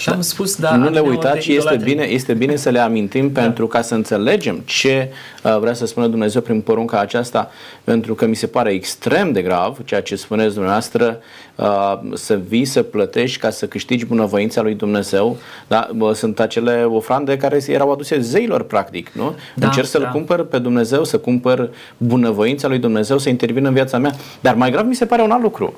Și 0.00 0.08
am 0.08 0.20
spus, 0.20 0.56
da, 0.56 0.76
nu 0.76 0.90
le 0.90 1.00
uitați 1.00 1.44
și 1.44 1.56
este 1.56 1.76
bine, 1.82 2.02
este 2.02 2.34
bine 2.34 2.56
să 2.56 2.70
le 2.70 2.78
amintim 2.78 3.32
da. 3.32 3.40
pentru 3.40 3.66
ca 3.66 3.80
să 3.82 3.94
înțelegem 3.94 4.62
ce 4.64 5.12
uh, 5.44 5.58
vrea 5.58 5.72
să 5.72 5.86
spună 5.86 6.06
Dumnezeu 6.06 6.40
prin 6.40 6.60
porunca 6.60 6.98
aceasta, 6.98 7.50
pentru 7.84 8.14
că 8.14 8.26
mi 8.26 8.34
se 8.34 8.46
pare 8.46 8.70
extrem 8.70 9.32
de 9.32 9.42
grav 9.42 9.78
ceea 9.84 10.02
ce 10.02 10.16
spuneți 10.16 10.54
dumneavoastră, 10.54 11.20
uh, 11.54 11.98
să 12.14 12.40
vii 12.48 12.64
să 12.64 12.82
plătești 12.82 13.38
ca 13.38 13.50
să 13.50 13.66
câștigi 13.66 14.06
bunăvoința 14.06 14.62
lui 14.62 14.74
Dumnezeu. 14.74 15.36
Da? 15.66 15.88
Sunt 16.14 16.40
acele 16.40 16.84
ofrande 16.84 17.36
care 17.36 17.60
erau 17.66 17.92
aduse 17.92 18.20
zeilor, 18.20 18.62
practic. 18.62 19.08
Nu? 19.08 19.34
Da, 19.54 19.66
Încerc 19.66 19.86
să-L 19.86 20.02
da. 20.02 20.08
cumpăr 20.08 20.44
pe 20.44 20.58
Dumnezeu, 20.58 21.04
să 21.04 21.18
cumpăr 21.18 21.70
bunăvoința 21.96 22.68
lui 22.68 22.78
Dumnezeu, 22.78 23.18
să 23.18 23.28
intervină 23.28 23.68
în 23.68 23.74
viața 23.74 23.98
mea. 23.98 24.12
Dar 24.40 24.54
mai 24.54 24.70
grav 24.70 24.86
mi 24.86 24.94
se 24.94 25.06
pare 25.06 25.22
un 25.22 25.30
alt 25.30 25.42
lucru. 25.42 25.74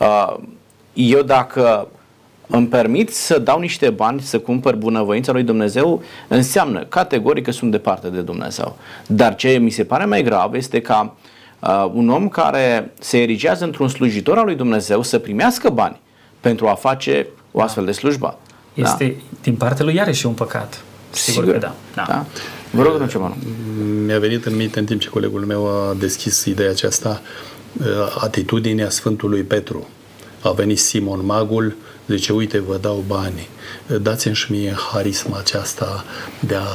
Uh, 0.00 0.34
eu 0.92 1.22
dacă 1.22 1.88
îmi 2.50 2.66
permit 2.66 3.14
să 3.14 3.38
dau 3.38 3.58
niște 3.58 3.90
bani 3.90 4.20
să 4.20 4.38
cumpăr 4.38 4.74
bunăvoința 4.74 5.32
lui 5.32 5.42
Dumnezeu, 5.42 6.02
înseamnă 6.28 6.84
categoric 6.84 7.44
că 7.44 7.50
sunt 7.50 7.70
departe 7.70 8.08
de 8.08 8.20
Dumnezeu. 8.20 8.76
Dar 9.06 9.34
ce 9.34 9.48
mi 9.48 9.70
se 9.70 9.84
pare 9.84 10.04
mai 10.04 10.22
grav 10.22 10.54
este 10.54 10.80
ca 10.80 11.16
uh, 11.60 11.90
un 11.92 12.08
om 12.08 12.28
care 12.28 12.92
se 13.00 13.22
erigează 13.22 13.64
într-un 13.64 13.88
slujitor 13.88 14.38
al 14.38 14.44
lui 14.44 14.54
Dumnezeu 14.54 15.02
să 15.02 15.18
primească 15.18 15.68
bani 15.68 16.00
pentru 16.40 16.66
a 16.66 16.74
face 16.74 17.26
o 17.52 17.60
astfel 17.60 17.84
de 17.84 17.92
slujbă. 17.92 18.38
Este 18.74 19.04
da? 19.04 19.36
din 19.42 19.54
partea 19.54 19.84
lui 19.84 19.94
iarăși 19.94 20.26
un 20.26 20.32
păcat. 20.32 20.82
Sigur, 21.10 21.42
Sigur 21.42 21.52
că 21.52 21.58
da. 21.58 21.74
da. 21.94 22.04
da. 22.08 22.26
Vă 22.70 22.82
rog, 22.82 23.08
ceva. 23.08 23.36
Mi-a 24.04 24.18
venit 24.18 24.44
în 24.44 24.56
minte 24.56 24.78
în 24.78 24.84
timp 24.84 25.00
ce 25.00 25.08
colegul 25.08 25.44
meu 25.44 25.66
a 25.66 25.94
deschis 25.98 26.44
ideea 26.44 26.70
aceasta 26.70 27.20
uh, 27.80 27.86
atitudinea 28.20 28.90
Sfântului 28.90 29.42
Petru. 29.42 29.88
A 30.42 30.50
venit 30.50 30.78
Simon 30.78 31.24
Magul, 31.24 31.76
Zice, 32.10 32.32
uite, 32.32 32.58
vă 32.58 32.78
dau 32.80 33.04
bani, 33.06 33.48
dați-mi 34.02 34.34
și 34.34 34.52
mie 34.52 34.74
harisma 34.92 35.38
aceasta 35.38 36.04
de 36.40 36.54
a 36.54 36.66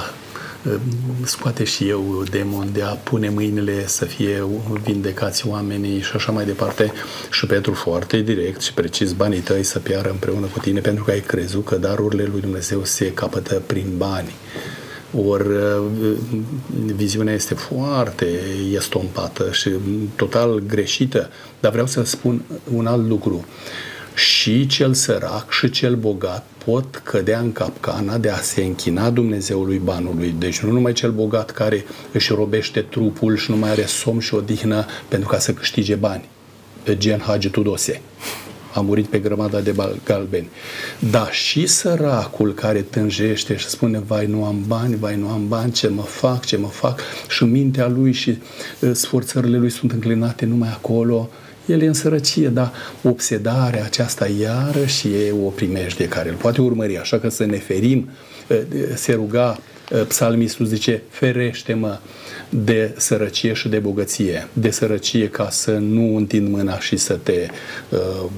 scoate 1.24 1.64
și 1.64 1.90
eu 1.90 2.24
demon, 2.32 2.70
de 2.74 2.82
a 2.82 2.94
pune 2.94 3.30
mâinile 3.30 3.88
să 3.88 4.06
fie 4.06 4.48
vindecați 4.84 5.48
oamenii 5.48 6.02
și 6.02 6.12
așa 6.16 6.32
mai 6.32 6.46
departe. 6.46 6.92
Și 7.32 7.46
Petru 7.46 7.74
foarte 7.74 8.22
direct 8.22 8.62
și 8.62 8.74
precis 8.74 9.12
banii 9.12 9.40
tăi 9.40 9.64
să 9.64 9.80
piară 9.80 10.10
împreună 10.10 10.46
cu 10.46 10.60
tine 10.60 10.80
pentru 10.80 11.04
că 11.04 11.12
ai 11.12 11.22
crezut 11.22 11.66
că 11.66 11.76
darurile 11.76 12.28
lui 12.32 12.42
Dumnezeu 12.42 12.84
se 12.84 13.14
capătă 13.14 13.62
prin 13.66 13.94
bani. 13.98 14.36
Ori 15.28 15.48
viziunea 16.96 17.34
este 17.34 17.54
foarte 17.54 18.28
estompată 18.76 19.50
și 19.52 19.70
total 20.16 20.64
greșită, 20.68 21.30
dar 21.60 21.72
vreau 21.72 21.88
să 21.88 22.04
spun 22.04 22.42
un 22.74 22.86
alt 22.86 23.08
lucru 23.08 23.46
și 24.16 24.68
cel 24.68 24.94
sărac 24.94 25.52
și 25.52 25.70
cel 25.70 25.96
bogat 25.96 26.46
pot 26.66 27.02
cădea 27.04 27.40
în 27.40 27.52
capcana 27.52 28.18
de 28.18 28.30
a 28.30 28.38
se 28.38 28.64
închina 28.64 29.10
Dumnezeului 29.10 29.78
banului. 29.78 30.36
Deci 30.38 30.60
nu 30.60 30.72
numai 30.72 30.94
cel 30.94 31.12
bogat 31.12 31.52
care 31.52 31.86
își 32.12 32.34
robește 32.34 32.82
trupul 32.82 33.38
și 33.38 33.52
nu 33.52 33.58
mai 33.58 33.70
are 33.70 33.86
somn 33.86 34.20
și 34.20 34.34
odihnă 34.34 34.86
pentru 35.08 35.30
ca 35.30 35.40
să 35.40 35.54
câștige 35.54 35.96
bani. 35.96 36.30
Gen 36.92 37.20
Hagi 37.20 37.50
Tudose. 37.50 38.02
A 38.74 38.82
murit 38.82 39.06
pe 39.06 39.20
grămada 39.20 39.60
de 39.60 39.76
galbeni. 40.06 40.50
Dar 41.12 41.34
și 41.34 41.68
săracul 41.68 42.54
care 42.54 42.82
tânjește 42.82 43.56
și 43.56 43.68
spune, 43.68 44.00
vai, 44.00 44.26
nu 44.26 44.46
am 44.46 44.64
bani, 44.68 44.96
vai, 44.96 45.16
nu 45.16 45.30
am 45.30 45.48
bani, 45.48 45.72
ce 45.72 45.88
mă 45.88 46.02
fac, 46.02 46.46
ce 46.46 46.58
mă 46.58 46.68
fac, 46.68 47.00
și 47.30 47.44
mintea 47.44 47.88
lui 47.88 48.12
și 48.12 48.38
uh, 48.80 48.92
sforțările 48.94 49.58
lui 49.58 49.70
sunt 49.70 49.92
înclinate 49.92 50.46
numai 50.46 50.70
acolo, 50.70 51.30
uh, 51.32 51.45
el 51.66 51.82
e 51.82 51.88
în 51.88 51.94
sărăcie, 51.94 52.48
dar 52.48 52.72
obsedarea 53.04 53.84
aceasta 53.84 54.28
iarăși 54.28 55.08
e 55.08 55.34
o 55.46 55.50
primejdie 55.50 56.08
care 56.08 56.30
îl 56.30 56.36
poate 56.36 56.62
urmări, 56.62 56.98
așa 56.98 57.20
că 57.20 57.30
să 57.30 57.46
ne 57.46 57.58
ferim, 57.58 58.10
ă, 58.50 58.56
se 58.96 59.14
ruga 59.14 59.58
ă, 59.92 60.04
psalmistul 60.04 60.66
zice, 60.66 61.02
ferește-mă 61.10 62.00
de 62.50 62.94
sărăcie 62.98 63.54
și 63.54 63.68
de 63.68 63.80
bogăție, 63.80 64.48
de 64.54 64.70
sărăcie 64.70 65.30
ca 65.30 65.50
să 65.50 65.72
nu 65.72 66.16
întind 66.16 66.50
mâna 66.50 66.80
și 66.80 66.98
să 66.98 67.14
te 67.14 67.48
uh, 67.90 68.30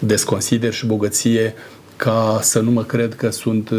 desconsider 0.00 0.72
și 0.72 0.86
bogăție 0.86 1.54
ca 1.96 2.38
să 2.42 2.60
nu 2.60 2.70
mă 2.70 2.82
cred 2.82 3.14
că 3.14 3.30
sunt 3.30 3.70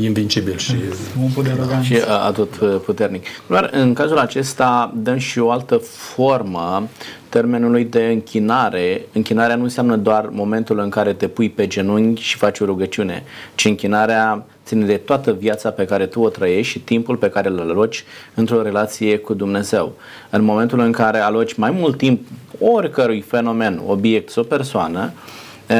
invincibil 0.00 0.56
și 0.56 0.74
un 1.20 1.82
și 1.82 1.96
atât 2.08 2.54
puternic. 2.84 3.26
Doar 3.48 3.70
în 3.72 3.94
cazul 3.94 4.18
acesta 4.18 4.94
dăm 4.96 5.18
și 5.18 5.38
o 5.38 5.50
altă 5.50 5.76
formă 5.76 6.88
termenului 7.32 7.84
de 7.84 8.04
închinare. 8.04 9.06
Închinarea 9.12 9.56
nu 9.56 9.62
înseamnă 9.62 9.96
doar 9.96 10.28
momentul 10.30 10.78
în 10.78 10.88
care 10.88 11.12
te 11.12 11.28
pui 11.28 11.50
pe 11.50 11.66
genunchi 11.66 12.22
și 12.22 12.36
faci 12.36 12.60
o 12.60 12.64
rugăciune, 12.64 13.22
ci 13.54 13.64
închinarea 13.64 14.46
ține 14.64 14.84
de 14.84 14.96
toată 14.96 15.32
viața 15.32 15.70
pe 15.70 15.84
care 15.84 16.06
tu 16.06 16.20
o 16.20 16.28
trăiești 16.28 16.72
și 16.72 16.78
timpul 16.78 17.16
pe 17.16 17.30
care 17.30 17.48
îl 17.48 17.60
aloci 17.60 18.04
într-o 18.34 18.62
relație 18.62 19.18
cu 19.18 19.34
Dumnezeu. 19.34 19.92
În 20.30 20.42
momentul 20.44 20.78
în 20.78 20.92
care 20.92 21.18
aloci 21.18 21.54
mai 21.54 21.70
mult 21.70 21.96
timp 21.96 22.26
oricărui 22.60 23.20
fenomen, 23.20 23.82
obiect 23.86 24.30
sau 24.30 24.44
persoană, 24.44 25.12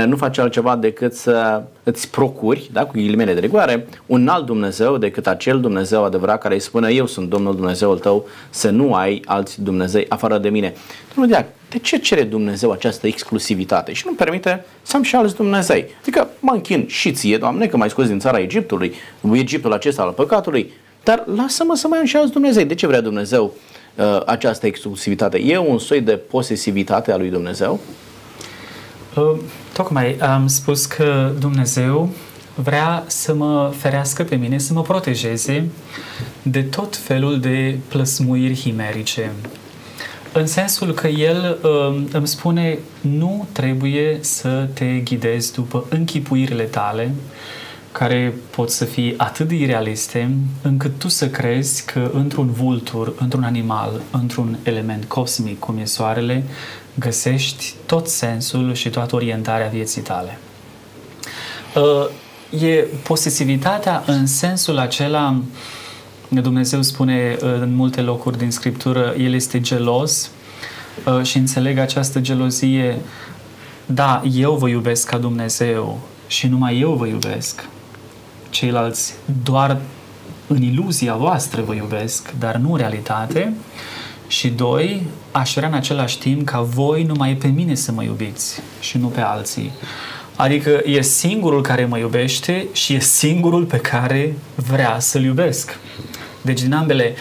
nu 0.07 0.17
face 0.17 0.41
altceva 0.41 0.77
decât 0.77 1.15
să 1.15 1.63
îți 1.83 2.11
procuri, 2.11 2.71
da, 2.73 2.85
cu 2.85 2.93
ghilimele 2.93 3.35
de 3.35 3.41
rigoare, 3.41 3.87
un 4.07 4.29
alt 4.29 4.47
Dumnezeu 4.47 4.97
decât 4.97 5.27
acel 5.27 5.61
Dumnezeu 5.61 6.05
adevărat 6.05 6.41
care 6.41 6.55
îi 6.55 6.61
spune 6.61 6.93
eu 6.93 7.07
sunt 7.07 7.29
Domnul 7.29 7.55
Dumnezeul 7.55 7.99
tău, 7.99 8.27
să 8.51 8.71
nu 8.71 8.95
ai 8.95 9.23
alți 9.27 9.63
Dumnezei 9.63 10.07
afară 10.09 10.39
de 10.39 10.49
mine. 10.49 10.75
Domnul 11.15 11.33
Deac, 11.33 11.47
de 11.71 11.79
ce 11.79 11.97
cere 11.97 12.23
Dumnezeu 12.23 12.71
această 12.71 13.07
exclusivitate 13.07 13.93
și 13.93 14.03
nu 14.07 14.15
permite 14.15 14.65
să 14.83 14.97
am 14.97 15.03
și 15.03 15.17
alți 15.17 15.35
Dumnezei? 15.35 15.87
Adică 16.01 16.29
mă 16.41 16.53
închin 16.53 16.87
și 16.89 17.13
ție, 17.13 17.39
Doamne, 17.39 17.67
că 17.67 17.77
m-ai 17.77 17.91
scos 17.91 18.07
din 18.07 18.19
țara 18.19 18.39
Egiptului, 18.39 18.95
Egiptul 19.33 19.73
acesta 19.73 20.03
al 20.03 20.13
păcatului, 20.13 20.73
dar 21.03 21.25
lasă-mă 21.37 21.75
să 21.75 21.89
mai 21.89 21.99
am 21.99 22.05
și 22.05 22.17
alți 22.17 22.33
Dumnezei. 22.33 22.65
De 22.65 22.75
ce 22.75 22.87
vrea 22.87 23.01
Dumnezeu 23.01 23.53
uh, 23.97 24.23
această 24.27 24.67
exclusivitate? 24.67 25.39
E 25.39 25.59
un 25.59 25.79
soi 25.79 26.01
de 26.01 26.17
posesivitate 26.17 27.13
a 27.13 27.17
lui 27.17 27.29
Dumnezeu? 27.31 27.81
Uh, 29.17 29.39
tocmai 29.83 30.17
am 30.17 30.47
spus 30.47 30.87
că 30.87 31.33
Dumnezeu 31.39 32.11
vrea 32.55 33.05
să 33.07 33.35
mă 33.35 33.73
ferească 33.77 34.23
pe 34.23 34.35
mine, 34.37 34.59
să 34.59 34.73
mă 34.73 34.83
protejeze 34.83 35.69
de 36.43 36.63
tot 36.63 36.97
felul 36.97 37.41
de 37.41 37.79
plăsmuiri 37.89 38.55
himerice. 38.55 39.33
În 40.33 40.47
sensul 40.47 40.93
că 40.93 41.07
El 41.07 41.59
uh, 41.63 42.03
îmi 42.13 42.27
spune 42.27 42.79
nu 43.01 43.47
trebuie 43.53 44.19
să 44.21 44.69
te 44.73 44.87
ghidezi 44.87 45.53
după 45.53 45.85
închipuirile 45.89 46.65
tale, 46.65 47.15
care 47.93 48.35
pot 48.51 48.71
să 48.71 48.85
fie 48.85 49.15
atât 49.17 49.49
de 49.49 49.55
irealiste 49.55 50.35
încât 50.63 50.99
tu 50.99 51.09
să 51.09 51.29
crezi 51.29 51.85
că 51.85 52.11
într-un 52.13 52.51
vultur, 52.51 53.13
într-un 53.19 53.43
animal, 53.43 54.01
într-un 54.11 54.59
element 54.63 55.05
cosmic 55.05 55.59
cum 55.59 55.79
e 55.79 55.85
soarele, 55.85 56.45
găsești 56.95 57.75
tot 57.87 58.09
sensul 58.09 58.75
și 58.75 58.91
toată 58.91 59.15
orientarea 59.15 59.69
vieții 59.69 60.03
tale. 60.03 60.39
Uh, 61.75 62.63
e 62.63 62.87
posesivitatea 63.03 64.03
în 64.07 64.27
sensul 64.27 64.79
acela, 64.79 65.43
Dumnezeu 66.29 66.83
spune 66.83 67.37
uh, 67.43 67.55
în 67.61 67.75
multe 67.75 68.01
locuri 68.01 68.39
din 68.39 68.51
Scriptură, 68.51 69.15
El 69.19 69.35
este 69.35 69.61
gelos 69.61 70.31
uh, 71.05 71.25
și 71.25 71.37
înțeleg 71.37 71.79
această 71.79 72.21
gelozie, 72.21 72.99
da, 73.87 74.23
eu 74.33 74.55
vă 74.55 74.69
iubesc 74.69 75.09
ca 75.09 75.19
Dumnezeu 75.19 76.01
și 76.27 76.47
numai 76.47 76.81
eu 76.81 76.93
vă 76.93 77.07
iubesc, 77.07 77.69
ceilalți 78.51 79.15
doar 79.43 79.81
în 80.47 80.63
iluzia 80.63 81.15
voastră 81.15 81.63
vă 81.63 81.75
iubesc, 81.75 82.33
dar 82.39 82.57
nu 82.57 82.77
realitate. 82.77 83.55
Și 84.33 84.49
doi, 84.49 85.07
aș 85.31 85.53
vrea 85.55 85.69
în 85.69 85.75
același 85.75 86.19
timp 86.19 86.47
ca 86.47 86.61
voi 86.61 87.03
numai 87.03 87.35
pe 87.35 87.47
mine 87.47 87.75
să 87.75 87.93
mă 87.93 88.03
iubiți 88.03 88.61
și 88.81 88.99
nu 88.99 89.07
pe 89.07 89.21
alții. 89.21 89.73
Adică 90.37 90.81
e 90.85 91.01
singurul 91.01 91.63
care 91.63 91.85
mă 91.85 91.99
iubește 91.99 92.67
și 92.73 92.95
e 92.95 93.01
singurul 93.01 93.65
pe 93.65 93.77
care 93.77 94.37
vrea 94.55 94.99
să-l 94.99 95.23
iubesc. 95.23 95.79
Deci 96.43 96.63
din 96.63 96.73
ambele. 96.73 97.15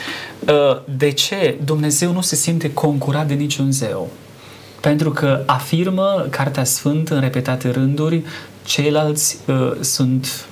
Uh, 0.48 0.82
de 0.98 1.12
ce 1.12 1.58
Dumnezeu 1.66 2.12
nu 2.12 2.22
se 2.22 2.36
simte 2.36 2.74
concurat 2.74 3.28
de 3.28 3.34
niciun 3.34 3.72
zeu? 3.72 4.10
Pentru 4.82 5.12
că 5.12 5.44
afirmă 5.46 6.28
Cartea 6.30 6.64
Sfântă 6.64 7.14
în 7.14 7.22
repetate 7.22 7.70
rânduri, 7.70 8.24
ceilalți 8.64 9.38
uh, 9.48 9.72
sunt 9.80 10.46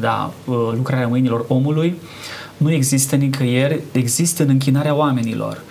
da, 0.00 0.32
uh, 0.44 0.56
lucrarea 0.74 1.08
mâinilor 1.08 1.44
omului, 1.48 1.98
nu 2.56 2.72
există 2.72 3.16
nicăieri, 3.16 3.80
există 3.92 4.42
în 4.42 4.48
închinarea 4.48 4.94
oamenilor. 4.94 5.62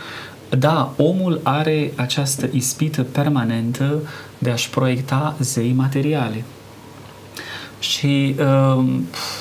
Da, 0.58 0.94
omul 0.98 1.40
are 1.44 1.92
această 1.96 2.50
ispită 2.52 3.04
permanentă 3.04 4.00
de 4.38 4.50
a-și 4.50 4.70
proiecta 4.70 5.36
zei 5.40 5.72
materiale. 5.72 6.44
Și, 7.80 8.36
uh, 8.40 8.86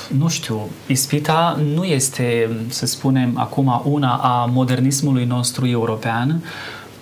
nu 0.09 0.29
știu, 0.29 0.69
ispita 0.87 1.61
nu 1.75 1.85
este, 1.85 2.57
să 2.69 2.87
spunem, 2.87 3.39
acum 3.39 3.83
una 3.85 4.15
a 4.15 4.45
modernismului 4.45 5.25
nostru 5.25 5.67
european. 5.67 6.45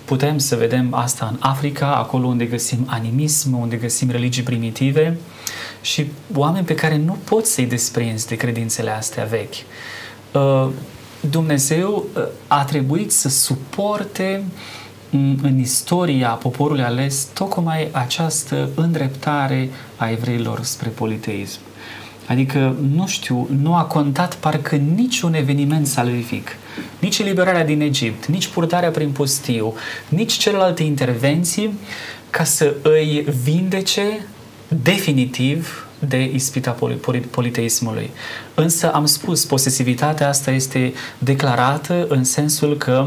Putem 0.05 0.37
să 0.37 0.55
vedem 0.55 0.93
asta 0.93 1.27
în 1.31 1.37
Africa, 1.39 1.95
acolo 1.95 2.27
unde 2.27 2.45
găsim 2.45 2.85
animism, 2.89 3.59
unde 3.59 3.75
găsim 3.75 4.09
religii 4.09 4.43
primitive 4.43 5.17
și 5.81 6.05
oameni 6.35 6.65
pe 6.65 6.75
care 6.75 6.97
nu 6.97 7.17
poți 7.23 7.51
să-i 7.51 7.65
desprinzi 7.65 8.27
de 8.27 8.35
credințele 8.35 8.89
astea 8.89 9.23
vechi. 9.23 9.55
Uh, 11.23 11.29
Dumnezeu 11.29 12.05
uh, 12.15 12.23
a 12.47 12.63
trebuit 12.63 13.11
să 13.11 13.29
suporte 13.29 14.43
în 15.41 15.59
istoria 15.59 16.29
poporului 16.29 16.83
ales 16.83 17.27
tocmai 17.33 17.89
această 17.91 18.69
îndreptare 18.75 19.69
a 19.95 20.09
evreilor 20.09 20.63
spre 20.63 20.89
politeism. 20.89 21.59
Adică, 22.27 22.75
nu 22.93 23.07
știu, 23.07 23.47
nu 23.61 23.75
a 23.75 23.83
contat 23.83 24.35
parcă 24.35 24.75
niciun 24.75 25.33
eveniment 25.33 25.87
salvific, 25.87 26.49
nici 26.99 27.19
eliberarea 27.19 27.65
din 27.65 27.81
Egipt, 27.81 28.25
nici 28.25 28.47
purtarea 28.47 28.89
prin 28.89 29.11
pustiu, 29.11 29.73
nici 30.09 30.33
celelalte 30.33 30.83
intervenții 30.83 31.79
ca 32.29 32.43
să 32.43 32.75
îi 32.81 33.25
vindece 33.43 34.25
definitiv 34.67 35.87
de 36.07 36.31
ispita 36.33 36.77
politeismului. 37.31 38.09
Însă 38.53 38.91
am 38.91 39.05
spus, 39.05 39.45
posesivitatea 39.45 40.27
asta 40.27 40.51
este 40.51 40.93
declarată 41.17 42.05
în 42.09 42.23
sensul 42.23 42.77
că 42.77 43.05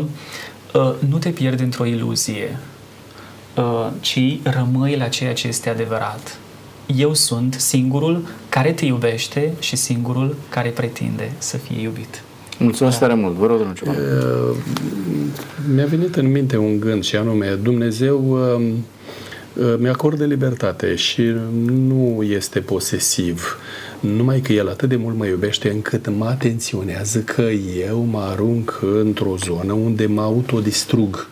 uh, 0.74 0.92
nu 1.08 1.18
te 1.18 1.28
pierzi 1.28 1.62
într-o 1.62 1.84
iluzie, 1.84 2.58
uh, 3.56 3.88
ci 4.00 4.38
rămâi 4.42 4.96
la 4.96 5.08
ceea 5.08 5.32
ce 5.34 5.48
este 5.48 5.68
adevărat. 5.68 6.38
Eu 6.96 7.14
sunt 7.14 7.54
singurul 7.54 8.26
care 8.48 8.72
te 8.72 8.84
iubește 8.84 9.52
și 9.58 9.76
singurul 9.76 10.36
care 10.48 10.68
pretinde 10.68 11.32
să 11.38 11.56
fie 11.56 11.80
iubit. 11.80 12.22
Mulțumesc 12.58 12.98
da. 12.98 13.06
tare 13.06 13.20
mult. 13.20 13.34
Vă 13.34 13.46
rog, 13.46 13.56
domnul 13.56 13.74
ceva. 13.74 13.90
Uh, 13.90 14.56
mi-a 15.74 15.86
venit 15.86 16.16
în 16.16 16.30
minte 16.30 16.56
un 16.56 16.80
gând 16.80 17.04
și 17.04 17.16
anume, 17.16 17.58
Dumnezeu 17.62 18.24
uh, 18.30 18.56
uh, 18.58 18.72
mi-acordă 19.78 20.24
libertate 20.24 20.94
și 20.94 21.22
nu 21.70 22.22
este 22.22 22.60
posesiv. 22.60 23.58
Numai 24.00 24.40
că 24.40 24.52
El 24.52 24.68
atât 24.68 24.88
de 24.88 24.96
mult 24.96 25.16
mă 25.16 25.26
iubește 25.26 25.70
încât 25.70 26.08
mă 26.08 26.24
atenționează 26.24 27.18
că 27.18 27.42
eu 27.88 27.98
mă 27.98 28.20
arunc 28.20 28.80
într-o 29.02 29.36
zonă 29.36 29.72
unde 29.72 30.06
mă 30.06 30.22
autodistrug. 30.22 31.28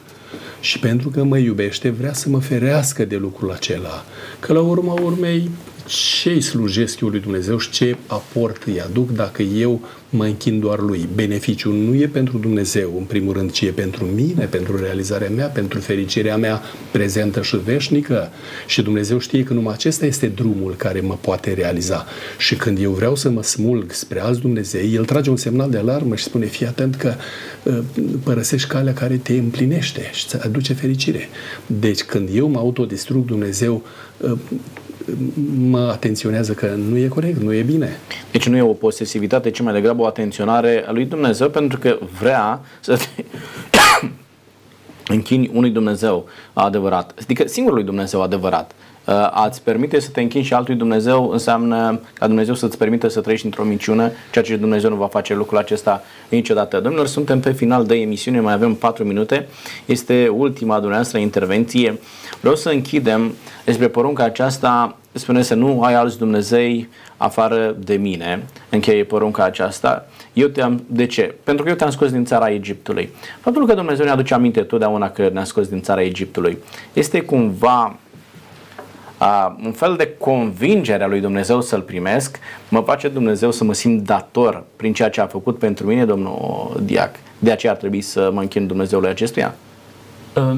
Și 0.60 0.78
pentru 0.78 1.08
că 1.08 1.22
mă 1.22 1.38
iubește, 1.38 1.90
vrea 1.90 2.12
să 2.12 2.28
mă 2.28 2.40
ferească 2.40 3.04
de 3.04 3.16
lucrul 3.16 3.50
acela. 3.50 4.04
Că 4.40 4.52
la 4.52 4.60
urma 4.60 4.92
urmei, 4.92 5.50
ce 5.86 6.30
îi 6.30 6.40
slujesc 6.40 7.00
eu 7.00 7.08
lui 7.08 7.20
Dumnezeu 7.20 7.58
și 7.58 7.70
ce 7.70 7.96
aport 8.06 8.62
îi 8.62 8.80
aduc 8.80 9.10
dacă 9.10 9.42
eu 9.42 9.80
mă 10.12 10.24
închin 10.24 10.60
doar 10.60 10.78
lui. 10.78 11.08
Beneficiul 11.14 11.74
nu 11.74 11.94
e 11.94 12.06
pentru 12.06 12.38
Dumnezeu, 12.38 12.94
în 12.98 13.04
primul 13.04 13.32
rând, 13.32 13.50
ci 13.50 13.60
e 13.60 13.70
pentru 13.70 14.04
mine, 14.04 14.44
pentru 14.44 14.76
realizarea 14.76 15.30
mea, 15.30 15.46
pentru 15.46 15.80
fericirea 15.80 16.36
mea 16.36 16.62
prezentă 16.90 17.42
și 17.42 17.56
veșnică. 17.56 18.30
Și 18.66 18.82
Dumnezeu 18.82 19.18
știe 19.18 19.42
că 19.42 19.52
numai 19.52 19.72
acesta 19.72 20.06
este 20.06 20.26
drumul 20.26 20.74
care 20.76 21.00
mă 21.00 21.18
poate 21.20 21.52
realiza. 21.52 22.06
Și 22.38 22.54
când 22.54 22.78
eu 22.78 22.90
vreau 22.90 23.14
să 23.14 23.30
mă 23.30 23.42
smulg 23.42 23.92
spre 23.92 24.20
alți 24.20 24.40
Dumnezeu, 24.40 24.86
El 24.86 25.04
trage 25.04 25.30
un 25.30 25.36
semnal 25.36 25.70
de 25.70 25.78
alarmă 25.78 26.16
și 26.16 26.24
spune, 26.24 26.46
fii 26.46 26.66
atent 26.66 26.94
că 26.94 27.14
uh, 27.62 27.78
părăsești 28.22 28.68
calea 28.68 28.92
care 28.92 29.16
te 29.16 29.32
împlinește 29.32 30.10
și 30.12 30.24
îți 30.24 30.44
aduce 30.44 30.72
fericire. 30.72 31.28
Deci 31.66 32.02
când 32.02 32.28
eu 32.34 32.48
mă 32.48 32.58
autodistrug, 32.58 33.24
Dumnezeu 33.24 33.82
uh, 34.16 34.32
mă 35.56 35.88
atenționează 35.92 36.52
că 36.52 36.66
nu 36.66 36.96
e 36.96 37.08
corect, 37.08 37.40
nu 37.40 37.52
e 37.52 37.62
bine. 37.62 37.98
Deci 38.30 38.48
nu 38.48 38.56
e 38.56 38.62
o 38.62 38.72
posesivitate, 38.72 39.50
ci 39.50 39.60
mai 39.60 39.72
degrabă 39.72 40.02
o 40.02 40.06
atenționare 40.06 40.84
a 40.86 40.92
lui 40.92 41.04
Dumnezeu 41.04 41.48
pentru 41.50 41.78
că 41.78 41.98
vrea 42.18 42.60
să 42.80 42.96
te 42.96 43.24
închini 45.12 45.50
unui 45.52 45.70
Dumnezeu 45.70 46.26
adevărat, 46.52 47.14
adică 47.22 47.46
singurului 47.46 47.84
Dumnezeu 47.84 48.22
adevărat. 48.22 48.74
Uh, 49.04 49.28
ați 49.30 49.62
permite 49.62 50.00
să 50.00 50.10
te 50.10 50.20
închini 50.20 50.44
și 50.44 50.54
altui 50.54 50.74
Dumnezeu 50.74 51.30
înseamnă 51.30 52.00
ca 52.14 52.26
Dumnezeu 52.26 52.54
să-ți 52.54 52.78
permită 52.78 53.08
să 53.08 53.20
trăiești 53.20 53.46
într-o 53.46 53.62
minciună, 53.64 54.10
ceea 54.32 54.44
ce 54.44 54.56
Dumnezeu 54.56 54.90
nu 54.90 54.96
va 54.96 55.06
face 55.06 55.34
lucrul 55.34 55.58
acesta 55.58 56.02
niciodată. 56.28 56.80
Domnilor, 56.80 57.06
suntem 57.06 57.40
pe 57.40 57.52
final 57.52 57.86
de 57.86 57.94
emisiune, 57.94 58.40
mai 58.40 58.52
avem 58.52 58.74
4 58.74 59.04
minute. 59.04 59.48
Este 59.84 60.28
ultima 60.28 60.74
dumneavoastră 60.74 61.18
intervenție. 61.18 61.98
Vreau 62.40 62.54
să 62.54 62.68
închidem 62.68 63.32
despre 63.64 63.88
porunca 63.88 64.24
aceasta, 64.24 64.96
spune 65.12 65.42
să 65.42 65.54
nu 65.54 65.82
ai 65.82 65.94
alți 65.94 66.18
Dumnezei 66.18 66.88
afară 67.16 67.76
de 67.78 67.94
mine, 67.94 68.42
încheie 68.68 69.04
porunca 69.04 69.44
aceasta. 69.44 70.06
Eu 70.32 70.48
te-am, 70.48 70.84
de 70.86 71.06
ce? 71.06 71.34
Pentru 71.44 71.64
că 71.64 71.70
eu 71.70 71.76
te-am 71.76 71.90
scos 71.90 72.10
din 72.10 72.24
țara 72.24 72.50
Egiptului. 72.50 73.10
Faptul 73.40 73.66
că 73.66 73.74
Dumnezeu 73.74 74.04
ne 74.04 74.10
aduce 74.10 74.34
aminte 74.34 74.60
totdeauna 74.60 75.10
că 75.10 75.30
ne-a 75.32 75.44
scos 75.44 75.68
din 75.68 75.82
țara 75.82 76.02
Egiptului 76.02 76.58
este 76.92 77.20
cumva 77.20 77.96
a, 79.22 79.56
un 79.64 79.72
fel 79.72 79.96
de 79.96 80.14
convingere 80.18 81.04
a 81.04 81.06
lui 81.06 81.20
Dumnezeu 81.20 81.60
să-L 81.60 81.80
primesc, 81.80 82.38
mă 82.68 82.80
face 82.80 83.08
Dumnezeu 83.08 83.50
să 83.50 83.64
mă 83.64 83.74
simt 83.74 84.04
dator 84.04 84.64
prin 84.76 84.92
ceea 84.92 85.10
ce 85.10 85.20
a 85.20 85.26
făcut 85.26 85.58
pentru 85.58 85.86
mine, 85.86 86.04
domnul 86.04 86.80
Diac. 86.84 87.14
De 87.38 87.50
aceea 87.50 87.72
ar 87.72 87.78
trebui 87.78 88.00
să 88.00 88.30
mă 88.32 88.40
închin 88.40 88.66
Dumnezeului 88.66 89.08
acestuia? 89.08 89.54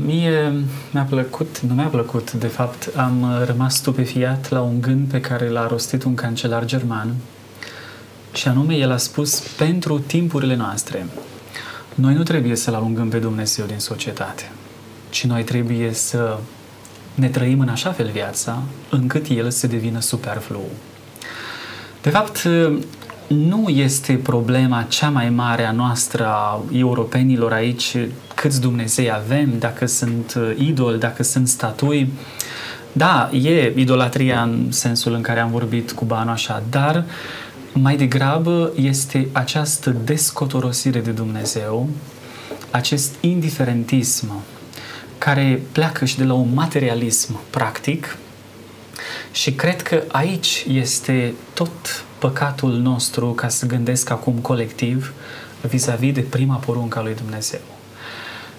Mie 0.05 0.53
mi-a 0.91 1.07
plăcut, 1.11 1.59
nu 1.61 1.75
mi-a 1.75 1.87
plăcut, 1.87 2.33
de 2.33 2.47
fapt, 2.47 2.91
am 2.97 3.43
rămas 3.47 3.75
stupefiat 3.77 4.51
la 4.51 4.61
un 4.61 4.81
gând 4.81 5.11
pe 5.11 5.21
care 5.21 5.49
l-a 5.49 5.67
rostit 5.67 6.03
un 6.03 6.15
cancelar 6.15 6.65
german 6.65 7.15
și 8.33 8.49
anume 8.49 8.75
el 8.75 8.93
a 8.93 8.97
spus 8.97 9.41
pentru 9.41 9.99
timpurile 9.99 10.57
noastre. 10.57 11.07
Noi 11.95 12.15
nu 12.15 12.23
trebuie 12.23 12.57
să-L 12.57 12.75
alungăm 12.75 13.09
pe 13.09 13.19
Dumnezeu 13.19 13.67
din 13.67 13.79
societate, 13.79 14.51
ci 15.11 15.25
noi 15.25 15.43
trebuie 15.43 15.93
să 15.93 16.39
ne 17.15 17.29
trăim 17.29 17.61
în 17.61 17.69
așa 17.69 17.93
fel 17.93 18.11
viața 18.13 18.63
încât 18.91 19.27
El 19.29 19.51
să 19.51 19.67
devină 19.67 20.01
superflu. 20.01 20.61
De 22.03 22.11
fapt, 22.11 22.49
nu 23.27 23.69
este 23.69 24.13
problema 24.13 24.87
cea 24.89 25.09
mai 25.09 25.31
mare 25.31 25.65
a 25.65 25.73
noastră, 25.73 26.27
a 26.27 26.63
europenilor 26.73 27.53
aici, 27.53 27.97
câți 28.35 28.61
Dumnezei 28.61 29.13
avem, 29.13 29.59
dacă 29.59 29.87
sunt 29.87 30.39
idoli, 30.59 30.99
dacă 30.99 31.23
sunt 31.23 31.49
statui. 31.49 32.13
Da, 32.93 33.31
e 33.33 33.73
idolatria 33.77 34.43
în 34.43 34.73
sensul 34.73 35.13
în 35.13 35.21
care 35.21 35.41
am 35.41 35.51
vorbit 35.51 35.93
cu 35.93 36.05
Banu 36.05 36.31
așa, 36.31 36.63
dar 36.71 37.05
mai 37.73 37.97
degrabă 37.97 38.73
este 38.75 39.29
această 39.33 39.97
descotorosire 40.05 41.01
de 41.01 41.11
Dumnezeu, 41.11 41.89
acest 42.71 43.15
indiferentism 43.21 44.43
care 45.25 45.63
pleacă 45.73 46.05
și 46.05 46.17
de 46.17 46.25
la 46.25 46.33
un 46.33 46.55
materialism 46.55 47.39
practic 47.51 48.17
și 49.33 49.53
cred 49.53 49.83
că 49.83 50.03
aici 50.09 50.65
este 50.69 51.35
tot 51.55 52.05
păcatul 52.19 52.73
nostru, 52.73 53.27
ca 53.27 53.49
să 53.49 53.67
gândesc 53.67 54.11
acum 54.11 54.35
colectiv, 54.35 55.13
vis-a-vis 55.61 56.13
de 56.13 56.21
prima 56.21 56.55
poruncă 56.55 56.99
a 56.99 57.03
lui 57.03 57.15
Dumnezeu. 57.15 57.61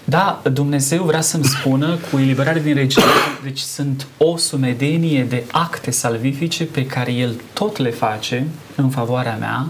Da, 0.04 0.42
Dumnezeu 0.52 1.04
vrea 1.04 1.20
să-mi 1.20 1.44
spună 1.44 1.98
cu 2.10 2.18
eliberare 2.18 2.60
din 2.60 2.74
regime, 2.74 3.04
deci 3.42 3.58
sunt 3.58 4.06
o 4.16 4.36
sumedenie 4.36 5.24
de 5.24 5.44
acte 5.52 5.90
salvifice 5.90 6.64
pe 6.64 6.86
care 6.86 7.12
El 7.12 7.40
tot 7.52 7.76
le 7.76 7.90
face 7.90 8.46
în 8.74 8.90
favoarea 8.90 9.36
mea 9.36 9.66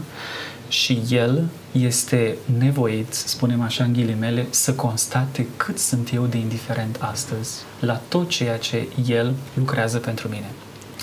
și 0.69 1.03
El 1.11 1.45
este 1.77 2.37
nevoit, 2.59 3.13
să 3.13 3.29
spunem 3.29 3.61
așa 3.61 3.85
în 3.85 3.93
ghilimele, 3.93 4.47
să 4.51 4.73
constate 4.73 5.47
cât 5.57 5.79
sunt 5.79 6.13
eu 6.15 6.25
de 6.25 6.37
indiferent 6.37 6.97
astăzi 7.01 7.63
la 7.81 8.01
tot 8.09 8.29
ceea 8.29 8.57
ce 8.59 8.89
El 9.07 9.35
lucrează 9.55 9.99
pentru 9.99 10.29
mine. 10.29 10.51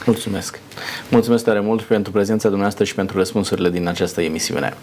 Mulțumesc! 0.05 0.59
Mulțumesc 1.09 1.43
tare 1.43 1.59
mult 1.59 1.81
pentru 1.81 2.11
prezența 2.11 2.47
dumneavoastră 2.47 2.85
și 2.85 2.95
pentru 2.95 3.17
răspunsurile 3.17 3.69
din 3.69 3.87
această 3.87 4.21
emisiune. 4.21 4.73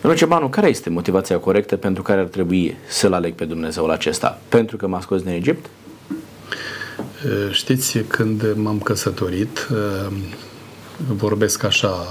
Domnul 0.00 0.20
Cebanu, 0.20 0.48
care 0.48 0.68
este 0.68 0.90
motivația 0.90 1.38
corectă 1.38 1.76
pentru 1.76 2.02
care 2.02 2.20
ar 2.20 2.26
trebui 2.26 2.76
să-L 2.88 3.12
aleg 3.12 3.34
pe 3.34 3.44
Dumnezeul 3.44 3.90
acesta? 3.90 4.40
Pentru 4.48 4.76
că 4.76 4.86
m-a 4.86 5.00
scos 5.00 5.22
din 5.22 5.32
Egipt? 5.32 5.66
Știți, 7.50 7.98
când 7.98 8.54
m-am 8.54 8.78
căsătorit, 8.78 9.68
vorbesc 11.08 11.62
așa 11.62 12.06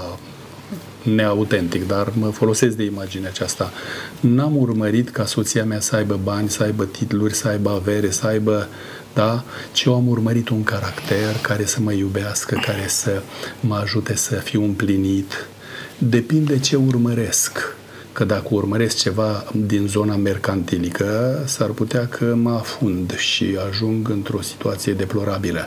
neautentic, 1.02 1.86
dar 1.86 2.12
mă 2.18 2.28
folosesc 2.28 2.76
de 2.76 2.84
imaginea 2.84 3.28
aceasta. 3.28 3.72
N-am 4.20 4.56
urmărit 4.56 5.10
ca 5.10 5.24
soția 5.24 5.64
mea 5.64 5.80
să 5.80 5.96
aibă 5.96 6.20
bani, 6.22 6.48
să 6.48 6.62
aibă 6.62 6.84
titluri, 6.84 7.34
să 7.34 7.48
aibă 7.48 7.70
avere, 7.70 8.10
să 8.10 8.26
aibă 8.26 8.68
da? 9.14 9.44
ci 9.72 9.82
eu 9.82 9.94
am 9.94 10.08
urmărit 10.08 10.48
un 10.48 10.64
caracter 10.64 11.36
care 11.42 11.64
să 11.64 11.80
mă 11.80 11.92
iubească, 11.92 12.60
care 12.66 12.84
să 12.86 13.22
mă 13.60 13.74
ajute 13.74 14.16
să 14.16 14.34
fiu 14.34 14.62
împlinit. 14.62 15.46
Depinde 15.98 16.58
ce 16.58 16.76
urmăresc. 16.76 17.76
Că 18.12 18.24
dacă 18.24 18.46
urmăresc 18.50 18.96
ceva 18.96 19.44
din 19.66 19.86
zona 19.86 20.16
mercantilică, 20.16 21.42
s-ar 21.46 21.68
putea 21.68 22.06
că 22.06 22.34
mă 22.34 22.50
afund 22.50 23.16
și 23.16 23.58
ajung 23.70 24.08
într-o 24.08 24.40
situație 24.40 24.92
deplorabilă. 24.92 25.66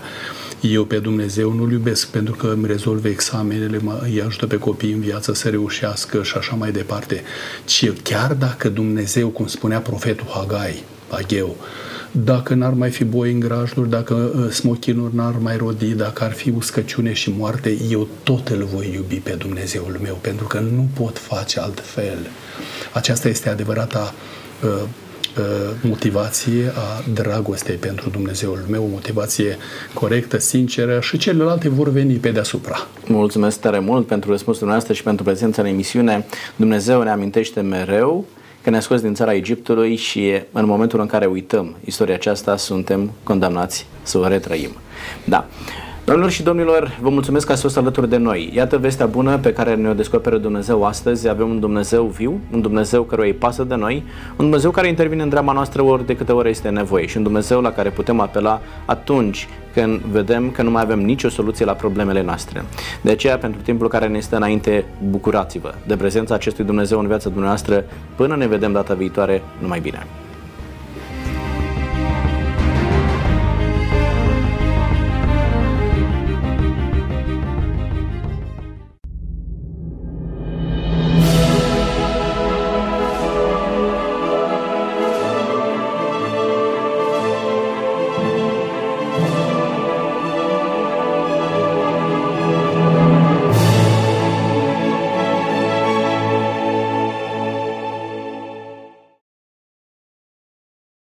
Eu 0.62 0.86
pe 0.86 1.00
Dumnezeu 1.00 1.54
nu-L 1.54 1.72
iubesc 1.72 2.08
pentru 2.08 2.36
că 2.36 2.48
îmi 2.48 2.68
rezolvă 2.68 3.08
examenele, 3.08 3.80
mă, 3.80 4.00
îi 4.04 4.22
ajută 4.22 4.48
pe 4.48 4.58
copii 4.58 4.92
în 4.92 5.00
viață 5.00 5.34
să 5.34 5.50
reușească 5.50 6.24
și 6.24 6.38
așa 6.38 6.56
mai 6.56 6.72
departe. 6.72 7.22
Ci 7.66 7.92
chiar 8.04 8.34
dacă 8.34 8.70
Dumnezeu, 8.70 9.28
cum 9.28 9.48
spunea 9.48 9.80
profetul 9.80 10.28
Hagai, 10.30 10.84
Ageu, 11.10 11.56
dacă 12.12 12.54
n-ar 12.54 12.74
mai 12.74 12.90
fi 12.90 13.04
boi 13.04 13.32
în 13.32 13.40
grajduri, 13.40 13.90
dacă 13.90 14.14
uh, 14.14 14.52
smochinuri 14.52 15.16
n-ar 15.16 15.36
mai 15.40 15.58
rodi, 15.58 15.94
dacă 15.94 16.24
ar 16.24 16.32
fi 16.32 16.50
uscăciune 16.50 17.14
și 17.14 17.34
moarte, 17.38 17.78
eu 17.90 18.08
tot 18.24 18.48
îl 18.48 18.64
voi 18.74 18.92
iubi 18.94 19.16
pe 19.16 19.32
Dumnezeul 19.32 20.00
meu, 20.02 20.18
pentru 20.22 20.46
că 20.46 20.60
nu 20.60 20.88
pot 20.94 21.18
face 21.18 21.60
altfel. 21.60 22.18
Aceasta 22.94 23.28
este 23.28 23.50
adevărata 23.50 24.14
uh, 24.14 24.36
uh, 24.64 24.84
motivație 25.82 26.72
a 26.76 27.04
dragostei 27.14 27.76
pentru 27.76 28.10
Dumnezeul 28.10 28.66
meu, 28.70 28.84
o 28.84 28.88
motivație 28.92 29.58
corectă, 29.94 30.38
sinceră 30.38 31.00
și 31.02 31.18
celelalte 31.18 31.70
vor 31.70 31.90
veni 31.90 32.14
pe 32.14 32.32
deasupra. 32.32 32.88
Mulțumesc 33.08 33.60
tare 33.60 33.80
mult 33.80 34.08
pentru 34.08 34.30
răspunsul 34.30 34.62
dumneavoastră 34.62 34.94
și 34.94 35.04
pentru 35.04 35.24
prezența 35.24 35.62
în 35.62 35.68
emisiune. 35.68 36.26
Dumnezeu 36.56 37.02
ne 37.02 37.10
amintește 37.10 37.62
mereu 37.62 38.26
că 38.62 38.70
ne-a 38.70 38.80
scos 38.80 39.02
din 39.02 39.14
țara 39.14 39.34
Egiptului 39.34 39.96
și 39.96 40.32
în 40.52 40.66
momentul 40.66 41.00
în 41.00 41.08
care 41.08 41.26
uităm 41.26 41.76
istoria 41.86 42.14
aceasta, 42.14 42.58
suntem 42.58 43.12
condamnați 43.24 43.88
să 44.04 44.18
o 44.18 44.28
retrăim. 44.28 44.70
Da. 45.24 45.48
Doamnelor 46.06 46.34
și 46.34 46.44
domnilor, 46.44 46.98
vă 47.02 47.10
mulțumesc 47.10 47.46
că 47.46 47.52
ați 47.52 47.62
fost 47.62 47.78
alături 47.78 48.10
de 48.10 48.18
noi. 48.18 48.52
Iată 48.54 48.78
vestea 48.78 49.06
bună 49.06 49.38
pe 49.38 49.54
care 49.54 49.76
ne-o 49.76 49.94
descoperă 49.94 50.38
Dumnezeu 50.38 50.84
astăzi. 50.84 51.28
Avem 51.28 51.50
un 51.50 51.60
Dumnezeu 51.60 52.04
viu, 52.06 52.40
un 52.52 52.62
Dumnezeu 52.62 53.04
căruia 53.04 53.28
îi 53.28 53.34
pasă 53.34 53.64
de 53.64 53.76
noi, 53.76 54.04
un 54.30 54.36
Dumnezeu 54.38 54.72
care 54.72 54.88
intervine 54.88 55.24
în 55.24 55.30
drama 55.30 55.54
noastră 55.54 55.82
ori 55.82 56.06
de 56.06 56.16
câte 56.16 56.32
ori 56.32 56.50
este 56.50 56.70
nevoie 56.70 57.06
și 57.06 57.18
un 57.18 57.24
Dumnezeu 57.24 57.62
la 57.62 57.72
care 57.72 57.90
putem 57.90 58.20
apela 58.20 58.62
atunci 58.86 59.48
când 59.74 60.00
vedem 60.00 60.52
că 60.52 60.62
nu 60.62 60.72
mai 60.72 60.82
avem 60.82 61.00
nicio 61.00 61.30
soluție 61.30 61.66
la 61.66 61.74
problemele 61.74 62.24
noastre. 62.24 62.66
De 63.02 63.12
aceea, 63.12 63.38
pentru 63.38 63.62
timpul 63.62 63.88
care 63.88 64.08
ne 64.08 64.20
stă 64.20 64.36
înainte, 64.36 64.86
bucurați-vă 65.10 65.74
de 65.88 65.96
prezența 65.96 66.34
acestui 66.34 66.66
Dumnezeu 66.66 67.00
în 67.00 67.08
viața 67.08 67.30
dumneavoastră 67.30 67.84
până 68.16 68.36
ne 68.36 68.48
vedem 68.48 68.72
data 68.72 68.94
viitoare. 68.94 69.42
Numai 69.62 69.80
bine! 69.80 70.06